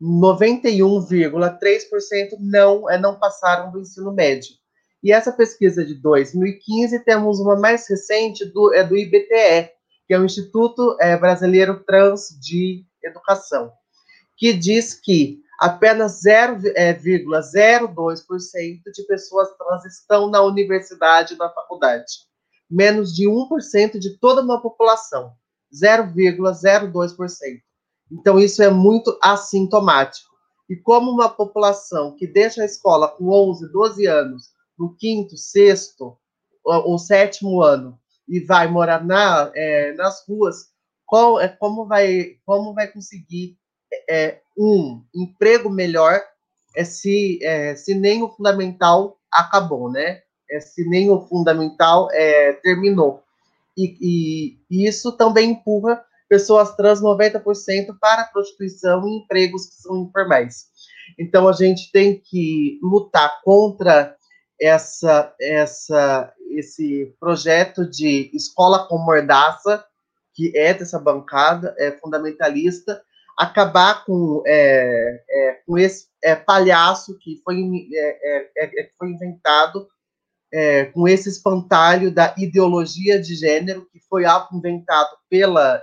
91,3% 0.00 2.36
não, 2.40 2.90
é, 2.90 2.98
não 2.98 3.18
passaram 3.18 3.70
do 3.70 3.80
ensino 3.80 4.12
médio. 4.12 4.58
E 5.02 5.12
essa 5.12 5.32
pesquisa 5.32 5.84
de 5.84 5.94
2015, 5.94 7.04
temos 7.04 7.40
uma 7.40 7.56
mais 7.56 7.88
recente 7.88 8.44
do, 8.44 8.74
é 8.74 8.84
do 8.84 8.96
IBTE, 8.96 9.70
que 10.10 10.14
é 10.14 10.18
o 10.18 10.24
Instituto 10.24 10.96
é, 10.98 11.16
Brasileiro 11.16 11.84
Trans 11.84 12.30
de 12.40 12.84
Educação, 13.00 13.70
que 14.36 14.52
diz 14.52 14.92
que 14.92 15.38
apenas 15.56 16.24
0,02% 16.26 17.22
é, 18.56 18.90
de 18.90 19.02
pessoas 19.06 19.56
trans 19.56 19.84
estão 19.84 20.28
na 20.28 20.42
universidade 20.42 21.36
na 21.36 21.48
faculdade. 21.50 22.26
Menos 22.68 23.14
de 23.14 23.28
1% 23.28 24.00
de 24.00 24.18
toda 24.18 24.42
uma 24.42 24.60
população. 24.60 25.32
0,02%. 25.72 27.14
Então, 28.10 28.36
isso 28.36 28.64
é 28.64 28.68
muito 28.68 29.16
assintomático. 29.22 30.28
E 30.68 30.74
como 30.74 31.12
uma 31.12 31.28
população 31.28 32.16
que 32.16 32.26
deixa 32.26 32.62
a 32.62 32.66
escola 32.66 33.06
com 33.06 33.28
11, 33.30 33.70
12 33.70 34.06
anos, 34.06 34.50
no 34.76 34.92
quinto, 34.96 35.36
sexto 35.36 36.18
ou, 36.64 36.98
sétimo 36.98 37.62
ano, 37.62 37.96
e 38.30 38.38
vai 38.38 38.68
morar 38.68 39.04
na, 39.04 39.50
é, 39.56 39.92
nas 39.94 40.24
ruas, 40.26 40.68
qual, 41.04 41.40
é, 41.40 41.48
como, 41.48 41.84
vai, 41.84 42.36
como 42.46 42.72
vai 42.72 42.86
conseguir 42.86 43.58
é, 44.08 44.38
um 44.56 45.02
emprego 45.12 45.68
melhor 45.68 46.22
é, 46.76 46.84
se, 46.84 47.40
é, 47.42 47.74
se 47.74 47.92
nem 47.92 48.22
o 48.22 48.28
fundamental 48.28 49.18
acabou, 49.32 49.90
né? 49.90 50.22
É, 50.48 50.60
se 50.60 50.88
nem 50.88 51.10
o 51.10 51.20
fundamental 51.26 52.08
é, 52.12 52.52
terminou. 52.54 53.24
E, 53.76 53.96
e, 54.00 54.58
e, 54.70 54.88
isso 54.88 55.12
também 55.12 55.50
empurra 55.50 56.04
pessoas 56.28 56.76
trans 56.76 57.02
90% 57.02 57.96
para 58.00 58.22
a 58.22 58.26
prostituição 58.26 59.08
e 59.08 59.16
empregos 59.16 59.66
que 59.66 59.74
são 59.74 60.04
informais. 60.04 60.66
Então 61.18 61.48
a 61.48 61.52
gente 61.52 61.90
tem 61.90 62.20
que 62.20 62.78
lutar 62.80 63.40
contra 63.42 64.16
essa, 64.60 65.34
essa, 65.40 66.32
esse 66.50 67.14
projeto 67.18 67.88
de 67.88 68.30
escola 68.34 68.86
com 68.86 68.98
mordaça, 68.98 69.84
que 70.34 70.56
é 70.56 70.74
dessa 70.74 70.98
bancada, 70.98 71.74
é 71.78 71.92
fundamentalista, 71.92 73.02
acabar 73.40 74.04
com, 74.04 74.42
é, 74.46 75.22
é, 75.30 75.52
com 75.66 75.78
esse 75.78 76.08
é, 76.22 76.36
palhaço 76.36 77.18
que 77.18 77.40
foi, 77.42 77.56
é, 77.94 78.44
é, 78.58 78.82
é, 78.82 78.90
foi 78.98 79.10
inventado 79.10 79.88
com 80.92 81.06
esse 81.06 81.28
espantalho 81.28 82.12
da 82.12 82.34
ideologia 82.36 83.20
de 83.22 83.36
gênero 83.36 83.86
que 83.92 84.00
foi 84.00 84.24
inventado 84.52 85.16
pela, 85.28 85.80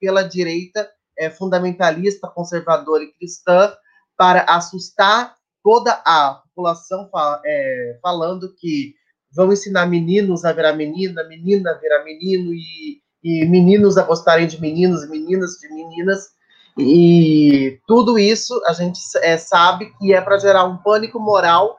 pela 0.00 0.22
direita 0.22 0.90
fundamentalista, 1.36 2.26
conservadora 2.26 3.04
e 3.04 3.12
cristã 3.12 3.76
para 4.16 4.46
assustar 4.48 5.36
toda 5.62 6.00
a 6.02 6.40
população 6.56 7.10
é, 7.44 7.98
falando 8.02 8.54
que 8.54 8.94
vão 9.30 9.52
ensinar 9.52 9.84
meninos 9.86 10.44
a 10.44 10.52
virar 10.52 10.72
menina, 10.72 11.22
menina 11.24 11.72
a 11.72 11.74
virar 11.74 12.02
menino 12.02 12.54
e, 12.54 13.02
e 13.22 13.44
meninos 13.44 13.98
a 13.98 14.02
gostarem 14.02 14.46
de 14.46 14.58
meninos, 14.58 15.08
meninas 15.08 15.58
de 15.60 15.68
meninas. 15.68 16.34
E 16.78 17.78
tudo 17.86 18.18
isso 18.18 18.58
a 18.66 18.72
gente 18.72 18.98
é, 19.16 19.36
sabe 19.36 19.92
que 19.98 20.14
é 20.14 20.20
para 20.20 20.38
gerar 20.38 20.64
um 20.64 20.78
pânico 20.78 21.20
moral. 21.20 21.76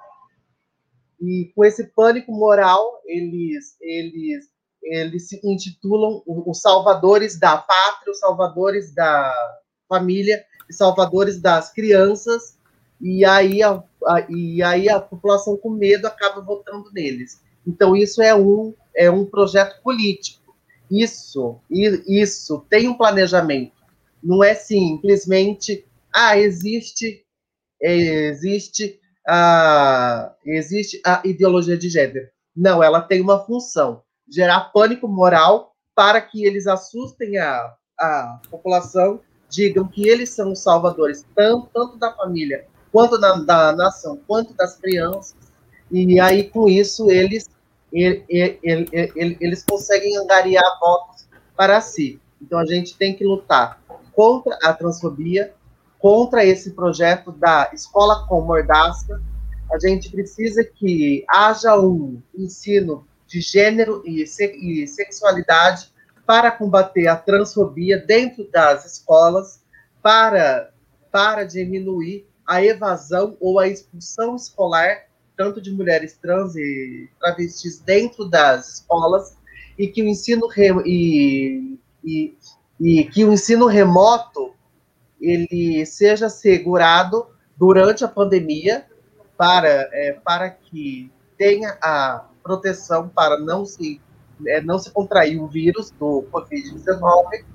E 1.20 1.52
com 1.56 1.66
esse 1.66 1.86
pânico 1.96 2.32
moral, 2.32 3.02
eles, 3.06 3.76
eles, 3.82 4.46
eles 4.84 5.28
se 5.28 5.42
intitulam 5.44 6.22
os 6.28 6.62
salvadores 6.62 7.40
da 7.40 7.58
pátria, 7.58 8.12
os 8.12 8.20
salvadores 8.20 8.94
da 8.94 9.34
família, 9.90 10.46
os 10.70 10.78
salvadores 10.78 11.42
das 11.42 11.74
crianças, 11.74 12.57
e 13.00 13.24
aí 13.24 13.62
a, 13.62 13.84
a, 14.06 14.26
e 14.30 14.62
aí 14.64 14.90
a 14.90 15.00
população 15.00 15.58
com 15.58 15.70
medo 15.70 16.08
acaba 16.08 16.42
votando 16.42 16.92
neles. 16.92 17.42
Então 17.66 17.96
isso 17.96 18.22
é 18.22 18.34
um, 18.36 18.74
é 18.96 19.10
um 19.10 19.26
projeto 19.26 19.82
político. 19.82 20.56
Isso, 20.90 21.60
isso 21.70 22.66
tem 22.70 22.88
um 22.88 22.94
planejamento. 22.94 23.74
Não 24.24 24.44
é 24.44 24.56
simplesmente, 24.56 25.86
ah, 26.14 26.38
existe, 26.38 27.26
existe 27.82 29.00
a, 29.28 30.34
existe 30.46 31.02
a 31.06 31.22
ideologia 31.26 31.78
de 31.78 31.90
gênero. 31.90 32.28
Não, 32.56 32.82
ela 32.82 33.02
tem 33.02 33.22
uma 33.22 33.46
função: 33.46 34.02
gerar 34.28 34.72
pânico 34.72 35.08
moral 35.08 35.76
para 35.94 36.22
que 36.22 36.46
eles 36.46 36.68
assustem 36.68 37.38
a, 37.38 37.74
a 38.00 38.42
população, 38.50 39.20
digam 39.50 39.88
que 39.88 40.08
eles 40.08 40.30
são 40.30 40.52
os 40.52 40.64
salvadores, 40.64 41.26
tanto, 41.36 41.70
tanto 41.74 41.98
da 41.98 42.14
família, 42.14 42.66
quanto 42.92 43.18
da, 43.18 43.36
da 43.36 43.76
nação, 43.76 44.20
quanto 44.28 44.54
das 44.54 44.78
crianças. 44.78 45.36
E 45.92 46.20
aí, 46.20 46.50
com 46.50 46.68
isso, 46.68 47.10
eles, 47.10 47.48
ele, 47.92 48.26
ele, 48.30 48.90
ele, 48.94 49.38
eles 49.40 49.64
conseguem 49.64 50.18
angariar 50.18 50.80
votos 50.80 51.28
para 51.56 51.80
si. 51.82 52.20
Então, 52.42 52.60
a 52.60 52.66
gente 52.66 52.98
tem 52.98 53.16
que 53.16 53.26
lutar 53.26 53.82
contra 54.14 54.58
a 54.64 54.74
transfobia, 54.74 55.54
contra 56.00 56.46
esse 56.46 56.72
projeto 56.72 57.32
da 57.32 57.70
escola 57.74 58.28
com 58.28 58.42
mordaça. 58.42 59.22
A 59.72 59.80
gente 59.80 60.10
precisa 60.10 60.64
que 60.64 61.26
haja 61.30 61.78
um 61.80 62.22
ensino 62.36 63.06
de 63.26 63.42
gênero 63.42 64.02
e, 64.06 64.24
e 64.24 64.88
sexualidade 64.88 65.92
para 66.26 66.52
combater 66.52 67.08
a 67.08 67.16
transfobia 67.16 67.98
dentro 67.98 68.50
das 68.52 68.86
escolas, 68.86 69.62
para, 70.02 70.72
para 71.10 71.46
diminuir 71.46 72.27
a 72.48 72.64
evasão 72.64 73.36
ou 73.40 73.60
a 73.60 73.68
expulsão 73.68 74.36
escolar, 74.36 75.06
tanto 75.36 75.62
de 75.62 75.72
mulheres 75.72 76.18
trans 76.18 76.56
e 76.56 77.10
travestis 77.20 77.80
dentro 77.80 78.26
das 78.26 78.76
escolas, 78.76 79.38
e 79.78 79.88
que 79.88 80.02
o 80.02 80.08
ensino 80.08 80.48
e, 80.86 81.78
e, 82.04 82.38
e 82.80 83.04
que 83.04 83.26
o 83.26 83.34
ensino 83.34 83.68
remoto 83.68 84.56
ele 85.20 85.86
seja 85.86 86.30
segurado 86.30 87.28
durante 87.58 88.06
a 88.06 88.08
pandemia 88.08 88.86
para, 89.36 89.68
é, 89.68 90.14
para 90.24 90.50
que 90.50 91.12
tenha 91.38 91.78
a 91.82 92.26
proteção 92.42 93.10
para 93.10 93.38
não 93.40 93.66
se, 93.66 94.02
é, 94.48 94.62
não 94.62 94.80
se 94.80 94.90
contrair 94.92 95.40
o 95.40 95.48
vírus 95.48 95.92
do 95.92 96.26
Covid-19, 96.32 97.46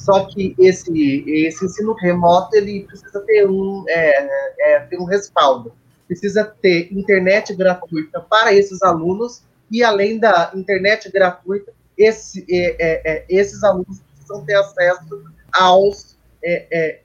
só 0.00 0.24
que 0.24 0.54
esse, 0.58 1.24
esse 1.28 1.66
ensino 1.66 1.92
remoto 1.92 2.56
ele 2.56 2.84
precisa 2.84 3.20
ter 3.20 3.46
um, 3.46 3.84
é, 3.86 4.56
é, 4.58 4.80
ter 4.80 4.98
um 4.98 5.04
respaldo. 5.04 5.72
precisa 6.08 6.42
ter 6.62 6.90
internet 6.90 7.54
gratuita 7.54 8.18
para 8.20 8.54
esses 8.54 8.82
alunos 8.82 9.42
e, 9.70 9.84
além 9.84 10.18
da 10.18 10.52
internet 10.54 11.12
gratuita, 11.12 11.70
esse, 11.98 12.46
é, 12.50 12.76
é, 12.80 13.12
é 13.12 13.26
esses 13.28 13.62
alunos 13.62 14.00
precisam 14.00 14.42
ter 14.46 14.54
acesso 14.54 15.22
aos, 15.52 16.16
é, 16.42 16.98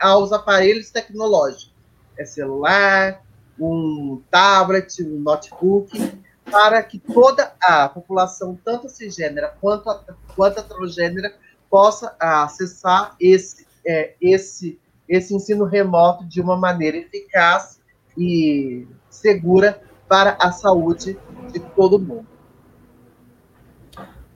aos 0.00 0.32
aparelhos 0.32 0.90
tecnológicos. 0.90 1.72
É 2.18 2.24
celular, 2.24 3.22
um 3.58 4.20
tablet, 4.28 5.02
um 5.04 5.20
notebook, 5.20 6.18
para 6.50 6.82
que 6.82 6.98
toda 6.98 7.54
a 7.62 7.88
população, 7.88 8.58
tanto 8.64 8.88
cisgênera 8.88 9.54
quanto 9.60 9.88
a, 9.88 10.04
quanto 10.34 10.58
a 10.58 10.62
transgênera, 10.64 11.32
possa 11.70 12.14
acessar 12.18 13.14
esse, 13.20 13.66
é, 13.86 14.14
esse, 14.20 14.78
esse 15.08 15.34
ensino 15.34 15.64
remoto 15.64 16.24
de 16.26 16.40
uma 16.40 16.56
maneira 16.56 16.98
eficaz 16.98 17.80
e 18.18 18.86
segura 19.08 19.80
para 20.08 20.36
a 20.40 20.50
saúde 20.50 21.16
de 21.52 21.60
todo 21.60 21.98
mundo. 21.98 22.26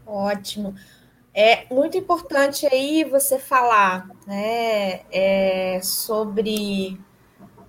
Ótimo. 0.06 0.74
É 1.34 1.66
muito 1.74 1.98
importante 1.98 2.64
aí 2.66 3.02
você 3.02 3.40
falar 3.40 4.08
né, 4.24 5.00
é, 5.10 5.80
sobre 5.82 7.00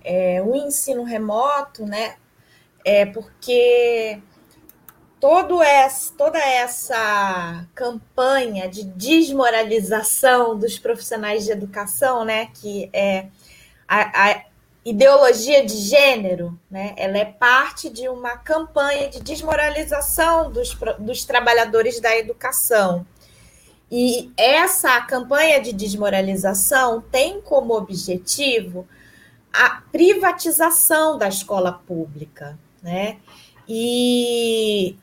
é, 0.04 0.40
o 0.40 0.54
ensino 0.54 1.02
remoto, 1.02 1.84
né? 1.84 2.14
É 2.84 3.04
porque 3.04 4.22
todo 5.20 5.62
essa, 5.62 6.12
toda 6.14 6.38
essa 6.38 7.66
campanha 7.74 8.68
de 8.68 8.84
desmoralização 8.84 10.58
dos 10.58 10.78
profissionais 10.78 11.44
de 11.44 11.52
educação, 11.52 12.24
né, 12.24 12.48
que 12.54 12.90
é 12.92 13.26
a, 13.88 14.30
a, 14.30 14.42
ideologia 14.84 15.64
de 15.64 15.76
gênero, 15.78 16.58
né, 16.70 16.94
ela 16.96 17.18
é 17.18 17.24
parte 17.24 17.90
de 17.90 18.08
uma 18.08 18.36
campanha 18.36 19.08
de 19.08 19.20
desmoralização 19.20 20.50
dos, 20.52 20.76
dos 20.98 21.24
trabalhadores 21.24 21.98
da 21.98 22.16
educação. 22.16 23.04
E 23.90 24.32
essa 24.36 25.00
campanha 25.00 25.60
de 25.60 25.72
desmoralização 25.72 27.00
tem 27.00 27.40
como 27.40 27.74
objetivo 27.74 28.86
a 29.52 29.82
privatização 29.90 31.16
da 31.16 31.28
escola 31.28 31.72
pública, 31.72 32.58
né? 32.82 33.18
E 33.68 34.96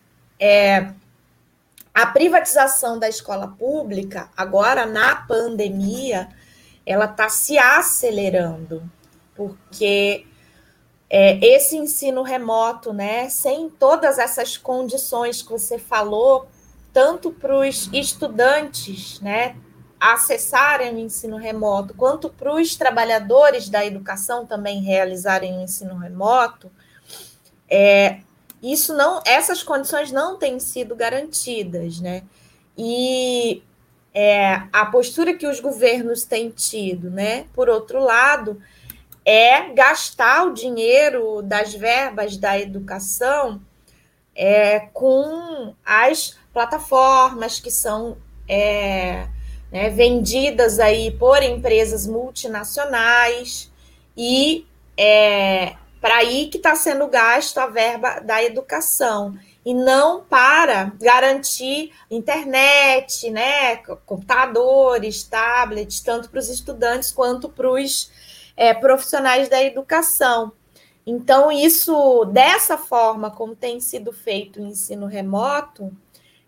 é, 0.45 0.91
a 1.93 2.05
privatização 2.07 2.99
da 2.99 3.07
escola 3.07 3.47
pública, 3.47 4.29
agora 4.35 4.85
na 4.85 5.15
pandemia, 5.15 6.27
ela 6.85 7.05
está 7.05 7.29
se 7.29 7.57
acelerando, 7.57 8.83
porque 9.33 10.27
é, 11.09 11.39
esse 11.45 11.77
ensino 11.77 12.23
remoto, 12.23 12.91
né, 12.91 13.29
sem 13.29 13.69
todas 13.69 14.19
essas 14.19 14.57
condições 14.57 15.41
que 15.41 15.49
você 15.49 15.79
falou, 15.79 16.49
tanto 16.91 17.31
para 17.31 17.57
os 17.57 17.89
estudantes, 17.93 19.21
né, 19.21 19.55
acessarem 19.97 20.93
o 20.93 20.99
ensino 20.99 21.37
remoto, 21.37 21.93
quanto 21.93 22.27
para 22.27 22.53
os 22.53 22.75
trabalhadores 22.75 23.69
da 23.69 23.85
educação 23.85 24.45
também 24.45 24.81
realizarem 24.81 25.57
o 25.57 25.61
ensino 25.61 25.95
remoto, 25.95 26.69
é, 27.69 28.19
isso 28.64 28.95
não, 28.95 29.22
essas 29.26 29.61
condições 29.61 30.11
não 30.11 30.38
têm 30.38 30.57
sido 30.59 30.95
garantidas, 30.95 31.99
né? 31.99 32.24
E 32.78 33.61
é, 34.14 34.61
a 34.72 34.86
postura 34.86 35.34
que 35.34 35.45
os 35.45 35.59
governos 35.59 36.24
têm 36.24 36.49
tido, 36.49 37.11
né? 37.11 37.45
Por 37.53 37.68
outro 37.68 37.99
lado, 37.99 38.61
é 39.26 39.74
gastar 39.74 40.47
o 40.47 40.53
dinheiro 40.53 41.41
das 41.41 41.74
verbas 41.74 42.38
da 42.38 42.57
educação 42.57 43.61
é, 44.36 44.80
com 44.93 45.76
as 45.86 46.38
plataformas 46.53 47.59
que 47.59 47.72
são 47.72 48.18
é, 48.47 49.28
né, 49.72 49.89
vendidas 49.89 50.80
aí 50.80 51.11
por 51.11 51.41
empresas 51.41 52.05
multinacionais 52.05 53.72
e 54.16 54.66
é, 54.97 55.76
para 56.03 56.17
aí 56.17 56.47
que 56.49 56.57
está 56.57 56.75
sendo 56.75 57.07
gasto 57.07 57.59
a 57.59 57.65
verba 57.65 58.19
da 58.19 58.43
educação. 58.43 59.39
E 59.65 59.73
não 59.73 60.21
para 60.21 60.91
garantir 60.99 61.93
internet, 62.11 63.31
né, 63.31 63.77
computadores, 64.05 65.23
tablets, 65.23 66.01
tanto 66.01 66.29
para 66.29 66.41
os 66.41 66.49
estudantes 66.49 67.09
quanto 67.09 67.47
para 67.47 67.71
os 67.71 68.11
é, 68.57 68.73
profissionais 68.73 69.47
da 69.47 69.63
educação. 69.63 70.51
Então, 71.07 71.49
isso, 71.49 72.25
dessa 72.25 72.77
forma 72.77 73.31
como 73.31 73.55
tem 73.55 73.79
sido 73.79 74.11
feito 74.11 74.59
o 74.59 74.67
ensino 74.67 75.05
remoto, 75.05 75.89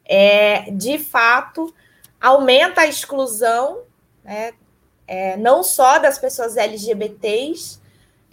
é, 0.03 0.69
de 0.69 0.99
fato, 0.99 1.73
aumenta 2.19 2.81
a 2.81 2.87
exclusão, 2.87 3.83
né, 4.21 4.51
é, 5.07 5.37
não 5.37 5.63
só 5.63 5.97
das 5.97 6.19
pessoas 6.19 6.57
LGBTs, 6.57 7.84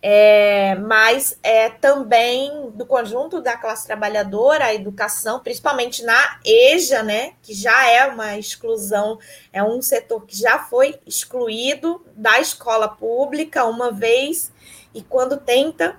é, 0.04 0.74
mas 0.74 1.38
é, 1.44 1.70
também 1.70 2.70
do 2.74 2.84
conjunto 2.84 3.40
da 3.40 3.56
classe 3.56 3.86
trabalhadora, 3.86 4.64
a 4.64 4.74
educação, 4.74 5.38
principalmente 5.38 6.02
na 6.02 6.40
EJA, 6.44 7.04
né, 7.04 7.34
que 7.40 7.54
já 7.54 7.88
é 7.88 8.06
uma 8.06 8.36
exclusão, 8.36 9.20
é 9.52 9.62
um 9.62 9.80
setor 9.80 10.26
que 10.26 10.36
já 10.36 10.58
foi 10.58 10.98
excluído 11.06 12.04
da 12.16 12.40
escola 12.40 12.88
pública 12.88 13.64
uma 13.64 13.92
vez, 13.92 14.50
e 14.92 15.02
quando 15.02 15.36
tenta 15.36 15.96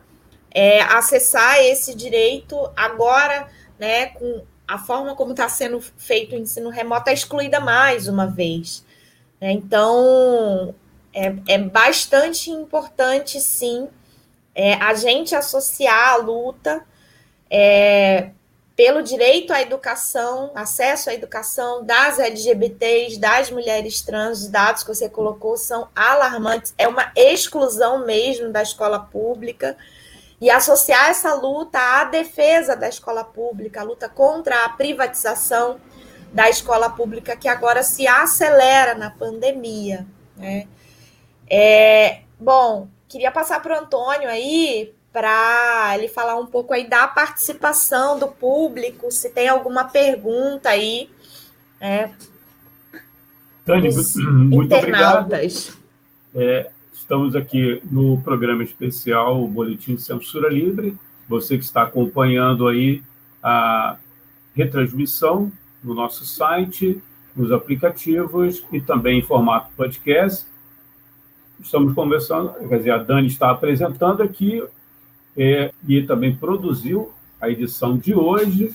é, 0.52 0.82
acessar 0.82 1.60
esse 1.62 1.96
direito, 1.96 2.58
agora, 2.76 3.48
né, 3.80 4.08
com 4.08 4.44
a 4.68 4.78
forma 4.78 5.16
como 5.16 5.32
está 5.32 5.48
sendo 5.48 5.80
feito 5.80 6.36
o 6.36 6.38
ensino 6.38 6.70
remoto, 6.70 7.10
é 7.10 7.14
excluída 7.14 7.62
mais 7.62 8.10
uma 8.10 8.28
vez. 8.28 8.86
Então, 9.40 10.76
é, 11.14 11.34
é 11.48 11.58
bastante 11.58 12.50
importante, 12.50 13.40
sim, 13.40 13.88
é, 14.56 14.74
a 14.76 14.94
gente 14.94 15.36
associar 15.36 16.14
a 16.14 16.16
luta 16.18 16.84
é, 17.50 18.32
pelo 18.76 19.04
direito 19.04 19.54
à 19.54 19.62
educação, 19.62 20.52
acesso 20.56 21.10
à 21.10 21.14
educação 21.14 21.86
das 21.86 22.18
LGBTs, 22.18 23.20
das 23.20 23.52
mulheres 23.52 24.02
trans, 24.02 24.42
os 24.42 24.48
dados 24.48 24.84
que 24.84 24.90
você 24.90 25.08
colocou 25.08 25.56
são 25.56 25.88
alarmantes, 25.96 26.74
é 26.78 26.88
uma 26.88 27.12
exclusão 27.16 28.06
mesmo 28.06 28.52
da 28.52 28.64
escola 28.64 29.00
pública, 29.00 29.78
e 30.42 30.50
associar 30.50 31.10
essa 31.10 31.34
luta 31.36 31.80
à 31.80 32.04
defesa 32.04 32.76
da 32.76 32.90
escola 32.90 33.24
pública, 33.24 33.80
a 33.80 33.84
luta 33.84 34.10
contra 34.10 34.66
a 34.66 34.70
privatização 34.70 35.80
da 36.34 36.50
escola 36.50 36.90
pública, 36.90 37.38
que 37.38 37.48
agora 37.48 37.84
se 37.84 38.06
acelera 38.08 38.96
na 38.96 39.10
pandemia. 39.10 40.06
Né? 40.36 40.68
É, 41.56 42.22
bom, 42.40 42.88
queria 43.08 43.32
passar 43.32 43.62
para 43.62 43.76
o 43.76 43.84
Antônio 43.84 44.28
aí 44.28 44.92
para 45.12 45.94
ele 45.96 46.08
falar 46.08 46.36
um 46.36 46.48
pouco 46.48 46.74
aí 46.74 46.90
da 46.90 47.08
participação 47.08 48.18
do 48.18 48.28
público, 48.28 49.12
se 49.12 49.30
tem 49.30 49.48
alguma 49.48 49.84
pergunta 49.84 50.70
aí. 50.70 51.12
Né, 51.80 52.12
Tânia, 53.64 53.92
muito 54.16 54.76
obrigado. 54.76 55.32
É, 56.34 56.72
estamos 56.92 57.36
aqui 57.36 57.80
no 57.84 58.20
programa 58.24 58.64
especial 58.64 59.44
o 59.44 59.48
Boletim 59.48 59.96
Censura 59.96 60.50
Livre. 60.50 60.98
Você 61.30 61.56
que 61.56 61.64
está 61.64 61.84
acompanhando 61.84 62.68
aí 62.68 63.04
a 63.44 63.98
retransmissão 64.56 65.52
no 65.84 65.94
nosso 65.94 66.26
site, 66.26 67.00
nos 67.36 67.52
aplicativos 67.52 68.66
e 68.72 68.82
também 68.82 69.20
em 69.20 69.22
formato 69.22 69.70
podcast 69.78 70.52
estamos 71.64 71.94
conversando, 71.94 72.54
quer 72.68 72.78
dizer, 72.78 72.92
a 72.92 72.98
Dani 72.98 73.28
está 73.28 73.50
apresentando 73.50 74.22
aqui 74.22 74.64
é, 75.36 75.72
e 75.88 76.02
também 76.04 76.36
produziu 76.36 77.12
a 77.42 77.50
edição 77.50 77.98
de 77.98 78.14
hoje, 78.14 78.74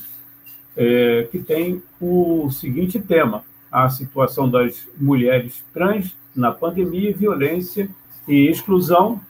é, 0.77 1.29
que 1.31 1.39
tem 1.39 1.83
o 2.01 2.51
seguinte 2.51 2.99
tema: 2.99 3.45
a 3.71 3.89
situação 3.89 4.51
das 4.51 4.87
mulheres 4.97 5.65
trans 5.73 6.17
na 6.35 6.51
pandemia, 6.51 7.15
violência 7.15 7.89
e 8.27 8.49
exclusão. 8.49 9.21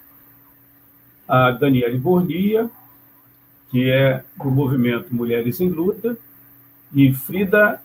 A 1.26 1.50
Daniele 1.50 1.98
Bornia, 1.98 2.70
que 3.70 3.90
é 3.90 4.24
do 4.34 4.50
movimento 4.50 5.14
Mulheres 5.14 5.60
em 5.60 5.68
Luta, 5.68 6.16
e 6.90 7.12
Frida, 7.12 7.82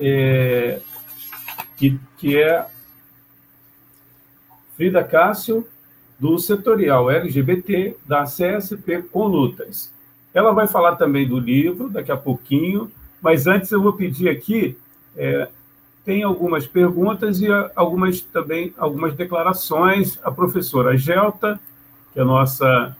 é, 0.00 0.80
que, 1.76 1.96
que 2.18 2.36
é 2.36 2.66
Frida 4.76 5.02
Cássio, 5.02 5.66
do 6.18 6.38
setorial 6.38 7.10
LGBT 7.10 7.96
da 8.06 8.24
CSP 8.24 9.04
Lutas. 9.14 9.92
Ela 10.32 10.52
vai 10.52 10.66
falar 10.66 10.96
também 10.96 11.26
do 11.26 11.38
livro 11.38 11.88
daqui 11.88 12.12
a 12.12 12.16
pouquinho, 12.16 12.90
mas 13.20 13.46
antes 13.46 13.70
eu 13.70 13.82
vou 13.82 13.92
pedir 13.92 14.28
aqui, 14.28 14.76
é, 15.16 15.48
tem 16.04 16.22
algumas 16.22 16.66
perguntas 16.66 17.40
e 17.40 17.48
algumas 17.74 18.20
também 18.20 18.72
algumas 18.78 19.14
declarações. 19.14 20.18
A 20.22 20.30
professora 20.30 20.96
Gelta, 20.96 21.58
que 22.12 22.20
é 22.20 22.24
nossa 22.24 22.96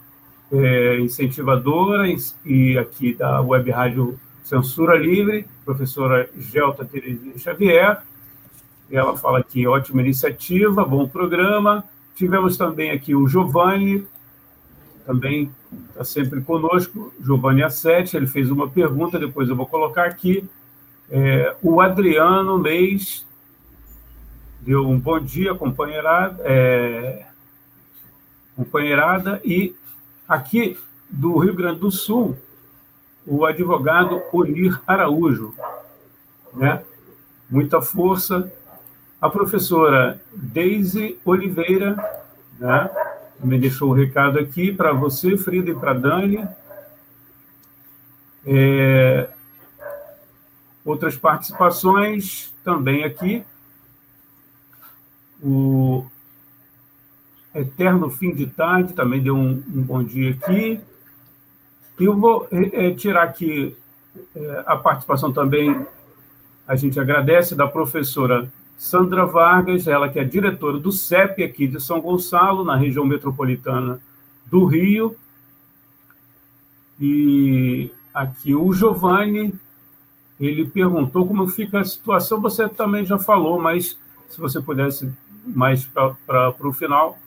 é, 0.51 0.99
incentivadora 0.99 2.05
e 2.45 2.77
aqui 2.77 3.14
da 3.14 3.41
Web 3.41 3.70
Rádio 3.70 4.18
Censura 4.43 4.97
Livre, 4.97 5.47
professora 5.64 6.29
Gelta 6.37 6.85
Terezinha 6.85 7.39
Xavier. 7.39 8.03
Ela 8.91 9.16
fala 9.16 9.41
aqui, 9.41 9.66
ótima 9.66 10.01
iniciativa, 10.01 10.84
bom 10.84 11.09
programa. 11.09 11.84
Tivemos 12.14 12.57
também 12.57 12.91
aqui 12.91 13.14
o 13.14 13.26
Giovanni, 13.26 14.07
também 15.05 15.51
está 15.89 16.05
sempre 16.05 16.41
conosco, 16.41 17.12
Giovanni 17.20 17.62
Assetti, 17.62 18.16
ele 18.16 18.26
fez 18.26 18.51
uma 18.51 18.68
pergunta, 18.68 19.18
depois 19.18 19.49
eu 19.49 19.57
vou 19.57 19.66
colocar 19.66 20.05
aqui. 20.05 20.49
É, 21.11 21.55
o 21.62 21.80
Adriano 21.80 22.59
Mês 22.59 23.26
deu 24.61 24.89
um 24.89 24.99
bom 24.99 25.20
dia, 25.20 25.55
companheirada, 25.55 26.43
é, 26.45 27.26
companheirada, 28.57 29.41
e 29.45 29.74
aqui 30.28 30.78
do 31.09 31.39
Rio 31.39 31.55
Grande 31.55 31.80
do 31.80 31.91
Sul, 31.91 32.37
o 33.26 33.45
advogado 33.45 34.22
Onir 34.32 34.80
Araújo, 34.87 35.55
né? 36.55 36.82
Muita 37.49 37.80
força. 37.80 38.51
A 39.21 39.31
professora 39.31 40.21
Deise 40.33 41.19
Oliveira, 41.25 41.97
né? 42.59 42.91
Me 43.41 43.59
deixou 43.59 43.91
o 43.91 43.95
recado 43.95 44.39
aqui 44.39 44.73
para 44.73 44.93
você, 44.93 45.37
Frida, 45.37 45.71
e 45.71 45.75
para 45.75 45.95
Dani. 45.95 46.47
É, 48.45 49.29
outras 50.85 51.17
participações 51.17 52.55
também 52.62 53.05
aqui. 53.05 53.45
O 55.43 56.07
Eterno 57.55 58.11
Fim 58.11 58.35
de 58.35 58.47
Tarde 58.47 58.93
também 58.93 59.23
deu 59.23 59.37
um, 59.37 59.62
um 59.69 59.83
bom 59.83 60.03
dia 60.03 60.31
aqui. 60.31 60.81
Eu 61.99 62.17
vou 62.19 62.47
é, 62.51 62.89
é, 62.89 62.95
tirar 62.95 63.23
aqui 63.23 63.77
é, 64.35 64.64
a 64.67 64.77
participação 64.77 65.33
também, 65.33 65.87
a 66.69 66.77
gente 66.77 67.01
agradece, 67.01 67.55
da 67.55 67.67
professora 67.67 68.51
Sandra 68.77 69.24
Vargas, 69.24 69.87
ela 69.87 70.09
que 70.09 70.18
é 70.18 70.24
diretora 70.24 70.79
do 70.79 70.93
CEP 70.93 71.43
aqui 71.43 71.66
de 71.66 71.81
São 71.81 72.01
Gonçalo, 72.01 72.64
na 72.64 72.77
região 72.77 73.05
metropolitana 73.05 74.01
do 74.47 74.64
Rio. 74.64 75.16
E 77.01 77.91
aqui 78.12 78.55
o 78.55 78.72
Giovanni, 78.72 79.55
ele 80.39 80.66
perguntou 80.66 81.27
como 81.27 81.49
fica 81.49 81.81
a 81.81 81.85
situação, 81.85 82.41
você 82.41 82.68
também 82.68 83.05
já 83.05 83.18
falou, 83.18 83.61
mas 83.61 83.99
se 84.29 84.41
você 84.41 84.61
pudesse 84.61 85.11
mais 85.45 85.85
para 85.85 86.55
o 86.61 86.72
final, 86.72 87.18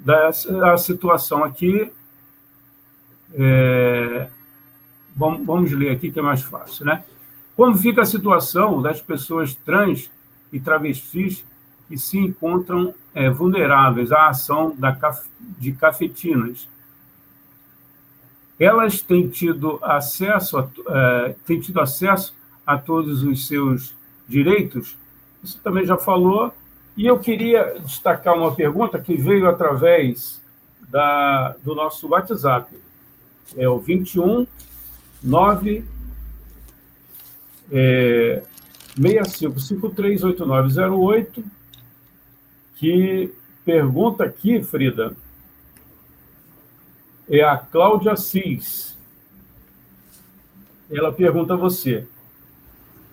da 0.00 0.28
a 0.72 0.78
situação 0.78 1.44
aqui. 1.44 1.90
É, 3.34 4.28
vamos, 5.14 5.46
vamos 5.46 5.72
ler 5.72 5.90
aqui 5.90 6.10
que 6.10 6.18
é 6.18 6.22
mais 6.22 6.42
fácil, 6.42 6.84
né? 6.86 7.04
Como 7.54 7.76
fica 7.76 8.02
a 8.02 8.06
situação 8.06 8.80
das 8.80 9.00
pessoas 9.00 9.54
trans 9.54 10.10
e 10.52 10.60
travestis 10.60 11.44
que 11.88 11.98
se 11.98 12.18
encontram 12.18 12.94
é, 13.14 13.28
vulneráveis 13.28 14.12
à 14.12 14.28
ação 14.28 14.74
da, 14.76 14.96
de 15.58 15.72
cafetinas? 15.72 16.68
Elas 18.58 19.00
têm 19.00 19.28
tido 19.28 19.78
acesso 19.82 20.58
a, 20.58 20.68
é, 20.88 21.34
têm 21.46 21.60
tido 21.60 21.80
acesso 21.80 22.34
a 22.66 22.76
todos 22.76 23.22
os 23.22 23.46
seus 23.46 23.94
direitos? 24.28 24.96
Isso 25.42 25.58
também 25.62 25.86
já 25.86 25.96
falou, 25.96 26.52
e 26.96 27.06
eu 27.06 27.18
queria 27.18 27.80
destacar 27.80 28.36
uma 28.36 28.54
pergunta 28.54 28.98
que 28.98 29.16
veio 29.16 29.48
através 29.48 30.40
da, 30.88 31.56
do 31.64 31.74
nosso 31.74 32.08
WhatsApp. 32.08 32.76
É 33.56 33.68
o 33.68 33.78
21 33.78 34.46
9 35.22 35.84
é, 37.72 38.42
65538908, 39.00 41.42
que 42.76 43.32
pergunta 43.64 44.24
aqui, 44.24 44.62
Frida, 44.62 45.16
é 47.28 47.42
a 47.42 47.56
Cláudia 47.56 48.14
Cis. 48.16 48.98
Ela 50.90 51.12
pergunta 51.12 51.54
a 51.54 51.56
você: 51.56 52.06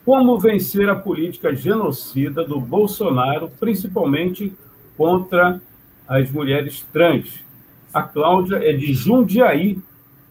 como 0.04 0.40
vencer 0.40 0.90
a 0.90 0.96
política 0.96 1.56
genocida 1.56 2.44
do 2.44 2.60
Bolsonaro, 2.60 3.52
principalmente 3.60 4.52
contra 4.98 5.62
as 6.08 6.32
mulheres 6.32 6.86
trans. 6.92 7.46
A 7.94 8.02
Cláudia 8.02 8.58
é 8.58 8.74
de 8.74 8.94
Jundiaí, 8.94 9.80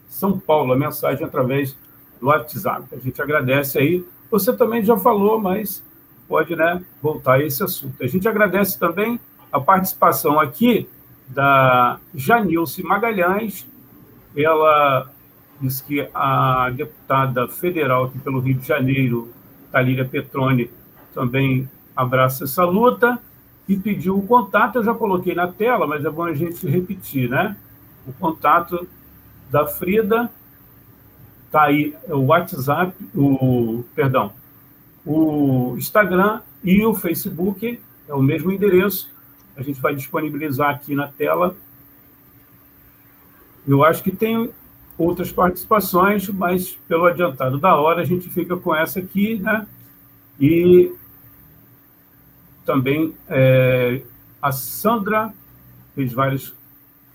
São 0.08 0.38
Paulo, 0.38 0.72
a 0.72 0.76
mensagem 0.76 1.24
através 1.24 1.76
do 2.20 2.26
WhatsApp. 2.26 2.94
A 2.94 2.98
gente 2.98 3.20
agradece 3.20 3.78
aí. 3.78 4.04
Você 4.30 4.52
também 4.52 4.84
já 4.84 4.96
falou, 4.96 5.40
mas 5.40 5.82
pode 6.28 6.54
né, 6.56 6.82
voltar 7.00 7.34
a 7.34 7.42
esse 7.42 7.62
assunto. 7.62 8.02
A 8.02 8.06
gente 8.06 8.28
agradece 8.28 8.78
também 8.78 9.20
a 9.52 9.60
participação 9.60 10.40
aqui 10.40 10.88
da 11.28 11.98
Janilce 12.14 12.82
Magalhães. 12.82 13.66
Ela 14.36 15.10
diz 15.60 15.80
que 15.80 16.08
a 16.12 16.70
deputada 16.70 17.48
federal 17.48 18.04
aqui 18.04 18.18
pelo 18.18 18.40
Rio 18.40 18.54
de 18.54 18.66
Janeiro, 18.66 19.32
Talíria 19.72 20.04
Petroni 20.04 20.70
também 21.14 21.68
abraça 21.94 22.44
essa 22.44 22.64
luta 22.64 23.18
e 23.68 23.76
pediu 23.76 24.16
o 24.16 24.26
contato, 24.26 24.76
eu 24.76 24.84
já 24.84 24.94
coloquei 24.94 25.34
na 25.34 25.48
tela, 25.48 25.86
mas 25.86 26.04
é 26.04 26.10
bom 26.10 26.24
a 26.24 26.34
gente 26.34 26.68
repetir, 26.68 27.28
né? 27.28 27.56
O 28.06 28.12
contato 28.12 28.86
da 29.50 29.66
Frida 29.66 30.30
está 31.56 31.64
aí, 31.64 31.94
é 32.06 32.14
o 32.14 32.26
WhatsApp, 32.26 32.94
o, 33.14 33.82
perdão, 33.94 34.32
o 35.06 35.74
Instagram 35.78 36.42
e 36.62 36.84
o 36.84 36.92
Facebook, 36.94 37.80
é 38.06 38.14
o 38.14 38.22
mesmo 38.22 38.52
endereço, 38.52 39.10
a 39.56 39.62
gente 39.62 39.80
vai 39.80 39.94
disponibilizar 39.94 40.68
aqui 40.68 40.94
na 40.94 41.08
tela. 41.08 41.56
Eu 43.66 43.82
acho 43.82 44.02
que 44.02 44.14
tem 44.14 44.50
outras 44.98 45.32
participações, 45.32 46.28
mas 46.28 46.78
pelo 46.86 47.06
adiantado 47.06 47.58
da 47.58 47.74
hora 47.74 48.02
a 48.02 48.04
gente 48.04 48.28
fica 48.28 48.54
com 48.56 48.74
essa 48.74 49.00
aqui, 49.00 49.38
né? 49.38 49.66
E 50.38 50.92
também 52.66 53.14
é, 53.28 54.02
a 54.42 54.52
Sandra 54.52 55.32
fez 55.94 56.12
várias 56.12 56.54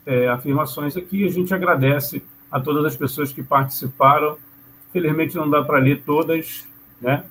é, 0.03 0.27
afirmações 0.29 0.97
aqui. 0.97 1.25
A 1.25 1.31
gente 1.31 1.53
agradece 1.53 2.23
a 2.51 2.59
todas 2.59 2.85
as 2.85 2.97
pessoas 2.97 3.31
que 3.31 3.41
participaram. 3.41 4.37
Felizmente 4.91 5.35
não 5.35 5.49
dá 5.49 5.63
para 5.63 5.79
ler 5.79 6.03
todas, 6.03 6.67
né? 6.99 7.23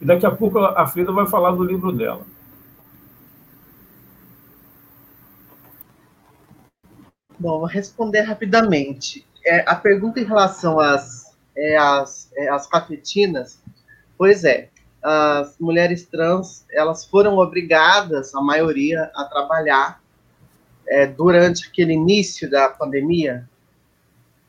E 0.00 0.04
daqui 0.04 0.24
a 0.24 0.30
pouco 0.30 0.58
a 0.58 0.86
Frida 0.86 1.12
vai 1.12 1.26
falar 1.26 1.52
do 1.52 1.64
livro 1.64 1.92
dela. 1.92 2.24
Bom, 7.38 7.58
vou 7.58 7.66
responder 7.66 8.20
rapidamente 8.20 9.26
é, 9.44 9.68
a 9.68 9.74
pergunta 9.74 10.20
em 10.20 10.24
relação 10.24 10.78
às, 10.78 11.36
é, 11.56 11.76
às, 11.76 12.30
é, 12.36 12.48
às 12.48 12.66
cafetinas, 12.68 13.60
pois 14.16 14.44
é, 14.44 14.68
as 15.02 15.58
mulheres 15.58 16.06
trans, 16.06 16.64
elas 16.70 17.04
foram 17.04 17.36
obrigadas, 17.38 18.34
a 18.34 18.40
maioria, 18.40 19.10
a 19.14 19.24
trabalhar 19.24 20.00
é, 20.86 21.06
durante 21.06 21.66
aquele 21.66 21.94
início 21.94 22.48
da 22.48 22.68
pandemia, 22.68 23.48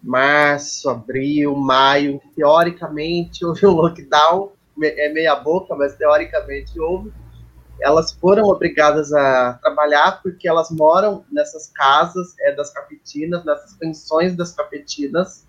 março, 0.03 0.89
abril, 0.89 1.55
maio, 1.55 2.21
teoricamente 2.35 3.45
houve 3.45 3.65
um 3.65 3.71
lockdown, 3.71 4.51
é 4.81 5.09
meia 5.09 5.35
boca, 5.35 5.73
mas 5.75 5.95
teoricamente 5.95 6.77
houve, 6.79 7.13
elas 7.79 8.11
foram 8.11 8.43
obrigadas 8.45 9.13
a 9.13 9.53
trabalhar 9.61 10.21
porque 10.21 10.47
elas 10.47 10.69
moram 10.69 11.23
nessas 11.31 11.71
casas 11.71 12.35
é, 12.39 12.53
das 12.53 12.71
cafetinas, 12.71 13.45
nessas 13.45 13.73
pensões 13.77 14.35
das 14.35 14.51
cafetinas, 14.51 15.47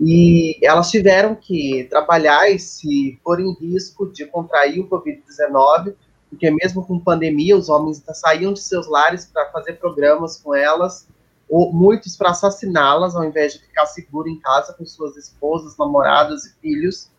e 0.00 0.58
elas 0.62 0.90
tiveram 0.90 1.34
que 1.34 1.86
trabalhar 1.90 2.50
e 2.50 2.58
se 2.58 3.18
for 3.22 3.40
em 3.40 3.52
risco 3.54 4.10
de 4.10 4.26
contrair 4.26 4.80
o 4.80 4.88
Covid-19, 4.88 5.94
porque 6.28 6.50
mesmo 6.50 6.84
com 6.84 6.98
pandemia, 6.98 7.56
os 7.56 7.68
homens 7.68 8.02
saíam 8.12 8.52
de 8.52 8.60
seus 8.60 8.88
lares 8.88 9.26
para 9.26 9.50
fazer 9.52 9.74
programas 9.74 10.36
com 10.36 10.54
elas, 10.54 11.06
ou 11.48 11.72
muitos 11.72 12.16
para 12.16 12.30
assassiná-las, 12.30 13.14
ao 13.14 13.24
invés 13.24 13.54
de 13.54 13.60
ficar 13.60 13.86
seguro 13.86 14.28
em 14.28 14.38
casa 14.40 14.72
com 14.72 14.84
suas 14.84 15.16
esposas, 15.16 15.76
namoradas 15.76 16.44
e 16.46 16.54
filhos. 16.60 17.10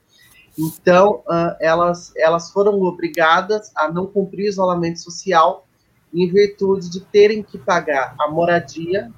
Então, 0.58 1.24
uh, 1.28 1.56
elas, 1.60 2.14
elas 2.16 2.52
foram 2.52 2.82
obrigadas 2.82 3.72
a 3.76 3.92
não 3.92 4.08
cumprir 4.08 4.48
isolamento 4.48 5.00
social 5.00 5.68
em 6.14 6.32
virtude 6.32 6.90
de 6.90 7.02
terem 7.02 7.44
que 7.44 7.58
pagar 7.58 8.16
a 8.20 8.30
moradia, 8.30 9.12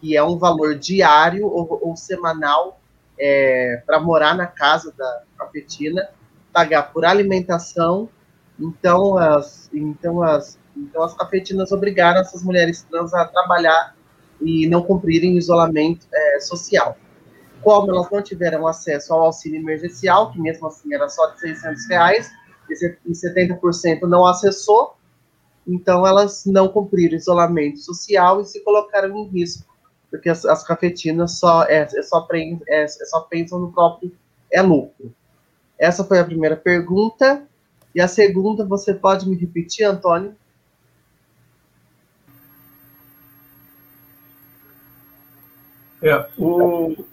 que 0.00 0.16
é 0.16 0.22
um 0.22 0.38
valor 0.38 0.76
diário 0.76 1.46
ou, 1.46 1.80
ou 1.82 1.96
semanal 1.96 2.80
é, 3.18 3.82
para 3.84 3.98
morar 3.98 4.36
na 4.36 4.46
casa 4.46 4.94
da 4.96 5.22
cafetina, 5.36 6.08
pagar 6.52 6.92
por 6.92 7.04
alimentação. 7.04 8.08
Então, 8.58 9.18
as, 9.18 9.68
então, 9.72 10.22
as, 10.22 10.58
então 10.76 11.02
as 11.02 11.14
cafetinas 11.14 11.72
obrigaram 11.72 12.20
essas 12.20 12.44
mulheres 12.44 12.82
trans 12.82 13.12
a 13.12 13.24
trabalhar 13.24 13.96
e 14.40 14.66
não 14.66 14.82
cumprirem 14.82 15.36
isolamento 15.36 16.06
é, 16.12 16.40
social. 16.40 16.96
Como 17.62 17.90
elas 17.90 18.10
não 18.10 18.22
tiveram 18.22 18.66
acesso 18.66 19.12
ao 19.12 19.24
auxílio 19.24 19.60
emergencial, 19.60 20.30
que 20.30 20.40
mesmo 20.40 20.66
assim 20.66 20.94
era 20.94 21.08
só 21.08 21.26
de 21.30 21.40
600 21.40 21.88
reais, 21.88 22.30
e 22.70 23.12
70% 23.12 24.02
não 24.02 24.26
acessou, 24.26 24.94
então 25.66 26.06
elas 26.06 26.44
não 26.46 26.68
cumpriram 26.68 27.16
isolamento 27.16 27.78
social 27.78 28.40
e 28.40 28.44
se 28.44 28.60
colocaram 28.60 29.16
em 29.16 29.28
risco, 29.28 29.66
porque 30.10 30.28
as, 30.28 30.44
as 30.44 30.64
cafetinas 30.64 31.38
só, 31.38 31.64
é, 31.64 31.80
é 31.82 32.02
só, 32.02 32.22
pre, 32.22 32.58
é, 32.68 32.84
é 32.84 32.88
só 32.88 33.20
pensam 33.22 33.58
no 33.58 33.72
próprio 33.72 34.12
é 34.50 34.62
lucro. 34.62 35.14
Essa 35.78 36.02
foi 36.02 36.18
a 36.18 36.24
primeira 36.24 36.56
pergunta. 36.56 37.46
E 37.94 38.00
a 38.00 38.08
segunda, 38.08 38.64
você 38.64 38.94
pode 38.94 39.28
me 39.28 39.36
repetir, 39.36 39.84
Antônio? 39.84 40.34
É, 46.02 46.28
o, 46.38 47.04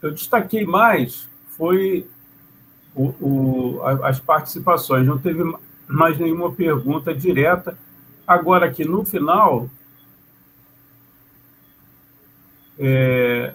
eu 0.00 0.12
destaquei 0.12 0.64
mais 0.64 1.28
foi 1.56 2.06
o, 2.94 3.06
o, 3.20 3.82
as 3.82 4.20
participações. 4.20 5.06
Não 5.06 5.18
teve 5.18 5.42
mais 5.86 6.18
nenhuma 6.18 6.52
pergunta 6.52 7.14
direta. 7.14 7.76
Agora, 8.26 8.66
aqui 8.66 8.84
no 8.84 9.04
final, 9.04 9.68
é... 12.78 13.54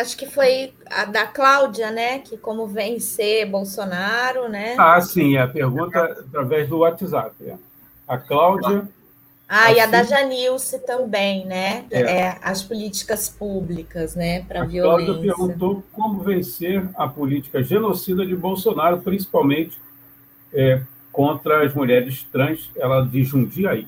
Acho 0.00 0.16
que 0.16 0.26
foi 0.26 0.72
a 0.86 1.04
da 1.04 1.26
Cláudia, 1.26 1.90
né? 1.90 2.18
Que 2.18 2.36
como 2.36 2.66
vencer 2.66 3.48
Bolsonaro, 3.48 4.48
né? 4.48 4.74
Ah, 4.78 5.00
sim, 5.00 5.36
a 5.36 5.46
pergunta 5.46 6.02
através 6.02 6.68
do 6.68 6.78
WhatsApp. 6.78 7.34
É. 7.46 7.56
A 8.08 8.16
Cláudia 8.16 8.88
ah, 9.48 9.66
assim, 9.66 9.74
e 9.74 9.80
a 9.80 9.86
da 9.86 10.00
assim- 10.00 10.10
Janilce 10.10 10.78
também, 10.80 11.46
né? 11.46 11.84
É. 11.90 12.00
é 12.00 12.38
as 12.42 12.62
políticas 12.62 13.28
públicas, 13.28 14.14
né, 14.16 14.42
para 14.42 14.62
a 14.62 14.64
violência. 14.64 15.12
Cláudia 15.14 15.34
perguntou 15.34 15.84
como 15.92 16.22
vencer 16.22 16.88
a 16.94 17.06
política 17.06 17.62
genocida 17.62 18.26
de 18.26 18.34
Bolsonaro, 18.34 19.00
principalmente 19.00 19.78
é, 20.52 20.82
contra 21.12 21.64
as 21.64 21.72
mulheres 21.74 22.24
trans, 22.32 22.70
ela 22.76 23.02
de 23.02 23.22
Jundiaí. 23.24 23.86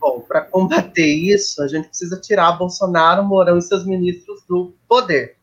Bom, 0.00 0.20
para 0.20 0.42
combater 0.42 1.06
isso, 1.06 1.62
a 1.62 1.66
gente 1.66 1.88
precisa 1.88 2.20
tirar 2.20 2.52
Bolsonaro, 2.52 3.24
Mourão 3.24 3.58
e 3.58 3.62
seus 3.62 3.84
ministros 3.84 4.42
do 4.48 4.72
poder. 4.88 5.36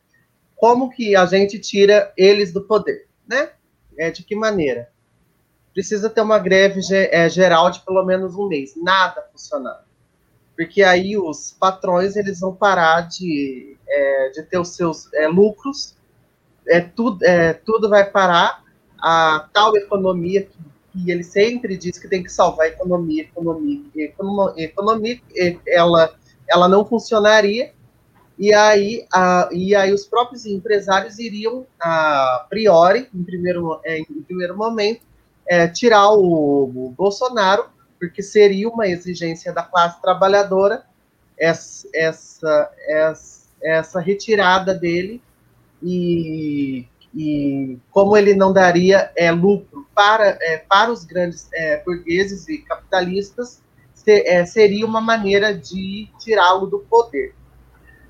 Como 0.56 0.90
que 0.90 1.16
a 1.16 1.26
gente 1.26 1.60
tira 1.60 2.14
eles 2.16 2.54
do 2.54 2.62
poder, 2.62 3.08
né? 3.28 3.50
É, 3.98 4.10
de 4.12 4.24
que 4.24 4.36
maneira? 4.36 4.90
Precisa 5.76 6.10
ter 6.10 6.22
uma 6.22 6.40
greve 6.40 6.80
é, 6.94 7.28
geral 7.28 7.70
de 7.70 7.82
pelo 7.82 8.04
menos 8.06 8.34
um 8.34 8.48
mês. 8.48 8.74
Nada 8.78 9.22
funcionando. 9.30 9.84
Porque 10.56 10.82
aí 10.82 11.18
os 11.18 11.52
patrões 11.60 12.16
eles 12.16 12.40
vão 12.40 12.56
parar 12.56 13.02
de, 13.02 13.76
é, 13.86 14.30
de 14.30 14.44
ter 14.44 14.58
os 14.58 14.70
seus 14.70 15.14
é, 15.14 15.28
lucros, 15.28 15.94
é, 16.66 16.80
tudo, 16.80 17.24
é, 17.26 17.52
tudo 17.52 17.90
vai 17.90 18.10
parar. 18.10 18.64
A 18.98 19.50
tal 19.52 19.76
economia 19.76 20.44
que, 20.44 20.58
que 20.94 21.12
ele 21.12 21.24
sempre 21.24 21.78
diz 21.78 22.00
que 22.00 22.08
tem 22.08 22.24
que 22.24 22.32
salvar 22.32 22.68
a 22.68 22.70
economia, 22.70 23.24
economia, 23.24 23.84
economia, 24.56 25.20
ela, 25.68 26.16
ela 26.50 26.70
não 26.70 26.86
funcionaria. 26.86 27.74
E 28.40 28.54
aí, 28.54 29.06
a, 29.12 29.50
e 29.52 29.76
aí 29.76 29.92
os 29.94 30.06
próprios 30.06 30.46
empresários 30.46 31.20
iriam, 31.20 31.68
a 31.80 32.48
priori, 32.50 33.10
em 33.14 33.24
primeiro, 33.24 33.80
é, 33.84 34.00
em 34.00 34.24
primeiro 34.26 34.58
momento, 34.58 35.02
é, 35.48 35.68
tirar 35.68 36.12
o, 36.12 36.64
o, 36.64 36.94
Bolsonaro, 36.98 37.66
porque 38.00 38.22
seria 38.22 38.70
uma 38.70 38.88
exigência 38.88 39.54
da 39.54 39.64
classe 39.64 40.02
trabalhadora 40.02 40.84
essa, 41.38 41.88
essa, 41.94 42.72
essa, 42.88 43.48
essa 43.62 44.00
retirada 44.00 44.74
dele 44.74 45.22
e, 45.82 46.88
e 47.14 47.78
como 47.92 48.18
ele 48.18 48.34
não 48.34 48.52
daria 48.52 49.12
é, 49.16 49.32
lucro 49.32 49.88
para, 49.94 50.38
é, 50.42 50.58
para 50.58 50.92
os 50.92 51.04
grandes 51.04 51.48
é, 51.54 51.82
burgueses 51.84 52.48
e 52.48 52.60
capitalistas, 52.60 53.64
é, 54.08 54.46
seria 54.46 54.86
uma 54.86 55.02
maneira 55.02 55.54
de 55.54 56.08
tirá-lo 56.20 56.68
do 56.68 56.80
poder, 56.80 57.34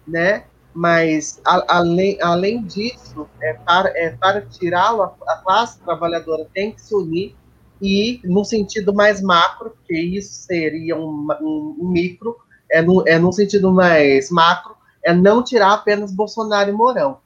né? 0.06 0.44
Mas, 0.76 1.40
a, 1.46 1.78
além, 1.78 2.22
além 2.22 2.62
disso, 2.64 3.30
é 3.42 3.54
para, 3.54 3.98
é, 3.98 4.10
para 4.10 4.42
tirá-lo, 4.42 5.04
a, 5.04 5.16
a, 5.26 5.38
classe 5.38 5.80
trabalhadora 5.80 6.46
tem 6.54 6.74
que 6.74 6.82
se 6.82 6.94
unir 6.94 7.34
e, 7.82 8.20
no 8.26 8.44
sentido 8.44 8.94
mais 8.94 9.22
macro, 9.22 9.70
porque 9.70 9.98
isso 9.98 10.34
seria 10.34 10.98
um, 10.98 11.28
um, 11.42 11.78
um 11.80 11.88
micro, 11.88 12.36
é 12.70 12.82
no, 12.82 13.08
é 13.08 13.18
no 13.18 13.32
sentido 13.32 13.72
mais 13.72 14.30
macro, 14.30 14.76
é 15.02 15.14
não 15.14 15.42
tirar 15.42 15.72
apenas 15.72 16.12
Bolsonaro 16.12 16.70
e 16.70 16.74
Mourão, 16.74 17.20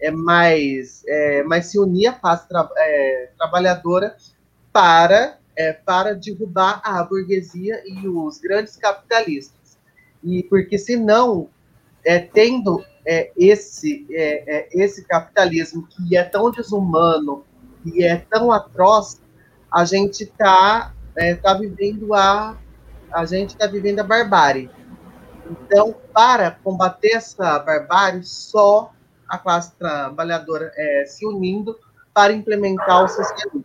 é 0.00 0.10
mais, 0.10 1.02
é, 1.06 1.42
mais 1.42 1.66
se 1.66 1.78
unir 1.78 2.06
à 2.06 2.12
classe 2.14 2.48
tra, 2.48 2.66
é, 2.74 3.30
trabalhadora 3.36 4.16
para, 4.72 5.38
é, 5.54 5.74
para 5.74 6.14
derrubar 6.14 6.80
a 6.82 7.02
burguesia 7.04 7.82
e 7.86 8.08
os 8.08 8.38
grandes 8.38 8.76
capitalistas. 8.76 9.76
E 10.22 10.42
porque 10.44 10.78
senão, 10.78 11.50
é, 12.04 12.18
tendo 12.18 12.84
é, 13.06 13.30
esse, 13.36 14.06
é, 14.10 14.56
é, 14.56 14.68
esse 14.72 15.04
capitalismo 15.04 15.86
que 15.86 16.16
é 16.16 16.22
tão 16.22 16.50
desumano 16.50 17.44
e 17.84 18.04
é 18.04 18.16
tão 18.16 18.50
atroz, 18.50 19.20
a 19.72 19.84
gente 19.84 20.24
está 20.24 20.92
é, 21.16 21.34
tá 21.34 21.54
vivendo 21.54 22.14
a 22.14 22.56
a 23.12 23.24
gente 23.24 23.50
está 23.50 23.68
vivendo 23.68 24.00
a 24.00 24.02
barbárie. 24.02 24.68
Então, 25.48 25.94
para 26.12 26.50
combater 26.50 27.12
essa 27.12 27.60
barbárie, 27.60 28.24
só 28.24 28.90
a 29.28 29.38
classe 29.38 29.72
trabalhadora 29.76 30.72
é, 30.76 31.04
se 31.06 31.24
unindo 31.24 31.78
para 32.12 32.32
implementar 32.32 33.04
o 33.04 33.08
socialismo, 33.08 33.64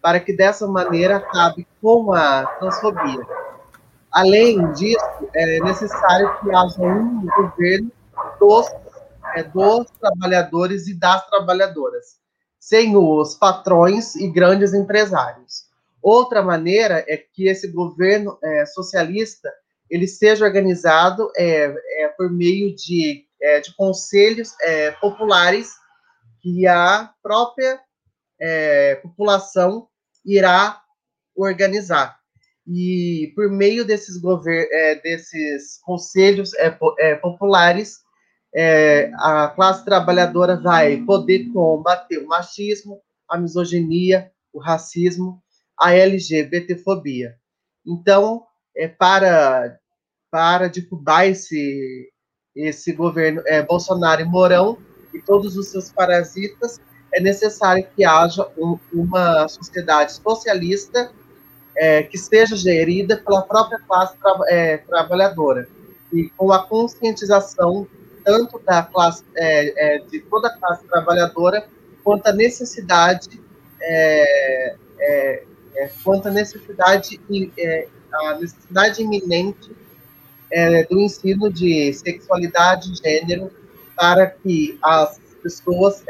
para 0.00 0.18
que 0.18 0.34
dessa 0.34 0.66
maneira 0.66 1.16
acabe 1.16 1.66
com 1.82 2.12
a 2.12 2.46
transfobia. 2.58 3.20
Além 4.12 4.72
disso, 4.72 5.04
é 5.34 5.60
necessário 5.60 6.38
que 6.40 6.54
haja 6.54 6.82
um 6.82 7.26
governo 7.26 7.92
dos, 8.38 8.66
é, 9.36 9.42
dos 9.44 9.86
trabalhadores 10.00 10.88
e 10.88 10.94
das 10.94 11.24
trabalhadoras, 11.28 12.18
sem 12.58 12.96
os 12.96 13.34
patrões 13.36 14.16
e 14.16 14.28
grandes 14.28 14.74
empresários. 14.74 15.70
Outra 16.02 16.42
maneira 16.42 17.04
é 17.06 17.16
que 17.16 17.48
esse 17.48 17.68
governo 17.68 18.38
é, 18.42 18.66
socialista 18.66 19.50
ele 19.90 20.06
seja 20.06 20.44
organizado 20.44 21.30
é, 21.36 21.74
é, 22.04 22.08
por 22.08 22.30
meio 22.30 22.74
de, 22.74 23.26
é, 23.42 23.60
de 23.60 23.74
conselhos 23.74 24.54
é, 24.60 24.92
populares 24.92 25.72
que 26.40 26.66
a 26.66 27.12
própria 27.22 27.80
é, 28.40 28.94
população 28.96 29.88
irá 30.24 30.80
organizar. 31.36 32.19
E 32.72 33.32
por 33.34 33.50
meio 33.50 33.84
desses, 33.84 34.16
gover 34.16 34.68
desses 35.02 35.80
conselhos 35.82 36.52
populares, 37.20 37.98
é, 38.54 39.10
a 39.14 39.48
classe 39.48 39.84
trabalhadora 39.84 40.60
vai 40.60 40.98
poder 40.98 41.50
combater 41.52 42.18
o 42.18 42.28
machismo, 42.28 43.00
a 43.28 43.36
misoginia, 43.36 44.30
o 44.52 44.60
racismo, 44.60 45.42
a 45.78 45.94
LGBTfobia. 45.94 47.34
Então, 47.86 48.44
é 48.76 48.86
para 48.86 49.78
para 50.30 50.68
derrubar 50.68 51.26
esse 51.26 52.08
esse 52.54 52.92
governo 52.92 53.42
é, 53.46 53.62
Bolsonaro 53.62 54.20
e 54.20 54.24
Mourão 54.24 54.78
e 55.12 55.20
todos 55.20 55.56
os 55.56 55.68
seus 55.68 55.90
parasitas, 55.90 56.80
é 57.12 57.20
necessário 57.20 57.86
que 57.96 58.04
haja 58.04 58.46
um, 58.56 58.78
uma 58.92 59.48
sociedade 59.48 60.12
socialista 60.12 61.12
é, 61.80 62.02
que 62.02 62.18
seja 62.18 62.54
gerida 62.56 63.16
pela 63.16 63.40
própria 63.40 63.78
classe 63.78 64.14
tra 64.18 64.38
é, 64.48 64.76
trabalhadora. 64.76 65.66
E 66.12 66.28
com 66.36 66.52
a 66.52 66.62
conscientização 66.62 67.88
tanto 68.22 68.58
da 68.58 68.82
classe, 68.82 69.24
é, 69.34 69.94
é, 69.94 69.98
de 70.00 70.20
toda 70.20 70.48
a 70.48 70.58
classe 70.58 70.84
trabalhadora, 70.84 71.66
quanto 72.04 72.26
a 72.26 72.34
necessidade, 72.34 73.40
é, 73.80 74.76
é, 74.98 75.42
quanto 76.04 76.28
a 76.28 76.30
necessidade, 76.30 77.18
a 78.12 78.34
necessidade 78.34 79.02
iminente 79.02 79.74
do 80.90 81.00
ensino 81.00 81.50
de 81.50 81.94
sexualidade 81.94 82.92
e 82.92 82.96
gênero 82.96 83.50
para 83.96 84.26
que 84.26 84.78
as 84.82 85.18
pessoas 85.42 86.04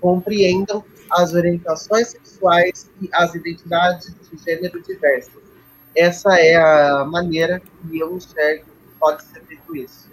compreendam 0.00 0.84
as 1.10 1.34
orientações 1.34 2.08
sexuais 2.08 2.90
e 3.00 3.08
as 3.12 3.34
identidades 3.34 4.14
de 4.14 4.38
gênero 4.44 4.82
diversas. 4.82 5.42
Essa 5.94 6.38
é 6.38 6.56
a 6.56 7.04
maneira 7.04 7.60
que 7.60 7.98
eu 7.98 8.16
enxergo 8.16 8.64
que 8.64 8.98
pode 8.98 9.22
ser 9.24 9.40
feito 9.44 9.76
isso. 9.76 10.10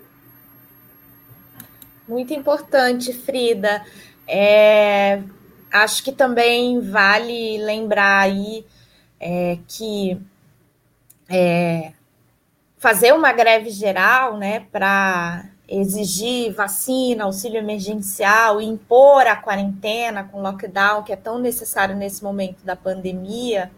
Muito 2.08 2.34
importante, 2.34 3.14
Frida. 3.14 3.86
É, 4.28 5.22
acho 5.72 6.04
que 6.04 6.12
também 6.12 6.80
vale 6.80 7.58
lembrar 7.64 8.22
aí 8.22 8.66
é, 9.20 9.58
que 9.68 10.20
é, 11.30 11.92
fazer 12.78 13.14
uma 13.14 13.34
greve 13.34 13.70
geral, 13.70 14.38
né, 14.38 14.66
para 14.72 15.50
exigir 15.68 16.54
vacina, 16.54 17.26
auxílio 17.26 17.58
emergencial, 17.58 18.62
impor 18.62 19.28
a 19.28 19.36
quarentena 19.36 20.24
com 20.24 20.42
lockdown, 20.42 21.04
que 21.04 21.12
é 21.12 21.18
tão 21.18 21.40
necessário 21.40 21.96
nesse 21.96 22.24
momento 22.24 22.64
da 22.64 22.76
pandemia, 22.76 23.70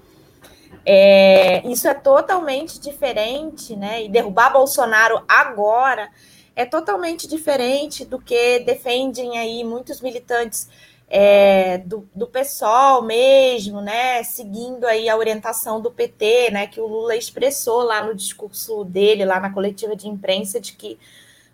é, 0.85 1.67
isso 1.67 1.87
é 1.87 1.93
totalmente 1.93 2.79
diferente, 2.79 3.75
né? 3.75 4.05
E 4.05 4.09
derrubar 4.09 4.51
Bolsonaro 4.51 5.23
agora 5.27 6.09
é 6.55 6.65
totalmente 6.65 7.27
diferente 7.27 8.05
do 8.05 8.19
que 8.19 8.59
defendem 8.59 9.37
aí 9.37 9.63
muitos 9.63 10.01
militantes 10.01 10.69
é, 11.09 11.79
do, 11.79 12.07
do 12.13 12.27
PSOL 12.27 13.01
mesmo, 13.01 13.81
né? 13.81 14.23
Seguindo 14.23 14.85
aí 14.85 15.09
a 15.09 15.17
orientação 15.17 15.81
do 15.81 15.91
PT, 15.91 16.51
né? 16.51 16.67
Que 16.67 16.79
o 16.79 16.87
Lula 16.87 17.15
expressou 17.15 17.81
lá 17.83 18.03
no 18.03 18.13
discurso 18.15 18.83
dele, 18.83 19.25
lá 19.25 19.39
na 19.39 19.51
coletiva 19.51 19.95
de 19.95 20.07
imprensa, 20.07 20.59
de 20.59 20.73
que 20.73 20.99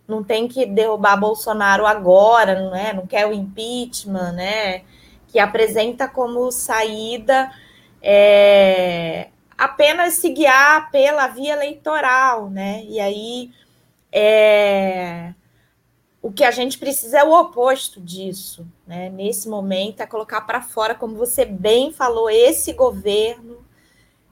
não 0.07 0.23
tem 0.23 0.47
que 0.47 0.65
derrubar 0.65 1.17
Bolsonaro 1.17 1.85
agora, 1.85 2.59
não 2.59 2.75
é? 2.75 2.93
Não 2.93 3.07
quer 3.07 3.27
o 3.27 3.33
impeachment, 3.33 4.33
né? 4.33 4.83
Que 5.27 5.39
apresenta 5.39 6.07
como 6.07 6.51
saída 6.51 7.51
é, 8.01 9.29
apenas 9.57 10.13
se 10.15 10.29
guiar 10.29 10.91
pela 10.91 11.27
via 11.27 11.53
eleitoral, 11.53 12.49
né? 12.49 12.83
E 12.87 12.99
aí 12.99 13.51
é, 14.11 15.33
o 16.21 16.31
que 16.31 16.43
a 16.43 16.51
gente 16.51 16.77
precisa 16.77 17.19
é 17.19 17.23
o 17.23 17.33
oposto 17.33 17.99
disso, 17.99 18.65
né? 18.87 19.09
Nesse 19.09 19.49
momento 19.49 20.01
é 20.01 20.07
colocar 20.07 20.41
para 20.41 20.61
fora, 20.61 20.95
como 20.95 21.15
você 21.15 21.45
bem 21.45 21.91
falou, 21.91 22.29
esse 22.29 22.73
governo 22.73 23.65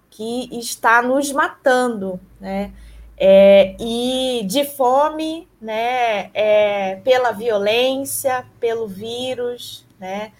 que 0.09 0.47
está 0.57 1.01
nos 1.01 1.31
matando, 1.31 2.19
né? 2.39 2.71
É, 3.25 3.77
e 3.79 4.43
de 4.45 4.65
fome, 4.65 5.47
né, 5.61 6.29
é, 6.33 6.97
pela 7.05 7.31
violência, 7.31 8.45
pelo 8.59 8.85
vírus, 8.85 9.85
né, 9.97 10.33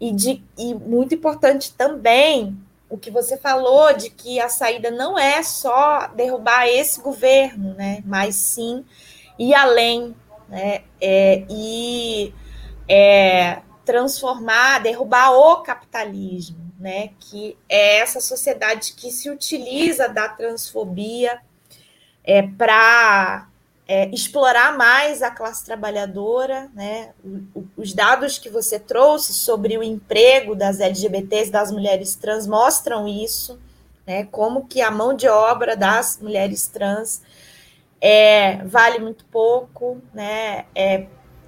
e, 0.00 0.12
de, 0.12 0.40
e 0.56 0.72
muito 0.72 1.16
importante 1.16 1.74
também 1.74 2.56
o 2.88 2.96
que 2.96 3.10
você 3.10 3.36
falou 3.36 3.92
de 3.92 4.08
que 4.08 4.38
a 4.38 4.48
saída 4.48 4.88
não 4.88 5.18
é 5.18 5.42
só 5.42 6.06
derrubar 6.14 6.68
esse 6.68 7.00
governo, 7.00 7.74
né, 7.74 8.04
mas 8.06 8.36
sim 8.36 8.84
ir 9.36 9.52
além, 9.52 10.14
né, 10.48 10.82
é, 11.00 11.44
e 11.50 12.32
é, 12.88 13.62
transformar, 13.84 14.78
derrubar 14.78 15.32
o 15.32 15.56
capitalismo, 15.62 16.72
né, 16.78 17.10
que 17.18 17.58
é 17.68 17.98
essa 17.98 18.20
sociedade 18.20 18.92
que 18.92 19.10
se 19.10 19.28
utiliza 19.28 20.08
da 20.08 20.28
transfobia 20.28 21.40
é, 22.24 22.42
para 22.42 23.48
é, 23.86 24.08
explorar 24.08 24.76
mais 24.76 25.22
a 25.22 25.30
classe 25.30 25.64
trabalhadora, 25.64 26.70
né? 26.74 27.10
Os 27.76 27.92
dados 27.92 28.38
que 28.38 28.48
você 28.48 28.78
trouxe 28.78 29.34
sobre 29.34 29.76
o 29.76 29.82
emprego 29.82 30.54
das 30.54 30.80
LGBTs, 30.80 31.50
das 31.50 31.70
mulheres 31.70 32.14
trans, 32.14 32.46
mostram 32.46 33.06
isso, 33.08 33.58
né? 34.06 34.24
Como 34.30 34.66
que 34.66 34.80
a 34.80 34.90
mão 34.90 35.14
de 35.14 35.28
obra 35.28 35.76
das 35.76 36.18
mulheres 36.20 36.66
trans 36.66 37.22
é, 38.00 38.64
vale 38.64 38.98
muito 38.98 39.24
pouco, 39.26 40.00
né? 40.14 40.64
É, 40.74 41.06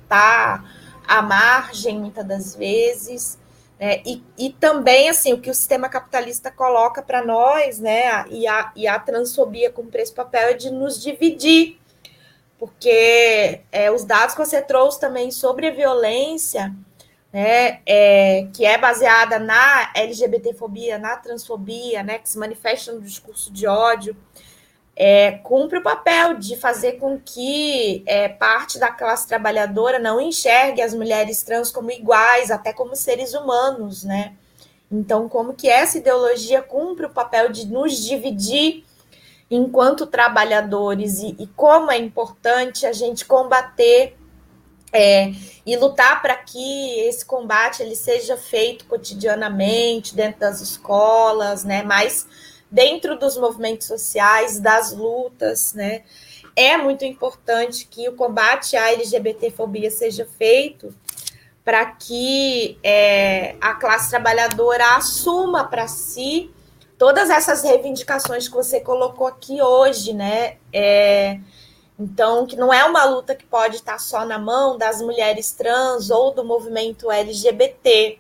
tá 0.09 0.65
à 1.07 1.23
margem 1.23 1.99
muitas 1.99 2.27
das 2.27 2.55
vezes. 2.55 3.39
É, 3.79 4.03
e, 4.07 4.23
e, 4.39 4.53
também 4.53 5.09
assim 5.09 5.33
o 5.33 5.41
que 5.41 5.51
o 5.51 5.55
sistema 5.55 5.89
capitalista 5.89 6.51
coloca 6.51 7.03
para 7.03 7.25
nós, 7.25 7.81
né? 7.81 8.25
E 8.31 8.47
a, 8.47 8.73
e 8.77 8.87
a 8.87 8.99
transfobia 9.01 9.71
com 9.71 9.87
preço 9.87 10.15
papel 10.15 10.51
é 10.51 10.53
de 10.55 10.71
nos 10.71 11.03
dividir, 11.03 11.79
porque 12.59 13.63
é, 13.73 13.91
os 13.91 14.05
dados 14.05 14.35
que 14.35 14.45
você 14.45 14.63
trouxe 14.63 15.01
também 15.01 15.31
sobre 15.33 15.67
a 15.67 15.73
violência, 15.73 16.73
né, 17.33 17.81
é, 17.85 18.47
que 18.55 18.65
é 18.65 18.79
baseada 18.79 19.41
na 19.41 19.91
LGBTfobia, 19.97 20.99
na 20.99 21.17
transfobia, 21.17 22.01
né, 22.05 22.19
que 22.19 22.29
se 22.29 22.39
manifesta 22.39 22.93
no 22.93 23.01
discurso 23.01 23.53
de 23.53 23.67
ódio, 23.67 24.17
é, 24.97 25.33
cumpre 25.33 25.79
o 25.79 25.83
papel 25.83 26.35
de 26.35 26.57
fazer 26.57 26.93
com 26.93 27.19
que 27.19 28.03
é, 28.07 28.29
parte 28.29 28.79
da 28.79 28.91
classe 28.91 29.27
trabalhadora 29.27 29.99
não 29.99 30.21
enxergue 30.21 30.81
as 30.81 30.95
mulheres 30.95 31.43
trans 31.43 31.73
como 31.73 31.91
iguais, 31.91 32.51
até 32.51 32.73
como 32.73 32.95
seres 32.95 33.35
humanos, 33.35 34.05
né? 34.05 34.35
Então, 34.91 35.29
como 35.29 35.55
que 35.55 35.69
essa 35.69 35.99
ideologia 35.99 36.63
cumpre 36.63 37.07
o 37.07 37.11
papel 37.11 37.51
de 37.51 37.67
nos 37.67 38.05
dividir 38.05 38.85
enquanto 39.51 40.07
trabalhadores 40.07 41.19
e, 41.19 41.35
e 41.39 41.47
como 41.49 41.91
é 41.91 41.99
importante 41.99 42.87
a 42.87 42.93
gente 42.93 43.25
combater 43.25 44.17
é, 44.93 45.33
e 45.67 45.77
lutar 45.77 46.23
para 46.23 46.37
que 46.37 47.01
esse 47.01 47.25
combate 47.25 47.83
ele 47.83 47.97
seja 47.97 48.37
feito 48.37 48.85
cotidianamente 48.85 50.15
dentro 50.15 50.39
das 50.39 50.61
escolas, 50.61 51.65
né? 51.65 51.83
Mas 51.83 52.29
dentro 52.75 53.17
dos 53.17 53.37
movimentos 53.37 53.87
sociais, 53.87 54.59
das 54.59 54.93
lutas, 54.93 55.73
né? 55.75 56.03
É 56.57 56.77
muito 56.77 57.05
importante 57.05 57.87
que 57.87 58.09
o 58.09 58.17
combate 58.17 58.77
à 58.77 58.93
LGBTfobia 58.93 59.93
seja 59.93 60.27
feito 60.37 60.93
para 61.65 61.87
que 61.87 62.77
é, 62.83 63.55
a 63.61 63.75
classe 63.75 64.11
trabalhadora 64.11 64.97
assuma 64.97 65.65
para 65.65 65.87
si 65.87 66.53
todas 66.99 67.31
essas 67.31 67.63
reivindicações 67.63 68.49
que 68.49 68.55
você 68.55 68.81
colocou 68.81 69.29
aqui 69.29 69.63
hoje, 69.63 70.13
né? 70.13 70.57
É, 70.73 71.39
então, 71.97 72.45
que 72.45 72.57
não 72.57 72.73
é 72.73 72.85
uma 72.85 73.05
luta 73.05 73.37
que 73.37 73.47
pode 73.47 73.77
estar 73.77 73.99
só 74.01 74.25
na 74.25 74.39
mão 74.39 74.77
das 74.77 75.01
mulheres 75.01 75.53
trans 75.53 76.11
ou 76.11 76.35
do 76.35 76.45
movimento 76.45 77.09
LGBT, 77.09 78.19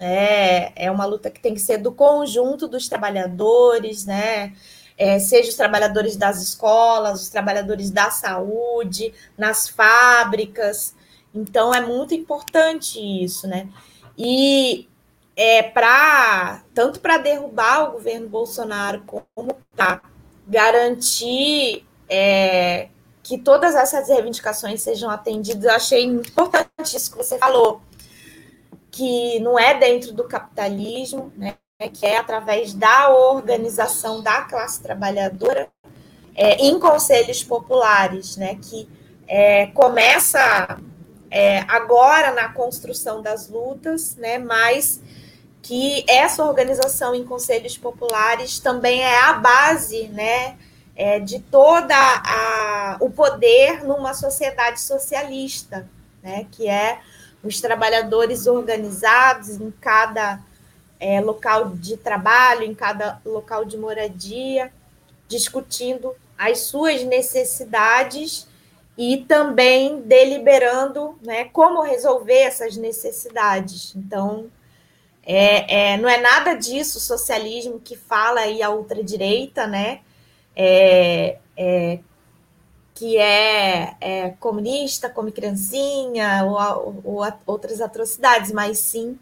é, 0.00 0.72
é 0.76 0.90
uma 0.90 1.04
luta 1.04 1.30
que 1.30 1.40
tem 1.40 1.54
que 1.54 1.60
ser 1.60 1.78
do 1.78 1.92
conjunto 1.92 2.68
dos 2.68 2.88
trabalhadores, 2.88 4.04
né? 4.06 4.54
É, 4.96 5.18
seja 5.18 5.48
os 5.48 5.56
trabalhadores 5.56 6.16
das 6.16 6.42
escolas, 6.42 7.22
os 7.22 7.28
trabalhadores 7.28 7.90
da 7.90 8.10
saúde, 8.10 9.12
nas 9.36 9.68
fábricas. 9.68 10.94
Então 11.34 11.72
é 11.74 11.80
muito 11.80 12.14
importante 12.14 12.98
isso, 12.98 13.46
né? 13.46 13.68
E 14.16 14.88
é 15.36 15.62
para 15.62 16.62
tanto 16.74 17.00
para 17.00 17.18
derrubar 17.18 17.88
o 17.88 17.92
governo 17.92 18.28
Bolsonaro 18.28 19.02
como 19.06 19.56
para 19.76 20.00
garantir 20.46 21.86
é, 22.08 22.88
que 23.22 23.38
todas 23.38 23.74
essas 23.74 24.08
reivindicações 24.08 24.82
sejam 24.82 25.10
atendidas. 25.10 25.64
Eu 25.64 25.72
achei 25.72 26.04
importante 26.04 26.96
isso 26.96 27.10
que 27.10 27.16
você 27.16 27.38
falou 27.38 27.80
que 28.90 29.38
não 29.40 29.58
é 29.58 29.78
dentro 29.78 30.12
do 30.12 30.24
capitalismo, 30.24 31.32
né, 31.36 31.56
que 31.92 32.06
é 32.06 32.16
através 32.16 32.74
da 32.74 33.10
organização 33.10 34.22
da 34.22 34.42
classe 34.42 34.82
trabalhadora 34.82 35.68
é, 36.34 36.56
em 36.56 36.78
conselhos 36.78 37.42
populares, 37.42 38.36
né, 38.36 38.56
que 38.60 38.88
é, 39.26 39.66
começa 39.68 40.78
é, 41.30 41.60
agora 41.68 42.32
na 42.32 42.52
construção 42.52 43.20
das 43.22 43.48
lutas, 43.48 44.16
né, 44.16 44.38
mas 44.38 45.00
que 45.62 46.04
essa 46.08 46.44
organização 46.44 47.14
em 47.14 47.24
conselhos 47.24 47.76
populares 47.76 48.58
também 48.58 49.02
é 49.02 49.20
a 49.20 49.34
base, 49.34 50.08
né, 50.08 50.56
é, 50.96 51.20
de 51.20 51.38
toda 51.38 51.94
a, 51.94 52.96
o 53.00 53.10
poder 53.10 53.84
numa 53.84 54.14
sociedade 54.14 54.80
socialista, 54.80 55.88
né, 56.22 56.46
que 56.50 56.68
é 56.68 56.98
os 57.42 57.60
trabalhadores 57.60 58.46
organizados 58.46 59.60
em 59.60 59.70
cada 59.70 60.40
é, 60.98 61.20
local 61.20 61.70
de 61.70 61.96
trabalho, 61.96 62.64
em 62.64 62.74
cada 62.74 63.20
local 63.24 63.64
de 63.64 63.76
moradia, 63.76 64.72
discutindo 65.28 66.14
as 66.36 66.60
suas 66.60 67.02
necessidades 67.04 68.46
e 68.96 69.18
também 69.18 70.00
deliberando 70.00 71.16
né, 71.22 71.44
como 71.44 71.82
resolver 71.82 72.40
essas 72.40 72.76
necessidades. 72.76 73.94
Então, 73.94 74.50
é, 75.24 75.92
é, 75.92 75.96
não 75.96 76.08
é 76.08 76.18
nada 76.18 76.54
disso 76.54 76.98
socialismo 76.98 77.78
que 77.78 77.96
fala 77.96 78.40
aí 78.40 78.62
a 78.62 78.70
ultradireita, 78.70 79.66
né? 79.66 80.00
É, 80.56 81.36
é, 81.56 81.98
que 82.98 83.16
é, 83.16 83.94
é 84.00 84.30
comunista, 84.40 85.08
come 85.08 85.30
criancinha, 85.30 86.44
ou, 86.44 87.00
ou, 87.04 87.32
outras 87.46 87.80
atrocidades, 87.80 88.50
mas 88.50 88.80
sim 88.80 89.16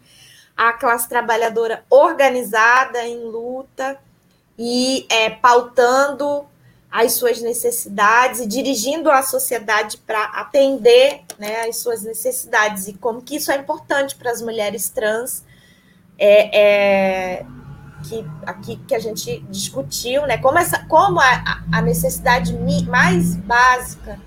a 0.55 0.73
classe 0.73 1.07
trabalhadora 1.07 1.83
organizada 1.87 3.05
em 3.05 3.19
luta 3.19 3.99
e 4.57 5.05
é, 5.11 5.29
pautando 5.29 6.43
as 6.91 7.13
suas 7.13 7.39
necessidades 7.39 8.39
e 8.39 8.47
dirigindo 8.47 9.11
a 9.11 9.21
sociedade 9.21 9.97
para 9.99 10.23
atender 10.23 11.21
né, 11.37 11.67
as 11.67 11.77
suas 11.77 12.01
necessidades. 12.01 12.87
E 12.87 12.93
como 12.93 13.21
que 13.21 13.35
isso 13.35 13.51
é 13.51 13.57
importante 13.57 14.15
para 14.15 14.31
as 14.31 14.41
mulheres 14.41 14.89
trans 14.89 15.43
é, 16.17 17.45
que 18.07 18.25
aqui 18.45 18.77
que 18.87 18.95
a 18.95 18.99
gente 18.99 19.39
discutiu, 19.49 20.25
né? 20.25 20.37
Como 20.37 20.57
essa, 20.57 20.85
como 20.85 21.19
a, 21.19 21.63
a 21.71 21.81
necessidade 21.81 22.53
mais 22.87 23.35
básica 23.35 24.19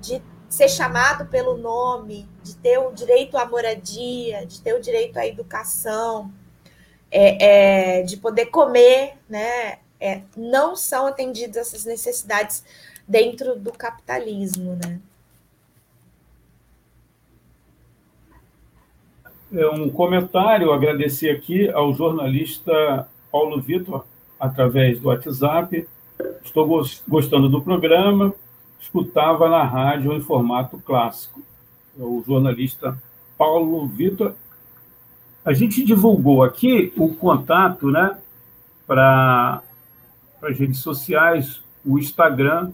de 0.00 0.22
ser 0.48 0.68
chamado 0.68 1.26
pelo 1.26 1.56
nome, 1.56 2.28
de 2.42 2.56
ter 2.56 2.78
o 2.78 2.92
direito 2.92 3.36
à 3.36 3.44
moradia, 3.44 4.46
de 4.46 4.60
ter 4.60 4.74
o 4.74 4.80
direito 4.80 5.18
à 5.18 5.26
educação, 5.26 6.32
é, 7.10 7.98
é, 8.00 8.02
de 8.02 8.16
poder 8.16 8.46
comer, 8.46 9.14
né? 9.28 9.78
É, 10.00 10.22
não 10.36 10.76
são 10.76 11.08
atendidas 11.08 11.56
essas 11.56 11.84
necessidades 11.84 12.62
dentro 13.06 13.58
do 13.58 13.72
capitalismo, 13.72 14.78
né? 14.82 15.00
Um 19.50 19.88
comentário, 19.90 20.72
agradecer 20.72 21.30
aqui 21.30 21.70
ao 21.70 21.94
jornalista 21.94 23.08
Paulo 23.32 23.60
Vitor, 23.60 24.04
através 24.38 25.00
do 25.00 25.08
WhatsApp. 25.08 25.86
Estou 26.44 26.84
gostando 27.06 27.48
do 27.48 27.62
programa, 27.62 28.34
escutava 28.80 29.48
na 29.48 29.64
rádio 29.64 30.12
em 30.12 30.20
formato 30.20 30.78
clássico. 30.78 31.40
É 31.98 32.02
o 32.02 32.22
jornalista 32.26 33.00
Paulo 33.36 33.86
Vitor. 33.86 34.34
A 35.44 35.52
gente 35.52 35.82
divulgou 35.82 36.42
aqui 36.42 36.92
o 36.96 37.14
contato 37.14 37.90
né, 37.90 38.18
para 38.86 39.62
as 40.42 40.58
redes 40.58 40.80
sociais, 40.80 41.62
o 41.84 41.98
Instagram 41.98 42.70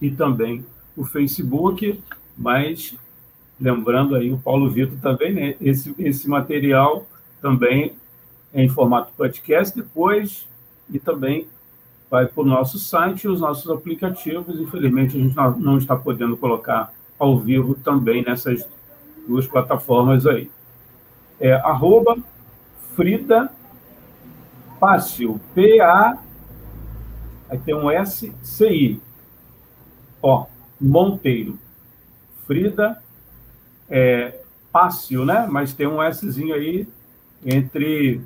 e 0.00 0.10
também 0.10 0.64
o 0.96 1.04
Facebook, 1.04 2.00
mas 2.36 2.96
lembrando 3.62 4.16
aí 4.16 4.32
o 4.32 4.38
Paulo 4.38 4.68
Vitor 4.68 4.98
também, 5.00 5.32
né, 5.32 5.54
esse, 5.60 5.94
esse 5.98 6.28
material 6.28 7.06
também 7.40 7.94
é 8.52 8.62
em 8.64 8.68
formato 8.68 9.12
podcast 9.16 9.74
depois 9.74 10.48
e 10.90 10.98
também 10.98 11.46
vai 12.10 12.26
para 12.26 12.42
o 12.42 12.46
nosso 12.46 12.78
site 12.78 13.24
e 13.24 13.28
os 13.28 13.40
nossos 13.40 13.70
aplicativos. 13.70 14.60
Infelizmente, 14.60 15.16
a 15.16 15.20
gente 15.20 15.36
não 15.62 15.78
está 15.78 15.96
podendo 15.96 16.36
colocar 16.36 16.92
ao 17.18 17.38
vivo 17.38 17.74
também 17.74 18.22
nessas 18.22 18.68
duas 19.26 19.46
plataformas 19.46 20.26
aí. 20.26 20.50
É 21.40 21.54
arroba 21.54 22.18
Frida 22.94 23.50
Fácil, 24.78 25.40
P-A, 25.54 26.18
aí 27.48 27.58
tem 27.58 27.74
um 27.74 27.88
S-C-I, 27.88 29.00
ó, 30.20 30.46
Monteiro. 30.80 31.56
Frida 32.46 33.00
é 33.92 34.38
Fácil, 34.72 35.26
né? 35.26 35.46
Mas 35.50 35.74
tem 35.74 35.86
um 35.86 35.98
Szinho 36.10 36.54
aí 36.54 36.88
entre 37.44 38.22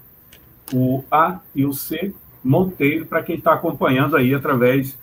o 0.72 1.02
A 1.10 1.40
e 1.52 1.66
o 1.66 1.72
C, 1.72 2.14
Monteiro, 2.42 3.04
para 3.04 3.22
quem 3.22 3.36
está 3.36 3.52
acompanhando 3.52 4.16
aí 4.16 4.32
através 4.32 4.96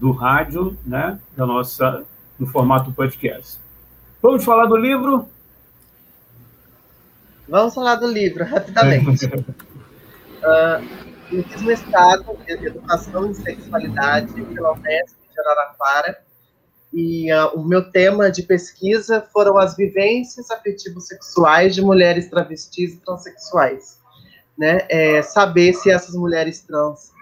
do 0.00 0.10
rádio, 0.10 0.78
né, 0.86 1.18
da 1.36 1.44
nossa, 1.44 2.04
no 2.38 2.46
formato 2.46 2.90
podcast. 2.92 3.58
Vamos 4.22 4.44
falar 4.44 4.66
do 4.66 4.76
livro? 4.76 5.28
Vamos 7.46 7.74
falar 7.74 7.96
do 7.96 8.06
livro, 8.06 8.44
rapidamente. 8.44 9.26
uh, 10.38 11.08
fiz 11.28 11.62
mestrado 11.62 12.38
em 12.46 12.64
Educação 12.64 13.30
e 13.30 13.34
Sexualidade 13.34 14.32
pela 14.32 14.72
Unesp 14.72 15.16
de 15.30 15.40
Araraquara, 15.40 16.18
e 16.92 17.32
uh, 17.32 17.48
o 17.54 17.64
meu 17.64 17.90
tema 17.90 18.30
de 18.30 18.42
pesquisa 18.42 19.26
foram 19.32 19.58
as 19.58 19.76
vivências 19.76 20.50
afetivos 20.50 21.06
sexuais 21.06 21.74
de 21.74 21.82
mulheres 21.82 22.30
travestis 22.30 22.94
e 22.94 23.00
transexuais 23.00 23.98
né, 24.58 24.84
é, 24.88 25.22
saber 25.22 25.72
se 25.72 25.88
essas 25.88 26.16
mulheres 26.16 26.60
trans 26.62 27.12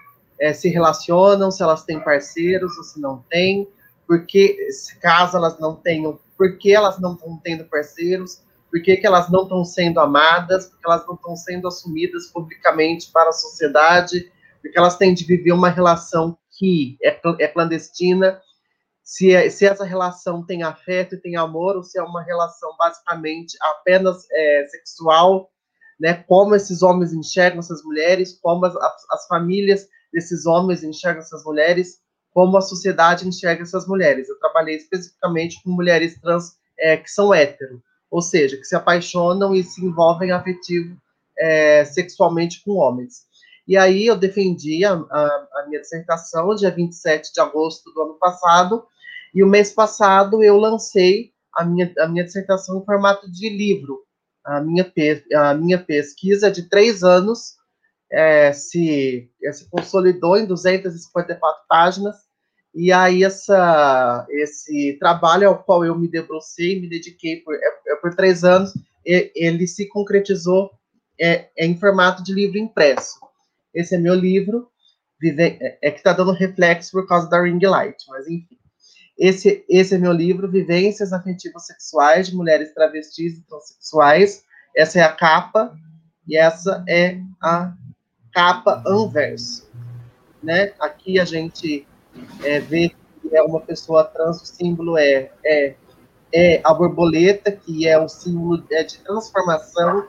é, 0.41 0.51
se 0.53 0.69
relacionam, 0.69 1.51
se 1.51 1.61
elas 1.61 1.83
têm 1.83 1.99
parceiros 1.99 2.75
ou 2.77 2.83
se 2.83 2.99
não 2.99 3.23
têm, 3.29 3.67
porque 4.07 4.57
caso 4.99 5.37
elas 5.37 5.59
não 5.59 5.75
tenham, 5.75 6.19
por 6.35 6.57
que 6.57 6.73
elas 6.73 6.99
não 6.99 7.13
estão 7.13 7.39
tendo 7.43 7.65
parceiros, 7.65 8.41
por 8.71 8.81
que, 8.81 8.97
que 8.97 9.05
elas 9.05 9.29
não 9.29 9.43
estão 9.43 9.63
sendo 9.63 9.99
amadas, 9.99 10.65
porque 10.67 10.85
elas 10.85 11.05
não 11.05 11.13
estão 11.13 11.35
sendo 11.35 11.67
assumidas 11.67 12.27
publicamente 12.27 13.11
para 13.11 13.29
a 13.29 13.33
sociedade, 13.33 14.31
porque 14.61 14.77
elas 14.77 14.97
têm 14.97 15.13
de 15.13 15.23
viver 15.23 15.51
uma 15.51 15.69
relação 15.69 16.37
que 16.57 16.97
é, 17.03 17.17
é 17.39 17.47
clandestina, 17.47 18.41
se, 19.07 19.33
é, 19.33 19.49
se 19.49 19.65
essa 19.65 19.85
relação 19.85 20.45
tem 20.45 20.63
afeto 20.63 21.15
e 21.15 21.17
tem 21.17 21.37
amor, 21.37 21.77
ou 21.77 21.83
se 21.83 21.97
é 21.97 22.03
uma 22.03 22.21
relação 22.21 22.75
basicamente 22.77 23.57
apenas 23.61 24.29
é, 24.29 24.67
sexual, 24.67 25.49
né, 25.97 26.25
como 26.27 26.53
esses 26.53 26.83
homens 26.83 27.13
enxergam 27.13 27.59
essas 27.59 27.81
mulheres, 27.85 28.37
como 28.41 28.65
as, 28.65 28.75
as 28.75 29.25
famílias 29.27 29.87
desses 30.11 30.45
homens 30.45 30.83
enxergam 30.83 31.21
essas 31.21 31.45
mulheres, 31.45 32.01
como 32.33 32.57
a 32.57 32.61
sociedade 32.61 33.25
enxerga 33.25 33.63
essas 33.63 33.87
mulheres. 33.87 34.27
Eu 34.27 34.37
trabalhei 34.39 34.75
especificamente 34.75 35.63
com 35.63 35.71
mulheres 35.71 36.19
trans 36.19 36.57
é, 36.77 36.97
que 36.97 37.09
são 37.09 37.33
hétero, 37.33 37.81
ou 38.11 38.21
seja, 38.21 38.57
que 38.57 38.65
se 38.65 38.75
apaixonam 38.75 39.55
e 39.55 39.63
se 39.63 39.85
envolvem 39.85 40.33
afetivo 40.33 40.97
é, 41.39 41.85
sexualmente 41.85 42.61
com 42.61 42.73
homens. 42.73 43.25
E 43.65 43.77
aí 43.77 44.05
eu 44.05 44.17
defendi 44.17 44.83
a, 44.83 44.95
a, 44.95 45.47
a, 45.53 45.65
minha 45.69 45.79
dissertação 45.79 46.53
dia 46.55 46.71
27 46.71 47.33
de 47.33 47.39
agosto 47.39 47.89
do 47.93 48.01
ano 48.01 48.13
passado, 48.15 48.85
e 49.37 49.43
o 49.43 49.47
mês 49.47 49.71
passado 49.71 50.43
eu 50.43 50.57
lancei 50.57 51.31
a 51.53 51.63
minha, 51.63 51.93
a 51.99 52.07
minha 52.07 52.25
dissertação 52.25 52.79
em 52.79 52.85
formato 52.85 53.31
de 53.31 53.47
livro, 53.49 53.99
a 54.43 54.59
minha, 54.59 54.91
a 55.35 55.53
minha 55.53 55.77
pesquisa 55.77 56.49
de 56.49 56.67
três 56.67 57.03
anos 57.03 57.53
é, 58.11 58.51
se, 58.51 59.29
é, 59.43 59.51
se 59.51 59.69
consolidou 59.69 60.37
em 60.37 60.47
254 60.47 61.65
páginas, 61.69 62.15
e 62.73 62.91
aí 62.91 63.23
essa, 63.23 64.25
esse 64.31 64.97
trabalho 64.99 65.49
ao 65.49 65.63
qual 65.63 65.85
eu 65.85 65.95
me 65.95 66.07
debrucei, 66.07 66.81
me 66.81 66.89
dediquei 66.89 67.41
por, 67.41 67.53
é, 67.53 67.67
é 67.89 67.95
por 67.97 68.15
três 68.15 68.43
anos, 68.43 68.73
ele 69.05 69.67
se 69.67 69.87
concretizou 69.87 70.71
é, 71.21 71.51
é, 71.55 71.65
em 71.67 71.77
formato 71.77 72.23
de 72.23 72.33
livro 72.33 72.57
impresso. 72.57 73.19
Esse 73.71 73.93
é 73.93 73.99
meu 73.99 74.15
livro, 74.15 74.67
é 75.23 75.91
que 75.91 75.97
está 75.97 76.11
dando 76.11 76.31
reflexo 76.31 76.91
por 76.91 77.07
causa 77.07 77.29
da 77.29 77.39
ring 77.39 77.63
light, 77.63 78.03
mas 78.07 78.27
enfim. 78.27 78.57
Esse, 79.17 79.65
esse 79.67 79.95
é 79.95 79.97
meu 79.97 80.11
livro, 80.11 80.49
Vivências 80.49 81.11
Afetivas 81.11 81.65
Sexuais 81.65 82.27
de 82.27 82.35
Mulheres 82.35 82.73
Travestis 82.73 83.37
e 83.37 83.41
Transsexuais. 83.47 84.43
Essa 84.75 84.99
é 84.99 85.03
a 85.03 85.11
capa, 85.11 85.75
e 86.27 86.37
essa 86.37 86.83
é 86.87 87.19
a 87.41 87.73
capa 88.31 88.83
anverso. 88.85 89.67
Né? 90.43 90.73
Aqui 90.79 91.19
a 91.19 91.25
gente 91.25 91.87
é, 92.43 92.59
vê 92.59 92.89
que 93.21 93.35
é 93.35 93.41
uma 93.41 93.59
pessoa 93.59 94.03
trans, 94.03 94.41
o 94.41 94.45
símbolo 94.45 94.97
é, 94.97 95.31
é, 95.43 95.75
é 96.31 96.61
a 96.63 96.71
borboleta, 96.73 97.51
que 97.51 97.87
é 97.87 97.99
um 97.99 98.07
símbolo 98.07 98.63
é, 98.71 98.83
de 98.83 98.99
transformação, 98.99 100.05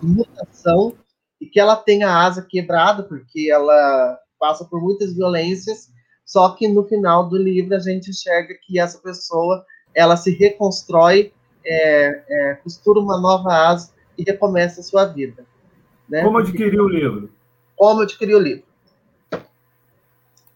de 0.00 0.06
mutação, 0.06 0.94
e 1.40 1.46
que 1.46 1.58
ela 1.58 1.74
tem 1.74 2.04
a 2.04 2.24
asa 2.24 2.46
quebrada, 2.48 3.02
porque 3.02 3.50
ela 3.50 4.16
passa 4.38 4.64
por 4.64 4.80
muitas 4.80 5.12
violências, 5.12 5.88
só 6.24 6.50
que 6.50 6.66
no 6.66 6.84
final 6.84 7.28
do 7.28 7.36
livro 7.36 7.74
a 7.74 7.78
gente 7.78 8.10
enxerga 8.10 8.54
que 8.62 8.78
essa 8.78 8.98
pessoa 8.98 9.64
ela 9.94 10.16
se 10.16 10.30
reconstrói, 10.32 11.32
é, 11.64 12.22
é, 12.28 12.54
costura 12.56 13.00
uma 13.00 13.20
nova 13.20 13.52
asa 13.68 13.92
e 14.18 14.24
recomeça 14.24 14.80
a 14.80 14.84
sua 14.84 15.04
vida. 15.04 15.44
Né? 16.08 16.22
Como 16.22 16.38
adquirir 16.38 16.80
o 16.80 16.88
livro? 16.88 17.30
Como 17.76 18.02
adquirir 18.02 18.34
o 18.34 18.40
livro? 18.40 18.64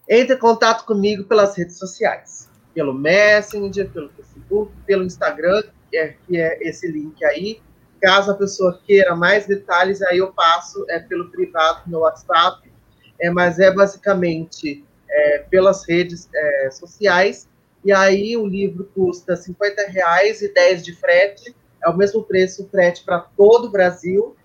Entre 0.07 0.35
em 0.35 0.39
contato 0.39 0.85
comigo 0.85 1.23
pelas 1.25 1.55
redes 1.55 1.77
sociais, 1.77 2.49
pelo 2.73 2.93
Messenger, 2.93 3.89
pelo 3.91 4.09
Facebook, 4.09 4.71
pelo 4.85 5.03
Instagram, 5.03 5.63
que 5.89 5.97
é, 5.97 6.15
que 6.25 6.37
é 6.37 6.57
esse 6.67 6.87
link 6.91 7.23
aí. 7.23 7.61
Caso 8.01 8.31
a 8.31 8.35
pessoa 8.35 8.79
queira 8.85 9.15
mais 9.15 9.45
detalhes, 9.45 10.01
aí 10.01 10.17
eu 10.17 10.31
passo 10.33 10.85
é, 10.89 10.99
pelo 10.99 11.29
privado 11.29 11.81
no 11.87 11.99
WhatsApp, 11.99 12.71
é, 13.19 13.29
mas 13.29 13.59
é 13.59 13.71
basicamente 13.71 14.83
é, 15.09 15.39
pelas 15.49 15.87
redes 15.87 16.29
é, 16.33 16.71
sociais. 16.71 17.47
E 17.83 17.91
aí 17.91 18.35
o 18.35 18.45
livro 18.45 18.89
custa 18.93 19.35
50 19.35 19.87
reais 19.87 20.41
e 20.41 20.53
10 20.53 20.83
de 20.83 20.95
frete. 20.95 21.55
É 21.83 21.89
o 21.89 21.95
mesmo 21.95 22.23
preço 22.23 22.67
frete 22.69 23.03
para 23.03 23.19
todo 23.19 23.65
o 23.65 23.71
Brasil. 23.71 24.35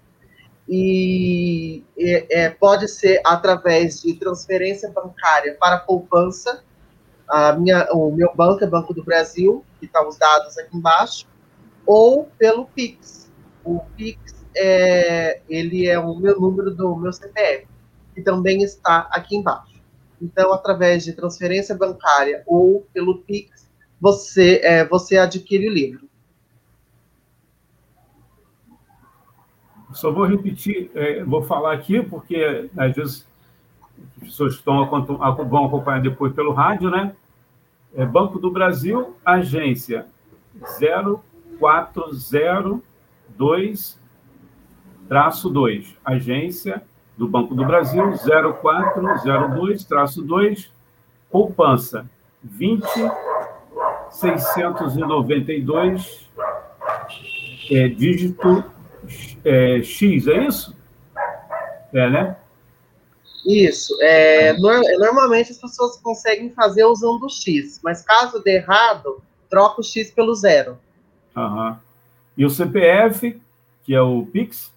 E 0.68 1.84
é, 1.98 2.48
pode 2.48 2.88
ser 2.88 3.20
através 3.24 4.00
de 4.00 4.14
transferência 4.14 4.88
bancária 4.90 5.56
para 5.58 5.78
poupança. 5.78 6.62
A 7.28 7.52
minha, 7.52 7.88
o 7.92 8.12
meu 8.12 8.32
banco 8.34 8.64
é 8.64 8.66
Banco 8.66 8.94
do 8.94 9.04
Brasil, 9.04 9.64
que 9.78 9.86
está 9.86 10.06
os 10.06 10.16
dados 10.16 10.56
aqui 10.58 10.76
embaixo, 10.76 11.26
ou 11.86 12.28
pelo 12.38 12.66
Pix. 12.66 13.30
O 13.64 13.80
Pix 13.96 14.34
é, 14.56 15.40
ele 15.48 15.86
é 15.86 15.98
o 15.98 16.14
meu 16.14 16.40
número 16.40 16.70
do 16.70 16.94
meu 16.96 17.12
CPF, 17.12 17.66
que 18.14 18.22
também 18.22 18.62
está 18.62 19.08
aqui 19.10 19.36
embaixo. 19.36 19.73
Então, 20.20 20.52
através 20.52 21.04
de 21.04 21.12
transferência 21.12 21.76
bancária 21.76 22.42
ou 22.46 22.84
pelo 22.92 23.18
Pix, 23.18 23.70
você, 24.00 24.60
é, 24.62 24.84
você 24.86 25.16
adquire 25.16 25.68
o 25.68 25.72
livro. 25.72 26.08
Só 29.92 30.10
vou 30.10 30.26
repetir, 30.26 30.90
é, 30.94 31.22
vou 31.22 31.42
falar 31.42 31.72
aqui, 31.72 32.02
porque 32.02 32.68
às 32.76 32.92
vezes 32.94 33.24
as 34.16 34.24
pessoas 34.24 34.54
estão, 34.54 34.90
vão 35.48 35.66
acompanhar 35.66 36.02
depois 36.02 36.34
pelo 36.34 36.52
rádio, 36.52 36.90
né? 36.90 37.14
É 37.94 38.04
Banco 38.04 38.40
do 38.40 38.50
Brasil, 38.50 39.14
agência 39.24 40.08
0402 41.60 44.02
traço 45.08 45.50
2, 45.50 45.96
agência 46.04 46.82
do 47.16 47.28
Banco 47.28 47.54
do 47.54 47.64
Brasil 47.64 48.12
0402 48.60 49.84
traço 49.84 50.20
2, 50.22 50.68
poupança 51.30 52.10
20 52.42 52.84
692 54.10 56.28
é, 57.70 57.88
dígito 57.88 58.64
é, 59.44 59.82
X, 59.82 60.26
é 60.26 60.46
isso? 60.46 60.76
É, 61.92 62.10
né? 62.10 62.36
Isso. 63.46 63.96
É, 64.00 64.54
normalmente 64.54 65.52
as 65.52 65.58
pessoas 65.58 65.96
conseguem 65.98 66.50
fazer 66.50 66.84
usando 66.84 67.24
o 67.24 67.28
X, 67.28 67.80
mas 67.82 68.02
caso 68.02 68.42
dê 68.42 68.56
errado, 68.56 69.22
troca 69.50 69.80
o 69.80 69.84
X 69.84 70.10
pelo 70.10 70.34
zero. 70.34 70.78
Uhum. 71.36 71.76
E 72.36 72.44
o 72.44 72.50
CPF, 72.50 73.40
que 73.84 73.94
é 73.94 74.00
o 74.00 74.26
Pix, 74.26 74.73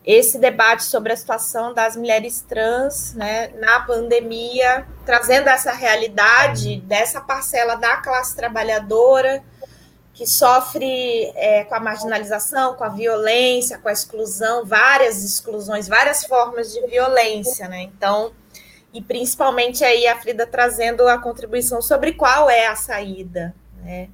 esse 0.04 0.40
debate 0.40 0.86
sobre 0.86 1.12
a 1.12 1.18
situação 1.18 1.74
das 1.74 1.96
mulheres 1.96 2.42
trans 2.42 3.14
né, 3.14 3.50
na 3.60 3.82
pandemia, 3.82 4.88
trazendo 5.06 5.50
essa 5.50 5.72
realidade 5.74 6.80
dessa 6.82 7.20
parcela 7.20 7.76
da 7.76 7.98
classe 7.98 8.36
trabalhadora 8.36 9.44
que 10.18 10.26
sofre 10.26 11.32
é, 11.36 11.64
com 11.66 11.76
a 11.76 11.80
marginalização, 11.80 12.74
com 12.74 12.84
a 12.84 12.90
violência, 12.90 13.78
com 13.78 13.88
a 13.88 13.92
exclusão, 13.92 14.66
várias 14.66 15.24
exclusões, 15.24 15.88
várias 15.88 16.26
formas 16.26 16.74
de 16.74 16.82
violência, 16.88 17.68
né? 17.68 17.84
Então, 17.84 18.32
e 18.92 19.00
principalmente 19.00 19.84
aí 19.84 20.08
a 20.08 20.18
Frida 20.18 20.48
trazendo 20.48 21.08
a 21.08 21.20
contribuição 21.20 21.84
sobre 21.84 22.14
qual 22.14 22.50
é 22.50 22.66
a 22.66 22.76
saída, 22.76 23.54
né? 23.84 24.10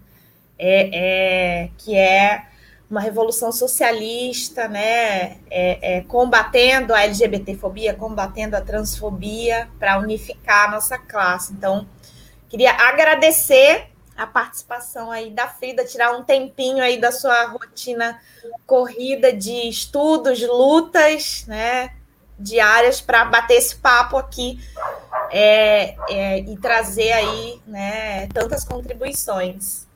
É, 0.60 0.90
é 0.94 1.70
que 1.78 1.96
é 1.96 2.48
uma 2.90 3.00
revolução 3.00 3.54
socialista, 3.54 4.68
né, 4.68 5.38
é, 5.50 5.98
é, 5.98 6.02
combatendo 6.02 6.94
a 6.94 7.02
LGBTfobia, 7.04 7.94
combatendo 7.94 8.56
a 8.56 8.62
transfobia, 8.62 9.68
para 9.80 9.98
unificar 9.98 10.68
a 10.68 10.72
nossa 10.72 10.98
classe. 10.98 11.54
Então, 11.54 11.88
queria 12.50 12.72
agradecer 12.72 13.93
a 14.16 14.28
participação 14.28 15.12
aí 15.12 15.32
da 15.32 15.48
Frida, 15.48 15.86
tirar 15.86 16.16
um 16.16 16.24
tempinho 16.24 16.84
aí 16.84 17.00
da 17.00 17.12
sua 17.12 17.46
rotina 17.46 18.20
corrida 18.66 19.34
de 19.34 19.68
estudos, 19.68 20.42
lutas, 20.42 21.46
né, 21.48 21.96
diárias 22.38 23.02
para 23.02 23.26
bater 23.26 23.56
esse 23.56 23.76
papo 23.76 24.18
aqui 24.18 24.60
é, 25.32 25.96
é, 26.10 26.40
e 26.40 26.58
trazer 26.58 27.12
aí, 27.12 27.62
né, 27.66 28.28
tantas 28.28 28.64
contribuições. 28.64 29.88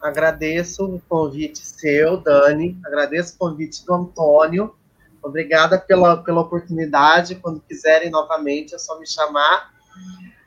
Agradeço 0.00 0.84
o 0.84 1.00
convite 1.08 1.66
seu, 1.66 2.18
Dani. 2.18 2.78
Agradeço 2.84 3.34
o 3.34 3.38
convite 3.38 3.84
do 3.84 3.94
Antônio. 3.94 4.76
Obrigada 5.22 5.78
pela, 5.78 6.18
pela 6.18 6.42
oportunidade. 6.42 7.34
Quando 7.34 7.60
quiserem 7.60 8.10
novamente, 8.10 8.74
é 8.74 8.78
só 8.78 8.98
me 9.00 9.06
chamar. 9.06 9.74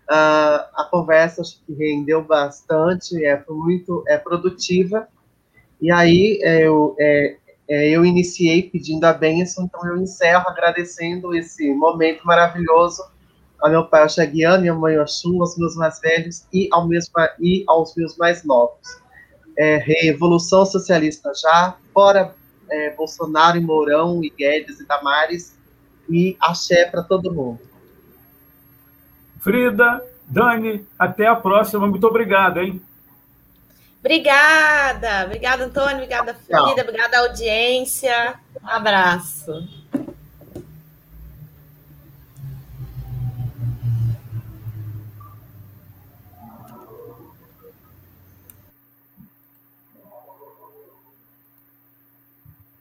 Uh, 0.10 0.66
a 0.76 0.88
conversa 0.90 1.42
acho 1.42 1.62
que 1.66 1.74
rendeu 1.74 2.24
bastante, 2.24 3.24
é, 3.24 3.44
muito 3.48 4.04
é, 4.08 4.18
produtiva. 4.18 5.08
E 5.80 5.92
aí 5.92 6.40
é, 6.42 6.66
eu, 6.66 6.96
é, 7.00 7.38
é, 7.68 7.90
eu 7.90 8.04
iniciei 8.04 8.64
pedindo 8.64 9.06
a 9.06 9.14
bênção, 9.14 9.66
então 9.66 9.86
eu 9.86 10.02
encerro 10.02 10.48
agradecendo 10.48 11.36
esse 11.36 11.72
momento 11.74 12.26
maravilhoso 12.26 13.04
ao 13.62 13.70
meu 13.70 13.86
pai 13.86 14.04
Oxaguiano, 14.04 14.62
minha 14.62 14.74
mãe 14.74 14.98
Oxum, 14.98 15.40
aos 15.42 15.58
meus 15.58 15.76
mais 15.76 16.00
velhos 16.00 16.46
e, 16.52 16.68
ao 16.72 16.88
mesmo, 16.88 17.14
e 17.40 17.64
aos 17.68 17.96
meus 17.96 18.18
mais 18.18 18.44
novos 18.44 19.00
é, 19.60 19.76
revolução 19.76 20.66
socialista 20.66 21.34
já, 21.34 21.76
fora 21.94 22.34
é, 22.72 22.92
Bolsonaro 22.92 23.58
e 23.58 23.62
Mourão 23.62 24.24
e 24.24 24.30
Guedes 24.30 24.80
e 24.80 24.88
Damares, 24.88 25.60
e 26.10 26.38
axé 26.40 26.86
para 26.86 27.04
todo 27.04 27.34
mundo. 27.34 27.60
Frida, 29.42 30.04
Dani, 30.28 30.86
até 30.98 31.28
a 31.28 31.36
próxima. 31.36 31.88
Muito 31.88 32.06
obrigado, 32.06 32.60
hein? 32.60 32.82
Obrigada, 34.00 35.26
obrigada, 35.26 35.66
Antônio, 35.66 35.96
obrigada, 35.96 36.34
Frida, 36.34 36.60
Tchau. 36.60 36.80
obrigada, 36.80 37.20
audiência. 37.20 38.36
Um 38.64 38.70
abraço. 38.70 39.68